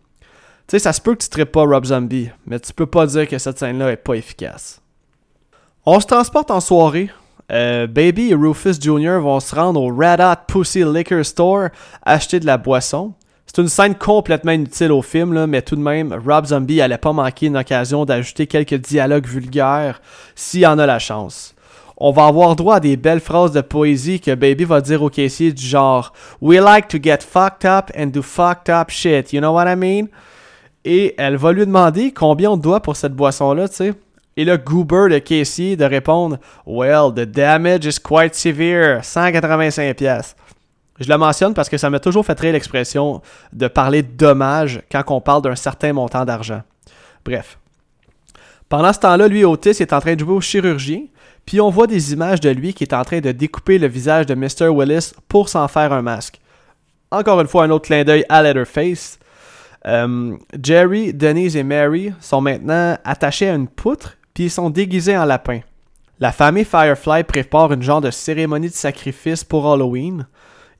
Tu 0.66 0.72
sais, 0.72 0.78
ça 0.78 0.92
se 0.92 1.00
peut 1.00 1.14
que 1.14 1.24
tu 1.24 1.38
ne 1.38 1.44
pas 1.44 1.64
Rob 1.64 1.84
Zombie, 1.84 2.30
mais 2.46 2.60
tu 2.60 2.72
peux 2.72 2.86
pas 2.86 3.06
dire 3.06 3.28
que 3.28 3.38
cette 3.38 3.58
scène-là 3.58 3.90
est 3.90 3.96
pas 3.96 4.14
efficace. 4.14 4.80
On 5.84 5.98
se 6.00 6.06
transporte 6.06 6.50
en 6.50 6.60
soirée. 6.60 7.10
Euh, 7.52 7.86
Baby 7.86 8.30
et 8.30 8.34
Rufus 8.34 8.80
Jr. 8.80 9.18
vont 9.20 9.40
se 9.40 9.54
rendre 9.54 9.82
au 9.82 9.88
Red 9.88 10.20
Hot 10.20 10.46
Pussy 10.48 10.82
Liquor 10.84 11.24
Store 11.24 11.68
acheter 12.02 12.40
de 12.40 12.46
la 12.46 12.56
boisson. 12.56 13.12
C'est 13.54 13.62
une 13.62 13.68
scène 13.68 13.94
complètement 13.94 14.50
inutile 14.50 14.90
au 14.90 15.00
film, 15.00 15.46
mais 15.46 15.62
tout 15.62 15.76
de 15.76 15.80
même, 15.80 16.12
Rob 16.26 16.46
Zombie 16.46 16.80
allait 16.80 16.98
pas 16.98 17.12
manquer 17.12 17.46
une 17.46 17.56
occasion 17.56 18.04
d'ajouter 18.04 18.48
quelques 18.48 18.74
dialogues 18.74 19.28
vulgaires 19.28 20.02
s'il 20.34 20.66
en 20.66 20.76
a 20.76 20.86
la 20.86 20.98
chance. 20.98 21.54
On 21.96 22.10
va 22.10 22.26
avoir 22.26 22.56
droit 22.56 22.76
à 22.76 22.80
des 22.80 22.96
belles 22.96 23.20
phrases 23.20 23.52
de 23.52 23.60
poésie 23.60 24.18
que 24.18 24.34
Baby 24.34 24.64
va 24.64 24.80
dire 24.80 25.04
au 25.04 25.08
caissier 25.08 25.52
du 25.52 25.64
genre 25.64 26.12
We 26.40 26.58
like 26.58 26.88
to 26.88 26.98
get 27.00 27.18
fucked 27.20 27.64
up 27.64 27.92
and 27.96 28.06
do 28.06 28.22
fucked 28.22 28.68
up 28.68 28.90
shit, 28.90 29.32
you 29.32 29.38
know 29.38 29.52
what 29.52 29.70
I 29.70 29.76
mean? 29.76 30.08
Et 30.84 31.14
elle 31.16 31.36
va 31.36 31.52
lui 31.52 31.64
demander 31.64 32.10
combien 32.10 32.50
on 32.50 32.56
doit 32.56 32.80
pour 32.80 32.96
cette 32.96 33.14
boisson-là, 33.14 33.68
tu 33.68 33.76
sais. 33.76 33.94
Et 34.36 34.44
le 34.44 34.56
Goober, 34.56 35.06
le 35.08 35.20
caissier, 35.20 35.76
de 35.76 35.84
répondre 35.84 36.38
Well, 36.66 37.12
the 37.14 37.20
damage 37.20 37.86
is 37.86 38.00
quite 38.02 38.34
severe, 38.34 39.04
185 39.04 39.94
pièces. 39.94 40.34
Je 41.00 41.08
le 41.08 41.18
mentionne 41.18 41.54
parce 41.54 41.68
que 41.68 41.76
ça 41.76 41.90
m'a 41.90 41.98
toujours 41.98 42.24
fait 42.24 42.38
rire 42.38 42.52
l'expression 42.52 43.20
de 43.52 43.66
parler 43.66 44.02
de 44.02 44.12
dommages 44.12 44.82
quand 44.90 45.02
on 45.08 45.20
parle 45.20 45.42
d'un 45.42 45.56
certain 45.56 45.92
montant 45.92 46.24
d'argent. 46.24 46.62
Bref. 47.24 47.58
Pendant 48.68 48.92
ce 48.92 49.00
temps-là, 49.00 49.28
lui, 49.28 49.44
Otis 49.44 49.70
est 49.70 49.92
en 49.92 50.00
train 50.00 50.14
de 50.14 50.20
jouer 50.20 50.34
au 50.34 50.40
chirurgien, 50.40 51.02
puis 51.46 51.60
on 51.60 51.70
voit 51.70 51.86
des 51.86 52.12
images 52.12 52.40
de 52.40 52.50
lui 52.50 52.74
qui 52.74 52.84
est 52.84 52.94
en 52.94 53.04
train 53.04 53.20
de 53.20 53.32
découper 53.32 53.78
le 53.78 53.88
visage 53.88 54.26
de 54.26 54.34
Mr. 54.34 54.68
Willis 54.68 55.12
pour 55.28 55.48
s'en 55.48 55.68
faire 55.68 55.92
un 55.92 56.02
masque. 56.02 56.40
Encore 57.10 57.40
une 57.40 57.46
fois, 57.46 57.64
un 57.64 57.70
autre 57.70 57.86
clin 57.86 58.04
d'œil 58.04 58.24
à 58.28 58.42
Letterface. 58.42 59.18
Euh, 59.86 60.36
Jerry, 60.60 61.12
Denise 61.12 61.56
et 61.56 61.62
Mary 61.62 62.12
sont 62.20 62.40
maintenant 62.40 62.96
attachés 63.04 63.48
à 63.48 63.54
une 63.54 63.68
poutre, 63.68 64.16
puis 64.32 64.44
ils 64.44 64.50
sont 64.50 64.70
déguisés 64.70 65.16
en 65.16 65.24
lapin. 65.24 65.60
La 66.20 66.32
famille 66.32 66.64
Firefly 66.64 67.24
prépare 67.24 67.72
une 67.72 67.82
genre 67.82 68.00
de 68.00 68.10
cérémonie 68.10 68.68
de 68.68 68.74
sacrifice 68.74 69.44
pour 69.44 69.70
Halloween. 69.70 70.26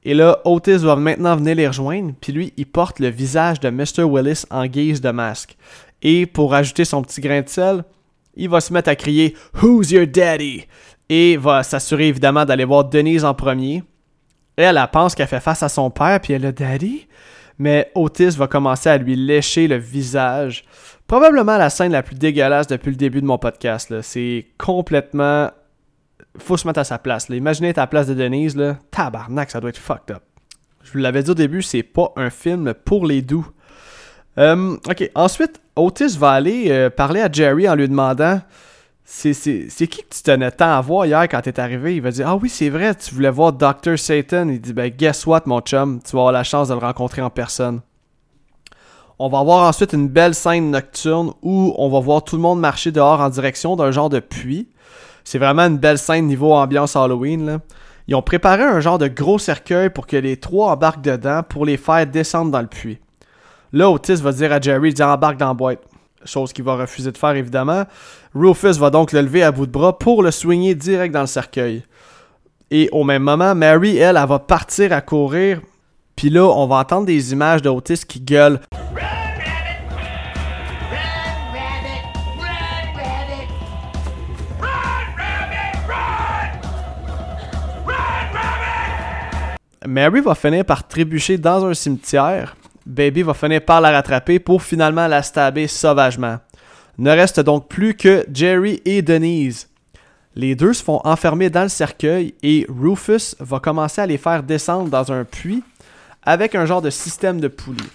Et 0.04 0.14
là, 0.14 0.38
Otis 0.44 0.76
va 0.78 0.96
maintenant 0.96 1.36
venir 1.36 1.54
les 1.54 1.68
rejoindre, 1.68 2.12
puis 2.20 2.32
lui, 2.32 2.52
il 2.56 2.66
porte 2.66 3.00
le 3.00 3.08
visage 3.08 3.60
de 3.60 3.70
Mr. 3.70 4.04
Willis 4.04 4.44
en 4.50 4.66
guise 4.66 5.00
de 5.00 5.10
masque. 5.10 5.56
Et 6.02 6.26
pour 6.26 6.54
ajouter 6.54 6.84
son 6.84 7.02
petit 7.02 7.22
grain 7.22 7.40
de 7.40 7.48
sel, 7.48 7.84
il 8.36 8.50
va 8.50 8.60
se 8.60 8.72
mettre 8.72 8.90
à 8.90 8.96
crier 8.96 9.34
Who's 9.62 9.90
your 9.90 10.06
daddy? 10.06 10.66
Et 11.08 11.36
va 11.36 11.62
s'assurer 11.62 12.08
évidemment 12.08 12.44
d'aller 12.44 12.64
voir 12.64 12.84
Denise 12.84 13.24
en 13.24 13.34
premier. 13.34 13.82
Elle, 14.56 14.76
elle 14.76 14.88
pense 14.92 15.14
qu'elle 15.14 15.26
fait 15.26 15.40
face 15.40 15.62
à 15.62 15.68
son 15.68 15.90
père, 15.90 16.20
puis 16.20 16.32
elle 16.32 16.46
a 16.46 16.52
Daddy. 16.52 17.06
Mais 17.58 17.90
Otis 17.94 18.30
va 18.30 18.46
commencer 18.46 18.88
à 18.88 18.98
lui 18.98 19.16
lécher 19.16 19.68
le 19.68 19.76
visage. 19.76 20.64
Probablement 21.06 21.56
la 21.56 21.70
scène 21.70 21.92
la 21.92 22.02
plus 22.02 22.16
dégueulasse 22.16 22.66
depuis 22.66 22.90
le 22.90 22.96
début 22.96 23.20
de 23.20 23.26
mon 23.26 23.38
podcast. 23.38 24.00
C'est 24.02 24.46
complètement 24.58 25.50
faut 26.38 26.56
se 26.56 26.66
mettre 26.66 26.80
à 26.80 26.84
sa 26.84 26.98
place. 26.98 27.28
Imaginez 27.30 27.74
ta 27.74 27.86
place 27.86 28.06
de 28.06 28.14
Denise, 28.14 28.56
tabarnak, 28.90 29.50
ça 29.50 29.60
doit 29.60 29.70
être 29.70 29.78
fucked 29.78 30.14
up. 30.14 30.22
Je 30.82 30.92
vous 30.92 30.98
l'avais 30.98 31.22
dit 31.22 31.30
au 31.30 31.34
début, 31.34 31.62
c'est 31.62 31.82
pas 31.82 32.12
un 32.16 32.30
film 32.30 32.74
pour 32.84 33.06
les 33.06 33.22
doux. 33.22 33.46
Euh, 34.38 34.76
ensuite, 35.14 35.60
Otis 35.76 36.16
va 36.18 36.32
aller 36.32 36.66
euh, 36.70 36.90
parler 36.90 37.20
à 37.20 37.30
Jerry 37.30 37.68
en 37.68 37.74
lui 37.74 37.88
demandant 37.88 38.40
c'est 39.06 39.32
qui 39.34 40.02
que 40.02 40.14
tu 40.14 40.22
tenais 40.22 40.50
tant 40.50 40.72
à 40.72 40.80
voir 40.80 41.04
hier 41.04 41.28
quand 41.28 41.42
t'es 41.42 41.60
arrivé? 41.60 41.96
Il 41.96 42.02
va 42.02 42.10
dire 42.10 42.26
Ah 42.28 42.36
oui, 42.36 42.48
c'est 42.48 42.70
vrai, 42.70 42.94
tu 42.94 43.14
voulais 43.14 43.30
voir 43.30 43.52
Dr. 43.52 43.98
Satan. 43.98 44.48
Il 44.48 44.60
dit 44.60 44.72
Ben, 44.72 44.88
guess 44.88 45.26
what, 45.26 45.42
mon 45.46 45.60
chum, 45.60 46.00
tu 46.02 46.12
vas 46.12 46.20
avoir 46.20 46.32
la 46.32 46.42
chance 46.42 46.68
de 46.68 46.74
le 46.74 46.80
rencontrer 46.80 47.20
en 47.20 47.30
personne. 47.30 47.80
On 49.18 49.28
va 49.28 49.40
avoir 49.40 49.68
ensuite 49.68 49.92
une 49.92 50.08
belle 50.08 50.34
scène 50.34 50.70
nocturne 50.70 51.32
où 51.42 51.74
on 51.76 51.88
va 51.88 52.00
voir 52.00 52.24
tout 52.24 52.36
le 52.36 52.42
monde 52.42 52.60
marcher 52.60 52.90
dehors 52.90 53.20
en 53.20 53.28
direction 53.28 53.76
d'un 53.76 53.90
genre 53.90 54.08
de 54.08 54.20
puits. 54.20 54.68
C'est 55.24 55.38
vraiment 55.38 55.62
une 55.62 55.78
belle 55.78 55.98
scène 55.98 56.26
niveau 56.26 56.52
ambiance 56.52 56.96
Halloween. 56.96 57.58
Ils 58.06 58.14
ont 58.14 58.22
préparé 58.22 58.62
un 58.62 58.80
genre 58.80 58.98
de 58.98 59.08
gros 59.08 59.38
cercueil 59.38 59.88
pour 59.90 60.06
que 60.06 60.16
les 60.16 60.36
trois 60.36 60.72
embarquent 60.72 61.02
dedans 61.02 61.42
pour 61.42 61.64
les 61.64 61.78
faire 61.78 62.06
descendre 62.06 62.50
dans 62.50 62.60
le 62.60 62.66
puits. 62.66 62.98
Là, 63.72 63.90
Otis 63.90 64.16
va 64.16 64.32
dire 64.32 64.52
à 64.52 64.60
Jerry, 64.60 64.92
il 64.92 65.02
embarque 65.02 65.38
dans 65.38 65.48
la 65.48 65.54
boîte. 65.54 65.80
Chose 66.24 66.52
qu'il 66.52 66.64
va 66.64 66.76
refuser 66.76 67.10
de 67.10 67.18
faire 67.18 67.34
évidemment. 67.34 67.84
Rufus 68.34 68.78
va 68.78 68.90
donc 68.90 69.12
le 69.12 69.20
lever 69.20 69.42
à 69.42 69.52
bout 69.52 69.66
de 69.66 69.72
bras 69.72 69.98
pour 69.98 70.22
le 70.22 70.30
soigner 70.30 70.74
direct 70.74 71.12
dans 71.12 71.22
le 71.22 71.26
cercueil. 71.26 71.82
Et 72.70 72.88
au 72.92 73.04
même 73.04 73.22
moment, 73.22 73.54
Mary, 73.54 73.96
elle, 73.96 74.16
elle 74.16 74.28
va 74.28 74.38
partir 74.38 74.92
à 74.92 75.00
courir. 75.00 75.60
Puis 76.16 76.30
là, 76.30 76.44
on 76.44 76.66
va 76.66 76.76
entendre 76.76 77.06
des 77.06 77.32
images 77.32 77.62
d'Otis 77.62 78.04
qui 78.06 78.20
gueulent. 78.20 78.60
Mary 89.86 90.20
va 90.20 90.34
finir 90.34 90.64
par 90.64 90.86
trébucher 90.86 91.36
dans 91.36 91.64
un 91.64 91.74
cimetière. 91.74 92.56
Baby 92.86 93.22
va 93.22 93.34
finir 93.34 93.64
par 93.64 93.80
la 93.80 93.90
rattraper 93.90 94.38
pour 94.38 94.62
finalement 94.62 95.06
la 95.06 95.22
stabber 95.22 95.66
sauvagement. 95.66 96.38
Ne 96.98 97.10
reste 97.10 97.40
donc 97.40 97.68
plus 97.68 97.94
que 97.94 98.24
Jerry 98.32 98.80
et 98.84 99.02
Denise. 99.02 99.68
Les 100.36 100.54
deux 100.54 100.72
se 100.72 100.82
font 100.82 101.00
enfermer 101.04 101.50
dans 101.50 101.62
le 101.62 101.68
cercueil 101.68 102.34
et 102.42 102.66
Rufus 102.68 103.36
va 103.40 103.60
commencer 103.60 104.00
à 104.00 104.06
les 104.06 104.18
faire 104.18 104.42
descendre 104.42 104.88
dans 104.88 105.12
un 105.12 105.24
puits 105.24 105.62
avec 106.22 106.54
un 106.54 106.66
genre 106.66 106.82
de 106.82 106.90
système 106.90 107.40
de 107.40 107.48
poulie. 107.48 107.90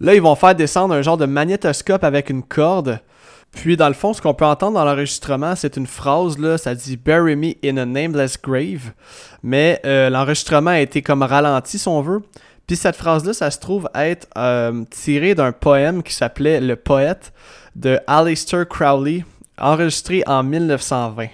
Là, 0.00 0.14
ils 0.14 0.22
vont 0.22 0.34
faire 0.34 0.54
descendre 0.54 0.94
un 0.94 1.02
genre 1.02 1.16
de 1.16 1.26
magnétoscope 1.26 2.04
avec 2.04 2.30
une 2.30 2.42
corde 2.42 3.00
puis, 3.60 3.76
dans 3.76 3.88
le 3.88 3.94
fond, 3.94 4.12
ce 4.12 4.22
qu'on 4.22 4.34
peut 4.34 4.44
entendre 4.44 4.74
dans 4.74 4.84
l'enregistrement, 4.84 5.56
c'est 5.56 5.76
une 5.76 5.88
phrase, 5.88 6.38
là, 6.38 6.58
ça 6.58 6.76
dit 6.76 6.96
Bury 6.96 7.34
me 7.34 7.54
in 7.64 7.76
a 7.76 7.84
nameless 7.84 8.40
grave. 8.40 8.92
Mais 9.42 9.80
euh, 9.84 10.10
l'enregistrement 10.10 10.70
a 10.70 10.78
été 10.78 11.02
comme 11.02 11.24
ralenti, 11.24 11.76
si 11.76 11.88
on 11.88 12.00
veut. 12.00 12.22
Puis, 12.68 12.76
cette 12.76 12.94
phrase-là, 12.94 13.32
ça 13.32 13.50
se 13.50 13.58
trouve 13.58 13.90
être 13.96 14.28
euh, 14.38 14.84
tiré 14.90 15.34
d'un 15.34 15.50
poème 15.50 16.04
qui 16.04 16.14
s'appelait 16.14 16.60
Le 16.60 16.76
poète 16.76 17.32
de 17.74 17.98
Aleister 18.06 18.62
Crowley, 18.70 19.24
enregistré 19.58 20.22
en 20.28 20.44
1920. 20.44 21.26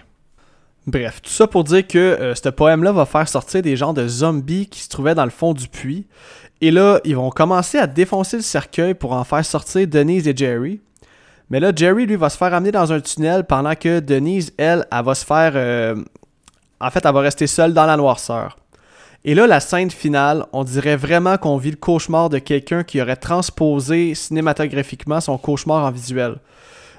Bref, 0.86 1.20
tout 1.20 1.30
ça 1.30 1.46
pour 1.46 1.62
dire 1.62 1.86
que 1.86 1.98
euh, 1.98 2.34
ce 2.34 2.48
poème-là 2.48 2.92
va 2.92 3.04
faire 3.04 3.28
sortir 3.28 3.60
des 3.60 3.76
gens 3.76 3.92
de 3.92 4.08
zombies 4.08 4.66
qui 4.66 4.80
se 4.80 4.88
trouvaient 4.88 5.14
dans 5.14 5.24
le 5.24 5.30
fond 5.30 5.52
du 5.52 5.68
puits. 5.68 6.06
Et 6.62 6.70
là, 6.70 7.00
ils 7.04 7.16
vont 7.16 7.28
commencer 7.28 7.76
à 7.76 7.86
défoncer 7.86 8.38
le 8.38 8.42
cercueil 8.42 8.94
pour 8.94 9.12
en 9.12 9.24
faire 9.24 9.44
sortir 9.44 9.86
Denise 9.86 10.26
et 10.26 10.34
Jerry. 10.34 10.80
Mais 11.50 11.60
là, 11.60 11.72
Jerry, 11.74 12.06
lui, 12.06 12.16
va 12.16 12.30
se 12.30 12.36
faire 12.36 12.54
amener 12.54 12.72
dans 12.72 12.92
un 12.92 13.00
tunnel 13.00 13.44
pendant 13.44 13.74
que 13.74 14.00
Denise, 14.00 14.52
elle, 14.56 14.86
elle 14.90 15.04
va 15.04 15.14
se 15.14 15.24
faire. 15.24 15.52
Euh, 15.54 15.94
en 16.80 16.90
fait, 16.90 17.04
elle 17.04 17.12
va 17.12 17.20
rester 17.20 17.46
seule 17.46 17.74
dans 17.74 17.86
la 17.86 17.96
noirceur. 17.96 18.56
Et 19.26 19.34
là, 19.34 19.46
la 19.46 19.60
scène 19.60 19.90
finale, 19.90 20.44
on 20.52 20.64
dirait 20.64 20.96
vraiment 20.96 21.38
qu'on 21.38 21.56
vit 21.56 21.70
le 21.70 21.76
cauchemar 21.76 22.28
de 22.28 22.38
quelqu'un 22.38 22.84
qui 22.84 23.00
aurait 23.00 23.16
transposé 23.16 24.14
cinématographiquement 24.14 25.20
son 25.20 25.38
cauchemar 25.38 25.84
en 25.84 25.90
visuel. 25.90 26.36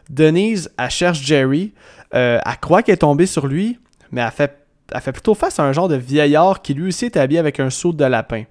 Denise, 0.10 0.72
elle 0.78 0.90
cherche 0.90 1.22
Jerry, 1.22 1.74
euh, 2.16 2.40
elle 2.44 2.58
croit 2.60 2.82
qu'elle 2.82 2.94
est 2.94 2.98
tombée 2.98 3.28
sur 3.28 3.46
lui, 3.46 3.80
mais 4.12 4.22
elle 4.22 4.32
fait, 4.32 4.58
elle 4.92 5.02
fait 5.02 5.12
plutôt 5.12 5.36
face 5.36 5.60
à 5.60 5.64
un 5.64 5.74
genre 5.74 5.88
de 5.88 5.96
vieillard 5.96 6.62
qui 6.62 6.74
lui 6.74 6.88
aussi 6.88 7.06
est 7.06 7.18
habillé 7.18 7.40
avec 7.40 7.60
un 7.60 7.70
saut 7.70 7.94
de 7.94 8.06
lapin. 8.06 8.44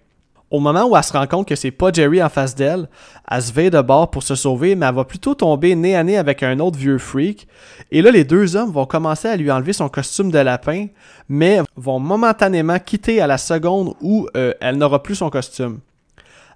Au 0.54 0.60
moment 0.60 0.84
où 0.84 0.96
elle 0.96 1.02
se 1.02 1.12
rend 1.12 1.26
compte 1.26 1.48
que 1.48 1.56
c'est 1.56 1.72
pas 1.72 1.90
Jerry 1.92 2.22
en 2.22 2.28
face 2.28 2.54
d'elle, 2.54 2.88
elle 3.28 3.42
se 3.42 3.52
veille 3.52 3.70
de 3.70 3.80
bord 3.80 4.08
pour 4.12 4.22
se 4.22 4.36
sauver, 4.36 4.76
mais 4.76 4.86
elle 4.86 4.94
va 4.94 5.02
plutôt 5.02 5.34
tomber 5.34 5.74
nez 5.74 5.96
à 5.96 6.04
nez 6.04 6.16
avec 6.16 6.44
un 6.44 6.60
autre 6.60 6.78
vieux 6.78 6.98
freak. 6.98 7.48
Et 7.90 8.02
là, 8.02 8.12
les 8.12 8.22
deux 8.22 8.54
hommes 8.54 8.70
vont 8.70 8.86
commencer 8.86 9.26
à 9.26 9.34
lui 9.34 9.50
enlever 9.50 9.72
son 9.72 9.88
costume 9.88 10.30
de 10.30 10.38
lapin, 10.38 10.86
mais 11.28 11.58
vont 11.74 11.98
momentanément 11.98 12.78
quitter 12.78 13.20
à 13.20 13.26
la 13.26 13.36
seconde 13.36 13.94
où 14.00 14.28
euh, 14.36 14.54
elle 14.60 14.76
n'aura 14.78 15.02
plus 15.02 15.16
son 15.16 15.28
costume. 15.28 15.80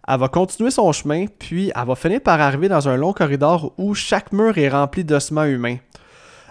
Elle 0.07 0.21
va 0.21 0.29
continuer 0.29 0.71
son 0.71 0.93
chemin, 0.93 1.27
puis 1.37 1.73
elle 1.75 1.87
va 1.89 1.97
finir 1.97 2.21
par 2.21 2.41
arriver 2.41 2.69
dans 2.69 2.89
un 2.89 2.97
long 2.97 3.13
corridor 3.13 3.73
où 3.79 3.97
chaque 3.97 4.31
mur 4.31 4.59
est 4.59 4.69
rempli 4.69 5.03
d'ossements 5.03 5.43
humains. 5.43 5.79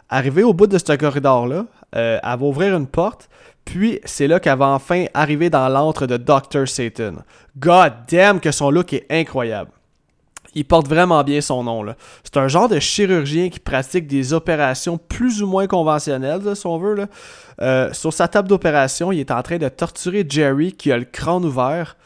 Arrivée 0.10 0.44
au 0.44 0.54
bout 0.54 0.68
de 0.68 0.78
ce 0.78 0.98
corridor-là, 0.98 1.66
euh, 1.96 2.20
elle 2.22 2.40
va 2.40 2.46
ouvrir 2.46 2.76
une 2.76 2.88
porte, 2.88 3.30
puis 3.68 4.00
c'est 4.06 4.28
là 4.28 4.40
qu'elle 4.40 4.58
va 4.58 4.68
enfin 4.68 5.08
arriver 5.14 5.50
dans 5.50 5.68
l'antre 5.68 6.08
de 6.08 6.16
Dr. 6.16 6.66
Satan. 6.68 7.16
God 7.58 7.92
damn 8.10 8.40
que 8.40 8.50
son 8.52 8.72
look 8.72 8.94
est 8.94 9.06
incroyable. 9.10 9.72
Il 10.56 10.64
porte 10.64 10.88
vraiment 10.88 11.22
bien 11.22 11.42
son 11.42 11.66
nom. 11.66 11.86
C'est 12.24 12.38
un 12.38 12.48
genre 12.48 12.70
de 12.70 12.80
chirurgien 12.80 13.50
qui 13.50 13.60
pratique 13.60 14.08
des 14.08 14.32
opérations 14.32 14.98
plus 14.98 15.44
ou 15.44 15.48
moins 15.48 15.68
conventionnelles, 15.68 16.56
si 16.56 16.66
on 16.66 16.78
veut. 16.78 16.94
Là. 16.96 17.08
Euh, 17.62 17.92
sur 17.92 18.14
sa 18.14 18.30
table 18.30 18.48
d'opération, 18.48 19.12
il 19.12 19.20
est 19.20 19.32
en 19.32 19.44
train 19.44 19.58
de 19.58 19.68
torturer 19.68 20.26
Jerry 20.28 20.72
qui 20.72 20.90
a 20.94 20.98
le 20.98 21.04
crâne 21.04 21.44
ouvert. 21.44 21.98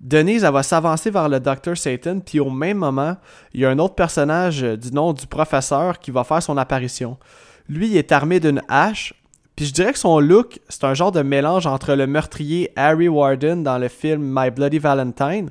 Denise, 0.00 0.44
elle 0.44 0.52
va 0.52 0.62
s'avancer 0.62 1.10
vers 1.10 1.28
le 1.28 1.40
Dr. 1.40 1.76
Satan, 1.76 2.20
puis 2.20 2.40
au 2.40 2.48
même 2.48 2.78
moment, 2.78 3.18
il 3.52 3.60
y 3.60 3.66
a 3.66 3.70
un 3.70 3.78
autre 3.78 3.96
personnage 3.96 4.62
du 4.62 4.92
nom 4.92 5.12
du 5.12 5.26
professeur 5.26 5.98
qui 5.98 6.10
va 6.10 6.24
faire 6.24 6.42
son 6.42 6.56
apparition. 6.56 7.18
Lui, 7.68 7.88
il 7.88 7.96
est 7.98 8.12
armé 8.12 8.40
d'une 8.40 8.62
hache, 8.66 9.12
puis 9.56 9.66
je 9.66 9.72
dirais 9.72 9.92
que 9.92 9.98
son 9.98 10.18
look, 10.18 10.60
c'est 10.68 10.84
un 10.84 10.94
genre 10.94 11.12
de 11.12 11.22
mélange 11.22 11.66
entre 11.66 11.94
le 11.94 12.06
meurtrier 12.06 12.72
Harry 12.76 13.08
Warden 13.08 13.62
dans 13.62 13.78
le 13.78 13.88
film 13.88 14.22
My 14.22 14.50
Bloody 14.50 14.78
Valentine 14.78 15.50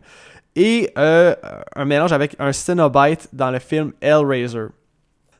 et 0.55 0.91
euh, 0.97 1.35
un 1.75 1.85
mélange 1.85 2.11
avec 2.11 2.35
un 2.39 2.51
Cenobite 2.51 3.29
dans 3.33 3.51
le 3.51 3.59
film 3.59 3.93
Hellraiser. 4.01 4.67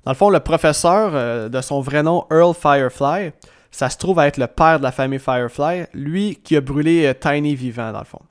Dans 0.04 0.12
le 0.12 0.16
fond, 0.16 0.30
le 0.30 0.40
professeur, 0.40 1.12
euh, 1.14 1.50
de 1.50 1.62
son 1.62 1.82
vrai 1.82 2.02
nom 2.02 2.26
Earl 2.32 2.56
Firefly, 2.56 3.32
ça 3.72 3.90
se 3.90 3.98
trouve 3.98 4.20
à 4.20 4.28
être 4.28 4.38
le 4.38 4.48
père 4.48 4.80
de 4.80 4.84
la 4.84 4.92
famille 4.92 5.20
Firefly, 5.20 5.86
lui 5.94 6.40
qui 6.44 6.56
a 6.56 6.62
brûlé 6.62 7.06
euh, 7.06 7.14
Tiny 7.14 7.56
vivant 7.56 7.92
dans 7.92 8.00
le 8.00 8.06
fond. 8.06 8.22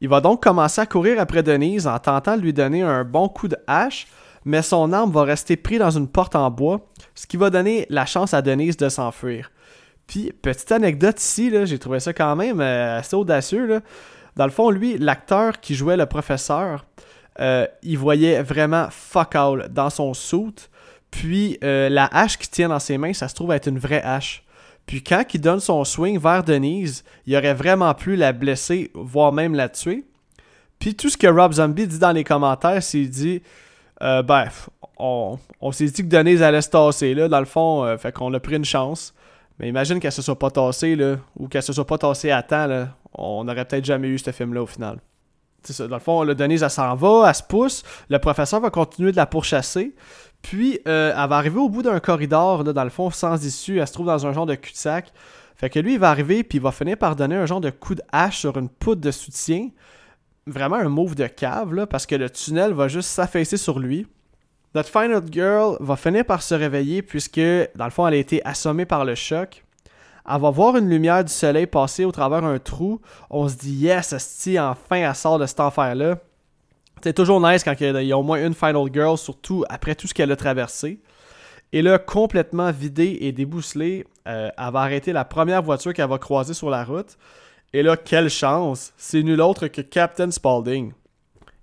Il 0.00 0.08
va 0.08 0.20
donc 0.20 0.42
commencer 0.42 0.80
à 0.80 0.86
courir 0.86 1.20
après 1.20 1.42
Denise 1.42 1.86
en 1.86 1.98
tentant 1.98 2.36
de 2.36 2.42
lui 2.42 2.52
donner 2.52 2.82
un 2.82 3.04
bon 3.04 3.28
coup 3.28 3.48
de 3.48 3.56
hache, 3.66 4.06
mais 4.44 4.62
son 4.62 4.92
arme 4.92 5.12
va 5.12 5.24
rester 5.24 5.56
prise 5.56 5.78
dans 5.78 5.90
une 5.90 6.08
porte 6.08 6.36
en 6.36 6.50
bois, 6.50 6.80
ce 7.14 7.26
qui 7.26 7.36
va 7.36 7.50
donner 7.50 7.86
la 7.88 8.06
chance 8.06 8.34
à 8.34 8.42
Denise 8.42 8.76
de 8.76 8.88
s'enfuir. 8.88 9.50
Puis, 10.06 10.32
petite 10.42 10.72
anecdote 10.72 11.20
ici, 11.20 11.52
j'ai 11.64 11.78
trouvé 11.78 12.00
ça 12.00 12.12
quand 12.12 12.36
même 12.36 12.60
euh, 12.60 12.98
assez 12.98 13.16
audacieux. 13.16 13.80
Dans 14.36 14.44
le 14.44 14.50
fond, 14.50 14.70
lui, 14.70 14.98
l'acteur 14.98 15.60
qui 15.60 15.74
jouait 15.74 15.96
le 15.96 16.06
professeur, 16.06 16.84
euh, 17.40 17.66
il 17.82 17.98
voyait 17.98 18.42
vraiment 18.42 18.88
fuck 18.90 19.34
all 19.34 19.68
dans 19.70 19.90
son 19.90 20.12
suit. 20.14 20.68
Puis, 21.10 21.58
euh, 21.62 21.88
la 21.88 22.06
hache 22.06 22.38
qu'il 22.38 22.50
tient 22.50 22.68
dans 22.68 22.78
ses 22.78 22.98
mains, 22.98 23.12
ça 23.12 23.28
se 23.28 23.34
trouve 23.34 23.52
être 23.52 23.68
une 23.68 23.78
vraie 23.78 24.02
hache. 24.02 24.42
Puis, 24.86 25.02
quand 25.02 25.22
il 25.32 25.40
donne 25.40 25.60
son 25.60 25.84
swing 25.84 26.18
vers 26.18 26.42
Denise, 26.42 27.04
il 27.26 27.36
aurait 27.36 27.54
vraiment 27.54 27.94
pu 27.94 28.16
la 28.16 28.32
blesser, 28.32 28.90
voire 28.94 29.32
même 29.32 29.54
la 29.54 29.68
tuer. 29.68 30.04
Puis, 30.78 30.94
tout 30.94 31.08
ce 31.08 31.16
que 31.16 31.28
Rob 31.28 31.52
Zombie 31.52 31.86
dit 31.86 31.98
dans 31.98 32.12
les 32.12 32.24
commentaires, 32.24 32.82
c'est 32.82 32.98
qu'il 32.98 33.10
dit 33.10 33.42
euh, 34.02 34.22
ben, 34.22 34.48
on, 34.98 35.38
s'est 35.72 35.86
dit 35.86 36.02
que 36.02 36.08
Denise 36.08 36.42
allait 36.42 36.62
se 36.62 36.70
tasser, 36.70 37.14
là, 37.14 37.28
dans 37.28 37.38
le 37.38 37.46
fond, 37.46 37.84
euh, 37.84 37.96
fait 37.96 38.12
qu'on 38.12 38.32
a 38.34 38.40
pris 38.40 38.56
une 38.56 38.64
chance. 38.64 39.14
Mais 39.58 39.68
imagine 39.68 40.00
qu'elle 40.00 40.12
se 40.12 40.22
soit 40.22 40.38
pas 40.38 40.50
tassée, 40.50 40.96
là, 40.96 41.16
ou 41.38 41.48
qu'elle 41.48 41.62
se 41.62 41.72
soit 41.72 41.86
pas 41.86 41.98
tassée 41.98 42.30
à 42.30 42.42
temps, 42.42 42.66
là, 42.66 42.88
on 43.14 43.44
n'aurait 43.44 43.64
peut-être 43.64 43.84
jamais 43.84 44.08
eu 44.08 44.18
ce 44.18 44.30
film-là 44.30 44.62
au 44.62 44.66
final. 44.66 44.98
C'est 45.62 45.72
ça, 45.72 45.86
dans 45.86 45.96
le 45.96 46.02
fond, 46.02 46.24
Denise, 46.24 46.62
elle 46.62 46.70
s'en 46.70 46.94
va, 46.96 47.28
elle 47.28 47.34
se 47.34 47.42
pousse, 47.42 47.84
le 48.08 48.18
professeur 48.18 48.60
va 48.60 48.70
continuer 48.70 49.12
de 49.12 49.16
la 49.16 49.26
pourchasser, 49.26 49.94
puis 50.40 50.80
euh, 50.88 51.14
elle 51.16 51.28
va 51.28 51.36
arriver 51.36 51.60
au 51.60 51.68
bout 51.68 51.82
d'un 51.82 52.00
corridor, 52.00 52.64
là, 52.64 52.72
dans 52.72 52.84
le 52.84 52.90
fond, 52.90 53.10
sans 53.10 53.44
issue, 53.44 53.78
elle 53.78 53.86
se 53.86 53.92
trouve 53.92 54.06
dans 54.06 54.26
un 54.26 54.32
genre 54.32 54.46
de 54.46 54.56
cul-de-sac. 54.56 55.12
Fait 55.54 55.70
que 55.70 55.78
lui, 55.78 55.94
il 55.94 55.98
va 56.00 56.10
arriver, 56.10 56.42
puis 56.42 56.58
il 56.58 56.62
va 56.62 56.72
finir 56.72 56.96
par 56.96 57.14
donner 57.14 57.36
un 57.36 57.46
genre 57.46 57.60
de 57.60 57.70
coup 57.70 57.94
de 57.94 58.02
hache 58.10 58.38
sur 58.38 58.56
une 58.56 58.68
poudre 58.68 59.00
de 59.00 59.12
soutien 59.12 59.68
vraiment 60.46 60.76
un 60.76 60.88
move 60.88 61.14
de 61.14 61.26
cave, 61.26 61.86
parce 61.86 62.06
que 62.06 62.14
le 62.14 62.30
tunnel 62.30 62.72
va 62.72 62.88
juste 62.88 63.08
s'affaisser 63.08 63.56
sur 63.56 63.78
lui. 63.78 64.06
Notre 64.74 64.88
Final 64.88 65.22
Girl 65.30 65.76
va 65.80 65.96
finir 65.96 66.24
par 66.24 66.42
se 66.42 66.54
réveiller 66.54 67.02
puisque, 67.02 67.40
dans 67.74 67.84
le 67.84 67.90
fond, 67.90 68.06
elle 68.06 68.14
a 68.14 68.18
été 68.18 68.44
assommée 68.46 68.86
par 68.86 69.04
le 69.04 69.14
choc. 69.14 69.64
Elle 70.28 70.40
va 70.40 70.50
voir 70.50 70.76
une 70.76 70.88
lumière 70.88 71.24
du 71.24 71.32
soleil 71.32 71.66
passer 71.66 72.04
au 72.04 72.12
travers 72.12 72.44
un 72.44 72.58
trou. 72.58 73.00
On 73.28 73.48
se 73.48 73.56
dit, 73.56 73.74
yes, 73.74 74.12
Asti, 74.12 74.58
enfin, 74.58 74.96
elle 74.96 75.14
sort 75.14 75.38
de 75.38 75.46
cet 75.46 75.60
enfer-là. 75.60 76.18
C'est 77.02 77.12
toujours 77.12 77.40
nice 77.40 77.64
quand 77.64 77.74
il 77.80 78.02
y 78.06 78.12
a 78.12 78.18
au 78.18 78.22
moins 78.22 78.44
une 78.44 78.54
Final 78.54 78.86
Girl, 78.92 79.18
surtout 79.18 79.64
après 79.68 79.94
tout 79.94 80.06
ce 80.06 80.14
qu'elle 80.14 80.30
a 80.30 80.36
traversé. 80.36 81.00
Et 81.72 81.82
là, 81.82 81.98
complètement 81.98 82.70
vidée 82.70 83.18
et 83.22 83.32
débousselée, 83.32 84.06
euh, 84.28 84.50
elle 84.56 84.72
va 84.72 84.80
arrêter 84.80 85.12
la 85.12 85.24
première 85.24 85.62
voiture 85.62 85.92
qu'elle 85.92 86.08
va 86.08 86.18
croiser 86.18 86.54
sur 86.54 86.70
la 86.70 86.84
route. 86.84 87.18
Et 87.74 87.82
là, 87.82 87.96
quelle 87.96 88.28
chance! 88.28 88.92
C'est 88.96 89.22
nul 89.22 89.40
autre 89.40 89.66
que 89.68 89.80
Captain 89.80 90.30
Spaulding. 90.30 90.92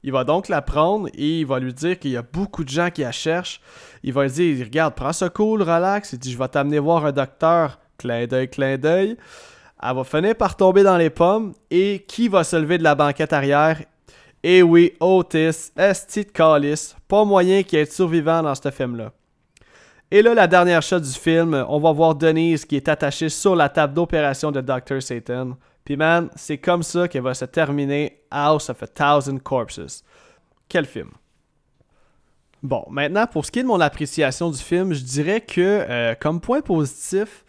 Il 0.01 0.11
va 0.11 0.23
donc 0.23 0.47
la 0.47 0.61
prendre 0.61 1.07
et 1.13 1.41
il 1.41 1.45
va 1.45 1.59
lui 1.59 1.73
dire 1.73 1.99
qu'il 1.99 2.11
y 2.11 2.17
a 2.17 2.21
beaucoup 2.21 2.63
de 2.63 2.69
gens 2.69 2.89
qui 2.89 3.01
la 3.01 3.11
cherchent. 3.11 3.61
Il 4.01 4.13
va 4.13 4.23
lui 4.23 4.31
dire 4.31 4.65
Regarde, 4.65 4.95
prends 4.95 5.13
ce 5.13 5.25
cool, 5.25 5.61
relax. 5.61 6.13
Il 6.13 6.19
dit 6.19 6.31
Je 6.31 6.37
vais 6.37 6.47
t'amener 6.47 6.79
voir 6.79 7.05
un 7.05 7.11
docteur. 7.11 7.79
Clin 7.97 8.25
d'œil, 8.25 8.49
clin 8.49 8.77
d'œil. 8.77 9.17
Elle 9.81 9.95
va 9.95 10.03
finir 10.03 10.35
par 10.35 10.55
tomber 10.55 10.83
dans 10.83 10.97
les 10.97 11.09
pommes. 11.09 11.53
Et 11.69 12.05
qui 12.07 12.27
va 12.27 12.43
se 12.43 12.55
lever 12.55 12.77
de 12.77 12.83
la 12.83 12.95
banquette 12.95 13.33
arrière? 13.33 13.81
Et 14.41 14.63
oui, 14.63 14.93
Otis, 15.01 15.71
Esti 15.77 16.23
de 16.23 16.31
Callis. 16.31 16.95
Pas 17.07 17.25
moyen 17.25 17.61
qu'il 17.63 17.79
ait 17.79 17.85
survivant 17.85 18.41
dans 18.41 18.55
ce 18.55 18.71
film-là. 18.71 19.11
Et 20.11 20.21
là, 20.21 20.33
la 20.33 20.47
dernière 20.47 20.81
shot 20.81 21.01
du 21.01 21.11
film, 21.11 21.65
on 21.67 21.77
va 21.77 21.91
voir 21.91 22.15
Denise 22.15 22.65
qui 22.65 22.77
est 22.77 22.87
attachée 22.87 23.29
sur 23.29 23.55
la 23.55 23.69
table 23.69 23.93
d'opération 23.93 24.51
de 24.51 24.61
Dr. 24.61 25.01
Satan. 25.01 25.57
Puis 25.89 25.97
man, 25.97 26.29
c'est 26.35 26.59
comme 26.59 26.83
ça 26.83 27.07
que 27.07 27.17
va 27.17 27.33
se 27.33 27.45
terminer 27.45 28.21
House 28.29 28.69
of 28.69 28.83
a 28.83 28.85
Thousand 28.85 29.39
Corpses. 29.39 30.03
Quel 30.67 30.85
film? 30.85 31.09
Bon, 32.61 32.85
maintenant, 32.91 33.25
pour 33.25 33.43
ce 33.43 33.49
qui 33.49 33.57
est 33.57 33.63
de 33.63 33.67
mon 33.67 33.81
appréciation 33.81 34.51
du 34.51 34.59
film, 34.59 34.93
je 34.93 35.01
dirais 35.01 35.41
que, 35.41 35.59
euh, 35.89 36.13
comme 36.13 36.41
point 36.41 36.61
positif, 36.61 37.43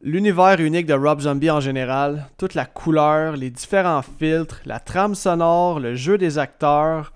l'univers 0.00 0.58
unique 0.58 0.86
de 0.86 0.94
Rob 0.94 1.20
Zombie 1.20 1.50
en 1.50 1.60
général, 1.60 2.30
toute 2.38 2.54
la 2.54 2.64
couleur, 2.64 3.36
les 3.36 3.50
différents 3.50 4.00
filtres, 4.00 4.62
la 4.64 4.80
trame 4.80 5.14
sonore, 5.14 5.80
le 5.80 5.94
jeu 5.94 6.16
des 6.16 6.38
acteurs, 6.38 7.12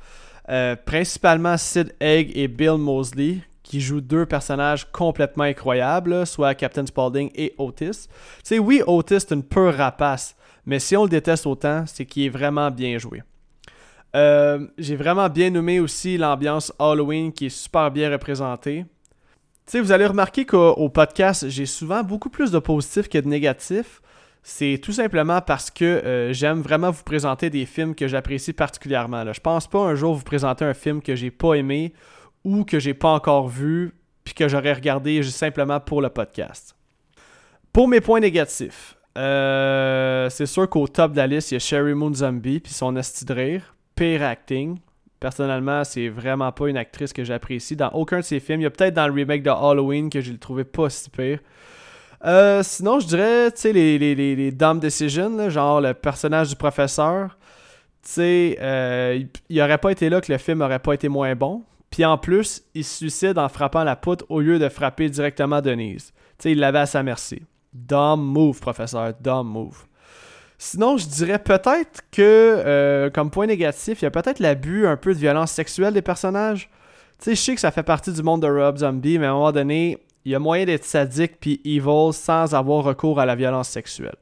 euh, 0.50 0.76
principalement 0.76 1.56
Sid 1.56 1.94
Egg 2.00 2.32
et 2.34 2.48
Bill 2.48 2.76
Mosley, 2.76 3.38
qui 3.74 3.80
jouent 3.80 4.00
deux 4.00 4.24
personnages 4.24 4.86
complètement 4.92 5.42
incroyables, 5.42 6.24
soit 6.28 6.54
Captain 6.54 6.86
Spaulding 6.86 7.32
et 7.34 7.56
Otis. 7.58 8.08
Tu 8.44 8.60
oui, 8.60 8.82
Otis 8.86 9.16
est 9.16 9.32
une 9.32 9.42
pure 9.42 9.74
rapace, 9.74 10.36
mais 10.64 10.78
si 10.78 10.96
on 10.96 11.02
le 11.02 11.08
déteste 11.08 11.44
autant, 11.44 11.82
c'est 11.84 12.06
qu'il 12.06 12.22
est 12.22 12.28
vraiment 12.28 12.70
bien 12.70 12.98
joué. 12.98 13.24
Euh, 14.14 14.68
j'ai 14.78 14.94
vraiment 14.94 15.28
bien 15.28 15.50
nommé 15.50 15.80
aussi 15.80 16.16
l'ambiance 16.16 16.72
Halloween 16.78 17.32
qui 17.32 17.46
est 17.46 17.48
super 17.48 17.90
bien 17.90 18.12
représentée. 18.12 18.86
Tu 19.66 19.80
vous 19.80 19.90
allez 19.90 20.06
remarquer 20.06 20.46
qu'au 20.46 20.88
podcast, 20.88 21.48
j'ai 21.48 21.66
souvent 21.66 22.04
beaucoup 22.04 22.30
plus 22.30 22.52
de 22.52 22.60
positifs 22.60 23.08
que 23.08 23.18
de 23.18 23.26
négatifs. 23.26 24.02
C'est 24.44 24.78
tout 24.80 24.92
simplement 24.92 25.40
parce 25.40 25.68
que 25.68 25.84
euh, 25.84 26.32
j'aime 26.32 26.60
vraiment 26.60 26.92
vous 26.92 27.02
présenter 27.02 27.50
des 27.50 27.66
films 27.66 27.96
que 27.96 28.06
j'apprécie 28.06 28.52
particulièrement. 28.52 29.24
Là. 29.24 29.32
Je 29.32 29.40
pense 29.40 29.66
pas 29.66 29.80
un 29.80 29.96
jour 29.96 30.14
vous 30.14 30.22
présenter 30.22 30.64
un 30.64 30.74
film 30.74 31.02
que 31.02 31.16
j'ai 31.16 31.32
pas 31.32 31.54
aimé 31.54 31.92
ou 32.44 32.64
que 32.64 32.78
j'ai 32.78 32.94
pas 32.94 33.10
encore 33.10 33.48
vu, 33.48 33.92
puis 34.22 34.34
que 34.34 34.48
j'aurais 34.48 34.72
regardé 34.72 35.22
juste 35.22 35.38
simplement 35.38 35.80
pour 35.80 36.00
le 36.02 36.10
podcast. 36.10 36.76
Pour 37.72 37.88
mes 37.88 38.00
points 38.00 38.20
négatifs, 38.20 38.96
euh, 39.16 40.28
c'est 40.30 40.46
sûr 40.46 40.68
qu'au 40.68 40.86
top 40.86 41.12
de 41.12 41.16
la 41.16 41.26
liste, 41.26 41.50
il 41.50 41.54
y 41.54 41.56
a 41.56 41.60
Sherry 41.60 41.94
Moon 41.94 42.12
Zombie, 42.12 42.60
puis 42.60 42.72
son 42.72 42.96
esti 42.96 43.24
de 43.24 43.60
pire 43.94 44.22
acting. 44.22 44.78
Personnellement, 45.20 45.84
c'est 45.84 46.08
vraiment 46.08 46.52
pas 46.52 46.68
une 46.68 46.76
actrice 46.76 47.12
que 47.12 47.24
j'apprécie 47.24 47.76
dans 47.76 47.90
aucun 47.90 48.18
de 48.18 48.24
ses 48.24 48.40
films. 48.40 48.60
Il 48.60 48.64
y 48.64 48.66
a 48.66 48.70
peut-être 48.70 48.94
dans 48.94 49.06
le 49.06 49.12
remake 49.12 49.42
de 49.42 49.50
Halloween 49.50 50.10
que 50.10 50.20
je 50.20 50.32
le 50.32 50.38
trouvais 50.38 50.64
pas 50.64 50.90
si 50.90 51.08
pire. 51.08 51.38
Euh, 52.24 52.62
sinon, 52.62 53.00
je 53.00 53.06
dirais, 53.06 53.50
tu 53.52 53.60
sais, 53.60 53.72
les, 53.72 54.52
Dumb 54.52 54.80
Decisions, 54.80 55.50
genre 55.50 55.80
le 55.80 55.94
personnage 55.94 56.48
du 56.48 56.56
professeur. 56.56 57.36
Tu 58.02 58.10
sais, 58.10 58.58
euh, 58.60 59.22
il 59.48 59.62
aurait 59.62 59.78
pas 59.78 59.92
été 59.92 60.08
là 60.08 60.20
que 60.20 60.30
le 60.30 60.38
film 60.38 60.60
aurait 60.60 60.78
pas 60.78 60.92
été 60.92 61.08
moins 61.08 61.34
bon. 61.34 61.62
Puis 61.94 62.04
en 62.04 62.18
plus, 62.18 62.64
il 62.74 62.82
se 62.82 62.96
suicide 62.96 63.38
en 63.38 63.48
frappant 63.48 63.84
la 63.84 63.94
poutre 63.94 64.24
au 64.28 64.40
lieu 64.40 64.58
de 64.58 64.68
frapper 64.68 65.08
directement 65.08 65.60
Denise. 65.60 66.06
Tu 66.06 66.42
sais, 66.42 66.50
il 66.50 66.58
l'avait 66.58 66.80
à 66.80 66.86
sa 66.86 67.04
merci. 67.04 67.40
Dumb 67.72 68.20
move, 68.20 68.58
professeur. 68.58 69.12
Dumb 69.20 69.46
move. 69.46 69.84
Sinon, 70.58 70.96
je 70.96 71.06
dirais 71.06 71.38
peut-être 71.38 72.02
que, 72.10 72.20
euh, 72.20 73.10
comme 73.10 73.30
point 73.30 73.46
négatif, 73.46 74.02
il 74.02 74.06
y 74.06 74.08
a 74.08 74.10
peut-être 74.10 74.40
l'abus 74.40 74.88
un 74.88 74.96
peu 74.96 75.14
de 75.14 75.20
violence 75.20 75.52
sexuelle 75.52 75.94
des 75.94 76.02
personnages. 76.02 76.68
Tu 77.20 77.26
sais, 77.26 77.34
je 77.36 77.40
sais 77.40 77.54
que 77.54 77.60
ça 77.60 77.70
fait 77.70 77.84
partie 77.84 78.12
du 78.12 78.24
monde 78.24 78.42
de 78.42 78.48
Rob 78.48 78.78
Zombie, 78.78 79.20
mais 79.20 79.26
à 79.26 79.30
un 79.30 79.34
moment 79.34 79.52
donné, 79.52 79.98
il 80.24 80.32
y 80.32 80.34
a 80.34 80.40
moyen 80.40 80.64
d'être 80.64 80.82
sadique 80.82 81.38
puis 81.38 81.60
evil 81.64 82.12
sans 82.12 82.56
avoir 82.56 82.82
recours 82.82 83.20
à 83.20 83.24
la 83.24 83.36
violence 83.36 83.68
sexuelle. 83.68 84.16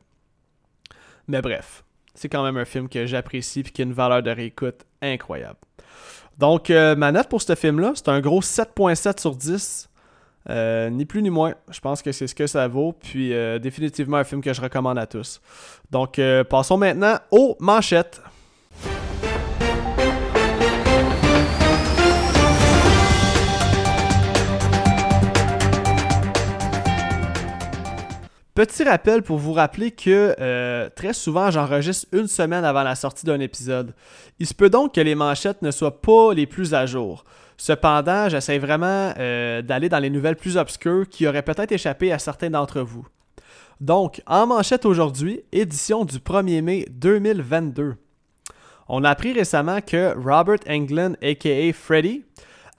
Mais 1.26 1.40
bref, 1.40 1.84
c'est 2.14 2.28
quand 2.28 2.44
même 2.44 2.58
un 2.58 2.66
film 2.66 2.90
que 2.90 3.06
j'apprécie 3.06 3.60
et 3.60 3.62
qui 3.62 3.80
a 3.80 3.86
une 3.86 3.94
valeur 3.94 4.22
de 4.22 4.30
réécoute 4.30 4.84
incroyable. 5.00 5.56
Donc, 6.38 6.70
euh, 6.70 6.96
ma 6.96 7.12
note 7.12 7.28
pour 7.28 7.42
ce 7.42 7.54
film-là, 7.54 7.92
c'est 7.94 8.08
un 8.08 8.20
gros 8.20 8.40
7.7 8.40 9.20
sur 9.20 9.36
10. 9.36 9.88
Euh, 10.50 10.90
ni 10.90 11.04
plus 11.04 11.22
ni 11.22 11.30
moins. 11.30 11.54
Je 11.70 11.78
pense 11.78 12.02
que 12.02 12.10
c'est 12.10 12.26
ce 12.26 12.34
que 12.34 12.46
ça 12.46 12.66
vaut. 12.66 12.92
Puis, 12.92 13.32
euh, 13.32 13.58
définitivement 13.58 14.16
un 14.16 14.24
film 14.24 14.40
que 14.40 14.52
je 14.52 14.60
recommande 14.60 14.98
à 14.98 15.06
tous. 15.06 15.40
Donc, 15.90 16.20
passons 16.48 16.78
maintenant 16.78 17.18
aux 17.30 17.56
manchettes. 17.60 18.20
Petit 28.54 28.84
rappel 28.84 29.22
pour 29.22 29.38
vous 29.38 29.54
rappeler 29.54 29.92
que 29.92 30.36
euh, 30.38 30.90
très 30.94 31.14
souvent 31.14 31.50
j'enregistre 31.50 32.06
une 32.12 32.26
semaine 32.26 32.66
avant 32.66 32.82
la 32.82 32.94
sortie 32.94 33.24
d'un 33.24 33.40
épisode. 33.40 33.94
Il 34.38 34.46
se 34.46 34.52
peut 34.52 34.68
donc 34.68 34.94
que 34.94 35.00
les 35.00 35.14
manchettes 35.14 35.62
ne 35.62 35.70
soient 35.70 36.02
pas 36.02 36.34
les 36.34 36.46
plus 36.46 36.74
à 36.74 36.84
jour. 36.84 37.24
Cependant, 37.56 38.28
j'essaie 38.28 38.58
vraiment 38.58 39.14
euh, 39.18 39.62
d'aller 39.62 39.88
dans 39.88 40.00
les 40.00 40.10
nouvelles 40.10 40.36
plus 40.36 40.58
obscures 40.58 41.08
qui 41.08 41.26
auraient 41.26 41.42
peut-être 41.42 41.72
échappé 41.72 42.12
à 42.12 42.18
certains 42.18 42.50
d'entre 42.50 42.82
vous. 42.82 43.06
Donc, 43.80 44.20
en 44.26 44.46
manchette 44.46 44.84
aujourd'hui, 44.84 45.40
édition 45.50 46.04
du 46.04 46.18
1er 46.18 46.60
mai 46.60 46.86
2022. 46.90 47.94
On 48.86 49.02
a 49.04 49.10
appris 49.10 49.32
récemment 49.32 49.80
que 49.80 50.14
Robert 50.14 50.60
Englund, 50.68 51.16
aka 51.22 51.72
Freddy, 51.72 52.22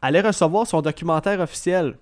allait 0.03 0.21
recevoir 0.21 0.67
son 0.67 0.81
documentaire 0.81 1.39
officiel. 1.39 1.97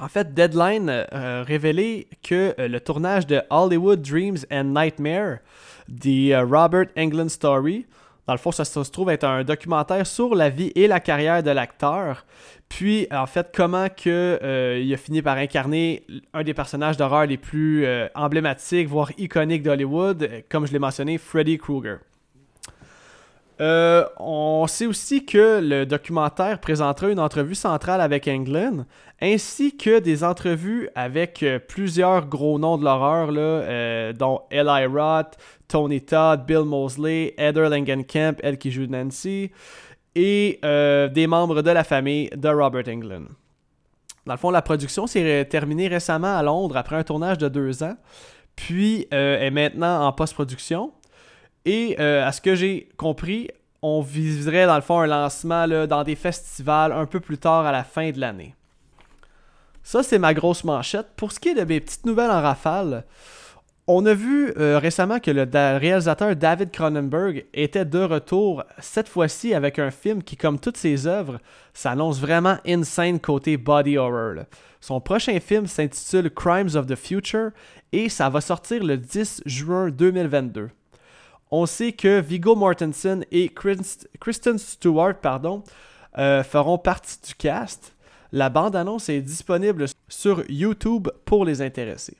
En 0.00 0.08
fait, 0.08 0.32
Deadline 0.32 0.88
a 0.88 1.14
euh, 1.14 1.44
révélé 1.46 2.08
que 2.22 2.54
euh, 2.58 2.68
le 2.68 2.80
tournage 2.80 3.26
de 3.26 3.42
Hollywood 3.50 4.00
Dreams 4.00 4.38
and 4.50 4.64
Nightmare, 4.64 5.40
The 5.88 6.32
euh, 6.32 6.46
Robert 6.50 6.86
Englund 6.96 7.28
Story, 7.28 7.84
dans 8.26 8.32
le 8.32 8.38
fond, 8.38 8.50
ça, 8.50 8.64
se 8.64 8.90
trouve 8.90 9.10
être 9.10 9.24
un 9.24 9.44
documentaire 9.44 10.06
sur 10.06 10.34
la 10.34 10.48
vie 10.48 10.72
et 10.74 10.86
la 10.86 11.00
carrière 11.00 11.42
de 11.42 11.50
l'acteur. 11.50 12.24
Puis, 12.70 13.08
en 13.10 13.26
fait, 13.26 13.50
comment 13.54 13.88
que, 13.88 14.78
il 14.80 14.94
a 14.94 14.96
fini 14.96 15.20
par 15.20 15.36
incarner 15.36 16.06
un 16.32 16.44
des 16.44 16.54
personnages 16.54 16.96
d'horreur 16.96 17.26
les 17.26 17.38
plus 17.38 17.84
emblématiques, 18.14 18.86
voire 18.86 19.10
iconiques 19.18 19.64
d'Hollywood, 19.64 20.44
comme 20.48 20.64
je 20.64 20.72
l'ai 20.72 20.78
mentionné, 20.78 21.18
Freddy 21.18 21.58
Krueger. 21.58 21.98
Euh, 23.60 24.06
on 24.16 24.66
sait 24.66 24.86
aussi 24.86 25.26
que 25.26 25.60
le 25.60 25.84
documentaire 25.84 26.60
présentera 26.60 27.10
une 27.10 27.20
entrevue 27.20 27.54
centrale 27.54 28.00
avec 28.00 28.26
Englund, 28.26 28.86
ainsi 29.20 29.76
que 29.76 29.98
des 29.98 30.24
entrevues 30.24 30.88
avec 30.94 31.42
euh, 31.42 31.58
plusieurs 31.58 32.26
gros 32.26 32.58
noms 32.58 32.78
de 32.78 32.84
l'horreur, 32.84 33.28
euh, 33.36 34.14
dont 34.14 34.40
Eli 34.50 34.86
Roth, 34.86 35.36
Tony 35.68 36.00
Todd, 36.00 36.46
Bill 36.46 36.64
Mosley, 36.64 37.34
Heather 37.36 37.68
Langenkamp, 37.68 38.36
elle 38.42 38.56
qui 38.56 38.70
joue 38.70 38.86
Nancy, 38.86 39.50
et 40.14 40.58
des 40.62 41.26
membres 41.28 41.62
de 41.62 41.70
la 41.70 41.84
famille 41.84 42.30
de 42.30 42.48
Robert 42.48 42.88
Englund. 42.88 43.28
Dans 44.26 44.34
le 44.34 44.38
fond, 44.38 44.50
la 44.50 44.60
production 44.60 45.06
s'est 45.06 45.44
terminée 45.44 45.86
récemment 45.86 46.36
à 46.36 46.42
Londres 46.42 46.76
après 46.76 46.96
un 46.96 47.04
tournage 47.04 47.38
de 47.38 47.48
deux 47.48 47.84
ans, 47.84 47.94
puis 48.56 49.06
est 49.12 49.50
maintenant 49.52 50.04
en 50.04 50.12
post-production. 50.12 50.92
Et 51.64 51.96
euh, 51.98 52.26
à 52.26 52.32
ce 52.32 52.40
que 52.40 52.54
j'ai 52.54 52.88
compris, 52.96 53.48
on 53.82 54.00
viserait 54.00 54.66
dans 54.66 54.76
le 54.76 54.82
fond 54.82 55.00
un 55.00 55.06
lancement 55.06 55.66
dans 55.86 56.04
des 56.04 56.16
festivals 56.16 56.92
un 56.92 57.06
peu 57.06 57.20
plus 57.20 57.38
tard 57.38 57.66
à 57.66 57.72
la 57.72 57.84
fin 57.84 58.10
de 58.10 58.20
l'année. 58.20 58.54
Ça, 59.82 60.02
c'est 60.02 60.18
ma 60.18 60.34
grosse 60.34 60.64
manchette. 60.64 61.08
Pour 61.16 61.32
ce 61.32 61.40
qui 61.40 61.50
est 61.50 61.54
de 61.54 61.64
mes 61.64 61.80
petites 61.80 62.06
nouvelles 62.06 62.30
en 62.30 62.42
rafale, 62.42 63.04
on 63.86 64.06
a 64.06 64.14
vu 64.14 64.52
euh, 64.56 64.78
récemment 64.78 65.18
que 65.18 65.30
le 65.30 65.48
réalisateur 65.78 66.36
David 66.36 66.70
Cronenberg 66.70 67.46
était 67.54 67.84
de 67.84 67.98
retour, 67.98 68.62
cette 68.78 69.08
fois-ci 69.08 69.52
avec 69.52 69.78
un 69.78 69.90
film 69.90 70.22
qui, 70.22 70.36
comme 70.36 70.60
toutes 70.60 70.76
ses 70.76 71.06
œuvres, 71.06 71.38
s'annonce 71.74 72.20
vraiment 72.20 72.58
insane 72.66 73.18
côté 73.18 73.56
body 73.56 73.98
horror. 73.98 74.44
Son 74.80 75.00
prochain 75.00 75.40
film 75.40 75.66
s'intitule 75.66 76.30
Crimes 76.30 76.76
of 76.76 76.86
the 76.86 76.94
Future 76.94 77.50
et 77.92 78.08
ça 78.08 78.28
va 78.28 78.40
sortir 78.40 78.84
le 78.84 78.96
10 78.96 79.42
juin 79.44 79.90
2022 79.90 80.70
on 81.50 81.66
sait 81.66 81.92
que 81.92 82.20
Vigo 82.20 82.54
Mortensen 82.54 83.24
et 83.30 83.48
Kristen 83.48 84.58
Stewart 84.58 85.14
euh, 86.18 86.42
feront 86.42 86.78
partie 86.78 87.18
du 87.26 87.34
cast. 87.34 87.94
La 88.32 88.48
bande-annonce 88.48 89.08
est 89.08 89.20
disponible 89.20 89.86
sur 90.08 90.48
YouTube 90.48 91.08
pour 91.24 91.44
les 91.44 91.62
intéressés. 91.62 92.16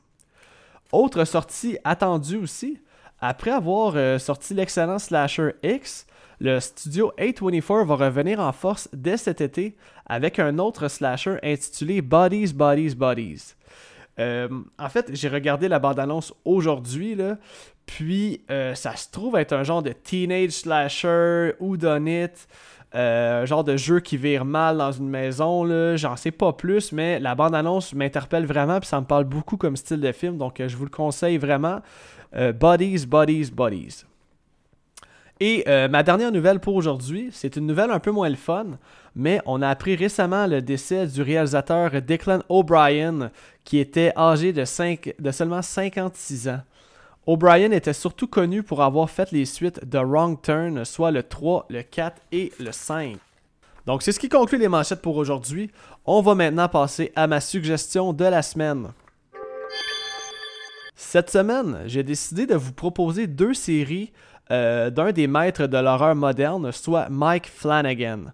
Autre 0.93 1.25
sortie 1.25 1.79
attendue 1.85 2.39
aussi, 2.39 2.83
après 3.21 3.53
avoir 3.53 3.93
euh, 3.95 4.19
sorti 4.19 4.55
l'excellent 4.55 4.99
slasher 4.99 5.53
X, 5.63 6.07
le 6.41 6.59
studio 6.59 7.13
A24 7.19 7.85
va 7.85 7.95
revenir 7.95 8.41
en 8.41 8.53
force 8.53 8.89
dès 8.93 9.19
cet 9.19 9.41
été 9.41 9.77
avec 10.07 10.39
un 10.39 10.59
autre 10.59 10.89
slasher 10.89 11.37
intitulé 11.43 12.01
Bodies, 12.03 12.55
Bodies, 12.55 12.95
Bodies. 12.97 13.55
Euh, 14.19 14.49
en 14.79 14.89
fait, 14.89 15.11
j'ai 15.15 15.29
regardé 15.29 15.69
la 15.69 15.79
bande-annonce 15.79 16.35
aujourd'hui, 16.45 17.15
Puis, 17.97 18.43
euh, 18.53 18.77
ça 18.77 18.95
se 18.95 19.11
trouve 19.11 19.37
être 19.37 19.53
un 19.53 19.65
genre 19.65 19.83
de 19.83 19.91
teenage 19.91 20.51
slasher 20.51 21.55
ou. 21.59 21.77
Euh, 22.95 23.47
genre 23.47 23.65
de 23.65 23.77
jeu 23.77 23.99
qui 24.01 24.17
vire 24.17 24.45
mal 24.45 24.79
dans 24.79 24.93
une 24.93 25.09
maison, 25.09 25.65
là, 25.65 25.97
j'en 25.97 26.17
sais 26.17 26.31
pas 26.31 26.53
plus, 26.53 26.93
mais 26.93 27.19
la 27.19 27.35
bande-annonce 27.35 27.95
m'interpelle 27.95 28.47
vraiment, 28.47 28.79
puis 28.81 28.89
ça 28.89 29.01
me 29.01 29.07
parle 29.07 29.25
beaucoup 29.25 29.57
comme 29.57 29.77
style 29.77 30.01
de 30.01 30.13
film, 30.13 30.39
donc 30.39 30.61
euh, 30.61 30.69
je 30.69 30.77
vous 30.77 30.85
le 30.85 30.91
conseille 30.91 31.39
vraiment. 31.39 31.81
Euh, 32.37 32.53
Bodies, 32.53 33.07
Bodies, 33.07 33.51
Bodies. 33.53 34.05
Et 35.43 35.65
ma 35.89 36.03
dernière 36.03 36.31
nouvelle 36.33 36.61
pour 36.61 36.75
aujourd'hui, 36.75 37.31
c'est 37.33 37.57
une 37.57 37.67
nouvelle 37.67 37.91
un 37.91 37.99
peu 37.99 38.11
moins 38.11 38.29
le 38.29 38.37
fun, 38.37 38.67
mais 39.17 39.41
on 39.47 39.63
a 39.63 39.69
appris 39.71 39.97
récemment 39.97 40.47
le 40.47 40.61
décès 40.61 41.07
du 41.07 41.23
réalisateur 41.23 41.91
Declan 42.03 42.41
O'Brien, 42.51 43.31
qui 43.65 43.79
était 43.79 44.13
âgé 44.19 44.53
de, 44.53 44.67
5, 44.67 45.15
de 45.19 45.31
seulement 45.31 45.63
56 45.63 46.49
ans. 46.51 46.61
O'Brien 47.27 47.71
était 47.73 47.93
surtout 47.93 48.27
connu 48.27 48.63
pour 48.63 48.83
avoir 48.83 49.11
fait 49.11 49.31
les 49.31 49.45
suites 49.45 49.87
de 49.87 49.99
Wrong 49.99 50.41
Turn, 50.41 50.85
soit 50.85 51.11
le 51.11 51.23
3, 51.23 51.67
le 51.69 51.83
4 51.83 52.17
et 52.33 52.53
le 52.59 52.73
5. 52.73 53.17
Donc 53.87 54.03
c'est 54.03 54.13
ce 54.13 54.19
qui 54.21 54.29
conclut 54.29 54.59
les 54.59 54.69
manchettes 54.69 55.03
pour 55.03 55.17
aujourd'hui. 55.17 55.71
On 56.07 56.23
va 56.23 56.35
maintenant 56.35 56.69
passer 56.69 57.13
à 57.15 57.27
ma 57.27 57.41
suggestion 57.41 58.13
de 58.13 58.25
la 58.25 58.43
semaine. 58.43 58.93
Cette 60.95 61.31
semaine, 61.31 61.83
j'ai 61.87 62.03
décidé 62.03 62.47
de 62.47 62.55
vous 62.55 62.73
proposer 62.73 63.27
deux 63.27 63.55
séries 63.55 64.13
euh, 64.51 64.91
d'un 64.91 65.13
des 65.13 65.27
maîtres 65.27 65.67
de 65.67 65.79
l'horreur 65.79 66.15
moderne, 66.15 66.73
soit 66.73 67.09
Mike 67.11 67.49
Flanagan. 67.49 68.33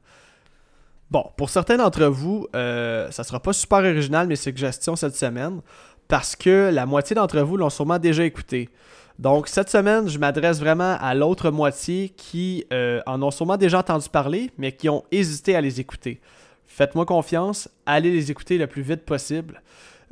Bon, 1.10 1.24
pour 1.36 1.50
certains 1.50 1.76
d'entre 1.76 2.06
vous, 2.06 2.48
euh, 2.56 3.10
ça 3.10 3.22
sera 3.22 3.40
pas 3.40 3.52
super 3.52 3.78
original 3.78 4.26
mes 4.26 4.36
suggestions 4.36 4.96
cette 4.96 5.14
semaine 5.16 5.60
parce 6.08 6.36
que 6.36 6.70
la 6.72 6.86
moitié 6.86 7.14
d'entre 7.14 7.40
vous 7.40 7.56
l'ont 7.56 7.70
sûrement 7.70 7.98
déjà 7.98 8.24
écouté. 8.24 8.68
Donc 9.18 9.48
cette 9.48 9.70
semaine, 9.70 10.08
je 10.08 10.18
m'adresse 10.18 10.60
vraiment 10.60 10.96
à 11.00 11.14
l'autre 11.14 11.50
moitié 11.50 12.10
qui 12.10 12.66
euh, 12.72 13.00
en 13.06 13.22
ont 13.22 13.30
sûrement 13.30 13.56
déjà 13.56 13.78
entendu 13.78 14.08
parler, 14.08 14.50
mais 14.58 14.72
qui 14.72 14.88
ont 14.88 15.04
hésité 15.10 15.56
à 15.56 15.60
les 15.60 15.80
écouter. 15.80 16.20
Faites-moi 16.66 17.06
confiance, 17.06 17.68
allez 17.86 18.10
les 18.10 18.30
écouter 18.30 18.58
le 18.58 18.66
plus 18.66 18.82
vite 18.82 19.04
possible. 19.04 19.62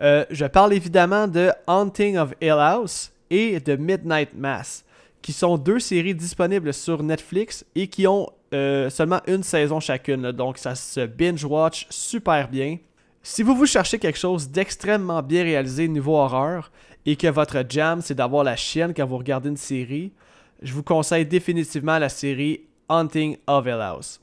Euh, 0.00 0.24
je 0.30 0.46
parle 0.46 0.72
évidemment 0.72 1.28
de 1.28 1.50
Haunting 1.66 2.16
of 2.16 2.32
Hill 2.40 2.56
House 2.58 3.12
et 3.30 3.60
de 3.60 3.76
Midnight 3.76 4.30
Mass, 4.34 4.84
qui 5.20 5.32
sont 5.32 5.58
deux 5.58 5.78
séries 5.78 6.14
disponibles 6.14 6.72
sur 6.72 7.02
Netflix 7.02 7.64
et 7.74 7.88
qui 7.88 8.06
ont 8.06 8.30
euh, 8.54 8.88
seulement 8.88 9.20
une 9.26 9.42
saison 9.42 9.80
chacune. 9.80 10.32
donc 10.32 10.58
ça 10.58 10.74
se 10.74 11.04
binge-watch 11.04 11.86
super 11.90 12.48
bien. 12.48 12.78
Si 13.26 13.42
vous 13.42 13.54
vous 13.54 13.64
cherchez 13.64 13.98
quelque 13.98 14.18
chose 14.18 14.50
d'extrêmement 14.50 15.22
bien 15.22 15.44
réalisé 15.44 15.88
niveau 15.88 16.14
horreur 16.14 16.70
et 17.06 17.16
que 17.16 17.26
votre 17.28 17.64
jam 17.66 18.02
c'est 18.02 18.14
d'avoir 18.14 18.44
la 18.44 18.54
chienne 18.54 18.92
quand 18.94 19.06
vous 19.06 19.16
regardez 19.16 19.48
une 19.48 19.56
série, 19.56 20.12
je 20.60 20.74
vous 20.74 20.82
conseille 20.82 21.24
définitivement 21.24 21.98
la 21.98 22.10
série 22.10 22.60
Hunting 22.90 23.38
of 23.46 23.64
Hill 23.64 23.80
House. 23.80 24.20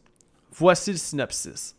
Voici 0.53 0.91
le 0.91 0.97
synopsis. 0.97 1.75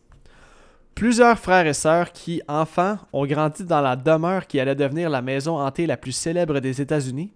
Plusieurs 0.95 1.39
frères 1.39 1.65
et 1.65 1.73
sœurs 1.73 2.11
qui, 2.11 2.41
enfants, 2.49 2.97
ont 3.13 3.25
grandi 3.25 3.63
dans 3.63 3.79
la 3.79 3.95
demeure 3.95 4.45
qui 4.45 4.59
allait 4.59 4.75
devenir 4.75 5.09
la 5.09 5.21
maison 5.21 5.57
hantée 5.57 5.87
la 5.87 5.95
plus 5.95 6.11
célèbre 6.11 6.59
des 6.59 6.81
États-Unis, 6.81 7.31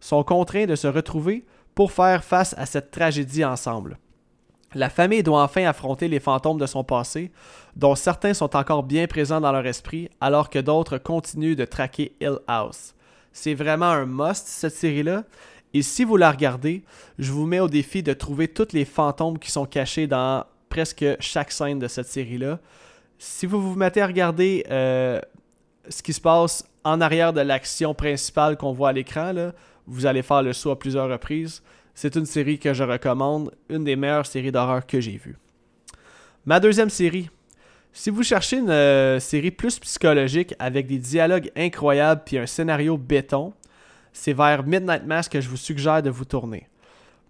sont 0.00 0.24
contraints 0.24 0.66
de 0.66 0.74
se 0.74 0.88
retrouver 0.88 1.44
pour 1.76 1.92
faire 1.92 2.24
face 2.24 2.52
à 2.58 2.66
cette 2.66 2.90
tragédie 2.90 3.44
ensemble. 3.44 3.96
La 4.74 4.88
famille 4.88 5.22
doit 5.22 5.42
enfin 5.42 5.64
affronter 5.64 6.06
les 6.06 6.20
fantômes 6.20 6.58
de 6.58 6.66
son 6.66 6.84
passé, 6.84 7.32
dont 7.74 7.96
certains 7.96 8.34
sont 8.34 8.54
encore 8.56 8.84
bien 8.84 9.06
présents 9.06 9.40
dans 9.40 9.50
leur 9.50 9.66
esprit, 9.66 10.08
alors 10.20 10.48
que 10.48 10.60
d'autres 10.60 10.98
continuent 10.98 11.56
de 11.56 11.64
traquer 11.64 12.12
Hill 12.20 12.38
House. 12.46 12.94
C'est 13.32 13.54
vraiment 13.54 13.86
un 13.86 14.06
must, 14.06 14.46
cette 14.46 14.74
série-là. 14.74 15.24
Et 15.74 15.82
si 15.82 16.04
vous 16.04 16.16
la 16.16 16.30
regardez, 16.30 16.84
je 17.18 17.30
vous 17.32 17.46
mets 17.46 17.60
au 17.60 17.68
défi 17.68 18.02
de 18.02 18.12
trouver 18.12 18.48
tous 18.48 18.72
les 18.72 18.84
fantômes 18.84 19.38
qui 19.38 19.50
sont 19.50 19.66
cachés 19.66 20.06
dans 20.06 20.44
presque 20.68 21.04
chaque 21.20 21.52
scène 21.52 21.78
de 21.78 21.88
cette 21.88 22.06
série-là. 22.06 22.58
Si 23.18 23.46
vous 23.46 23.60
vous 23.60 23.76
mettez 23.76 24.00
à 24.00 24.06
regarder 24.06 24.64
euh, 24.70 25.20
ce 25.88 26.02
qui 26.02 26.12
se 26.12 26.20
passe 26.20 26.64
en 26.84 27.00
arrière 27.00 27.32
de 27.32 27.40
l'action 27.40 27.94
principale 27.94 28.56
qu'on 28.56 28.72
voit 28.72 28.90
à 28.90 28.92
l'écran, 28.92 29.32
vous 29.86 30.06
allez 30.06 30.22
faire 30.22 30.42
le 30.42 30.52
saut 30.52 30.70
à 30.70 30.78
plusieurs 30.78 31.08
reprises. 31.08 31.62
C'est 31.94 32.16
une 32.16 32.26
série 32.26 32.58
que 32.58 32.72
je 32.72 32.84
recommande, 32.84 33.52
une 33.68 33.84
des 33.84 33.96
meilleures 33.96 34.26
séries 34.26 34.52
d'horreur 34.52 34.86
que 34.86 35.00
j'ai 35.00 35.16
vues. 35.16 35.36
Ma 36.46 36.60
deuxième 36.60 36.90
série. 36.90 37.30
Si 37.92 38.10
vous 38.10 38.22
cherchez 38.22 38.58
une 38.58 38.70
euh, 38.70 39.18
série 39.18 39.50
plus 39.50 39.78
psychologique 39.80 40.54
avec 40.58 40.86
des 40.86 40.98
dialogues 40.98 41.50
incroyables 41.56 42.22
puis 42.24 42.38
un 42.38 42.46
scénario 42.46 42.96
béton, 42.96 43.52
c'est 44.12 44.32
vers 44.32 44.64
Midnight 44.64 45.04
Mass 45.04 45.28
que 45.28 45.40
je 45.40 45.48
vous 45.48 45.56
suggère 45.56 46.02
de 46.02 46.10
vous 46.10 46.24
tourner. 46.24 46.68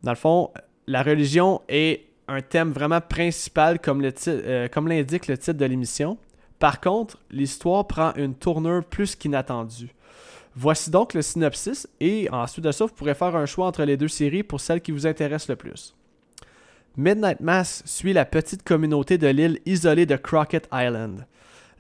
Dans 0.03 0.13
le 0.13 0.17
fond, 0.17 0.51
la 0.87 1.03
religion 1.03 1.63
est 1.69 2.05
un 2.29 2.41
thème 2.41 2.73
vraiment 2.73 3.01
principal 3.01 3.81
comme, 3.81 4.09
euh, 4.29 4.69
comme 4.69 4.89
l'indique 4.89 5.27
le 5.27 5.37
titre 5.37 5.59
de 5.59 5.65
l'émission. 5.65 6.19
Par 6.59 6.81
contre, 6.81 7.19
l'histoire 7.31 7.87
prend 7.87 8.13
une 8.15 8.35
tournure 8.35 8.85
plus 8.85 9.17
qu'inattendue. 9.17 9.91
Voici 10.57 10.91
donc 10.91 11.15
le 11.15 11.23
synopsis 11.23 11.89
et 12.01 12.29
ensuite 12.31 12.65
de 12.65 12.73
ça, 12.73 12.85
vous 12.85 12.93
pourrez 12.93 13.15
faire 13.15 13.37
un 13.37 13.47
choix 13.47 13.67
entre 13.67 13.85
les 13.85 13.97
deux 13.97 14.09
séries 14.09 14.43
pour 14.43 14.61
celle 14.61 14.81
qui 14.81 14.91
vous 14.91 15.07
intéresse 15.07 15.49
le 15.49 15.57
plus. 15.57 15.95
Midnight 16.97 17.41
Mass 17.41 17.83
suit 17.87 18.13
la 18.13 18.25
petite 18.25 18.65
communauté 18.65 19.17
de 19.17 19.29
l'île 19.29 19.61
isolée 19.65 20.07
de 20.07 20.17
Crockett 20.17 20.69
Island. 20.73 21.25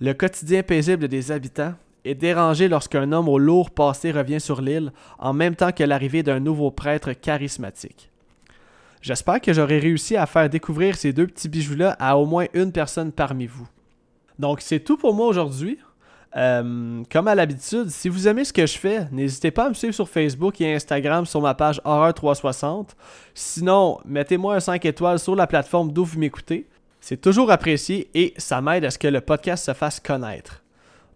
Le 0.00 0.12
quotidien 0.14 0.62
paisible 0.62 1.08
des 1.08 1.32
habitants 1.32 1.74
est 2.04 2.14
dérangé 2.14 2.68
lorsqu'un 2.68 3.10
homme 3.12 3.28
au 3.28 3.38
lourd 3.38 3.70
passé 3.70 4.12
revient 4.12 4.40
sur 4.40 4.62
l'île 4.62 4.92
en 5.18 5.32
même 5.32 5.56
temps 5.56 5.72
que 5.72 5.84
l'arrivée 5.84 6.22
d'un 6.22 6.40
nouveau 6.40 6.70
prêtre 6.70 7.12
charismatique. 7.12 8.10
J'espère 9.02 9.40
que 9.40 9.52
j'aurai 9.52 9.78
réussi 9.78 10.16
à 10.16 10.26
faire 10.26 10.48
découvrir 10.48 10.96
ces 10.96 11.12
deux 11.12 11.26
petits 11.26 11.48
bijoux-là 11.48 11.96
à 11.98 12.16
au 12.16 12.24
moins 12.24 12.46
une 12.54 12.72
personne 12.72 13.12
parmi 13.12 13.46
vous. 13.46 13.68
Donc 14.38 14.60
c'est 14.60 14.80
tout 14.80 14.96
pour 14.96 15.14
moi 15.14 15.26
aujourd'hui. 15.26 15.78
Euh, 16.36 17.02
comme 17.10 17.26
à 17.26 17.34
l'habitude, 17.34 17.90
si 17.90 18.08
vous 18.08 18.28
aimez 18.28 18.44
ce 18.44 18.52
que 18.52 18.66
je 18.66 18.78
fais, 18.78 19.06
n'hésitez 19.10 19.50
pas 19.50 19.66
à 19.66 19.68
me 19.68 19.74
suivre 19.74 19.94
sur 19.94 20.08
Facebook 20.08 20.60
et 20.60 20.74
Instagram 20.74 21.26
sur 21.26 21.40
ma 21.40 21.54
page 21.54 21.80
Horreur360. 21.84 22.90
Sinon, 23.34 23.98
mettez-moi 24.04 24.54
un 24.54 24.60
5 24.60 24.84
étoiles 24.84 25.18
sur 25.18 25.34
la 25.34 25.46
plateforme 25.46 25.92
d'où 25.92 26.04
vous 26.04 26.18
m'écoutez. 26.18 26.66
C'est 27.00 27.20
toujours 27.20 27.50
apprécié 27.50 28.10
et 28.14 28.34
ça 28.36 28.60
m'aide 28.60 28.84
à 28.84 28.90
ce 28.90 28.98
que 28.98 29.08
le 29.08 29.20
podcast 29.20 29.64
se 29.64 29.74
fasse 29.74 29.98
connaître. 30.00 30.62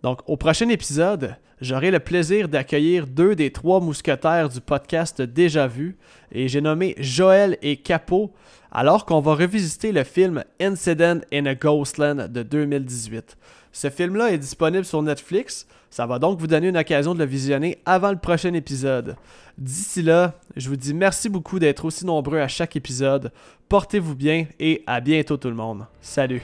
Donc, 0.02 0.20
au 0.26 0.36
prochain 0.36 0.68
épisode, 0.68 1.36
j'aurai 1.60 1.90
le 1.90 2.00
plaisir 2.00 2.48
d'accueillir 2.48 3.06
deux 3.06 3.36
des 3.36 3.52
trois 3.52 3.80
mousquetaires 3.80 4.48
du 4.48 4.60
podcast 4.60 5.22
déjà 5.22 5.66
vu, 5.66 5.96
et 6.32 6.48
j'ai 6.48 6.60
nommé 6.60 6.94
Joël 6.98 7.56
et 7.62 7.76
Capot, 7.76 8.32
alors 8.72 9.06
qu'on 9.06 9.20
va 9.20 9.34
revisiter 9.34 9.92
le 9.92 10.04
film 10.04 10.44
Incident 10.60 11.20
in 11.32 11.46
a 11.46 11.54
Ghostland 11.54 12.28
de 12.32 12.42
2018. 12.42 13.36
Ce 13.74 13.90
film-là 13.90 14.30
est 14.30 14.38
disponible 14.38 14.84
sur 14.84 15.02
Netflix. 15.02 15.66
Ça 15.90 16.06
va 16.06 16.20
donc 16.20 16.38
vous 16.38 16.46
donner 16.46 16.68
une 16.68 16.76
occasion 16.76 17.12
de 17.12 17.18
le 17.18 17.24
visionner 17.24 17.78
avant 17.84 18.12
le 18.12 18.18
prochain 18.18 18.54
épisode. 18.54 19.16
D'ici 19.58 20.00
là, 20.00 20.34
je 20.56 20.68
vous 20.68 20.76
dis 20.76 20.94
merci 20.94 21.28
beaucoup 21.28 21.58
d'être 21.58 21.84
aussi 21.84 22.06
nombreux 22.06 22.38
à 22.38 22.46
chaque 22.46 22.76
épisode. 22.76 23.32
Portez-vous 23.68 24.14
bien 24.14 24.46
et 24.60 24.84
à 24.86 25.00
bientôt 25.00 25.36
tout 25.36 25.48
le 25.48 25.56
monde. 25.56 25.86
Salut 26.00 26.42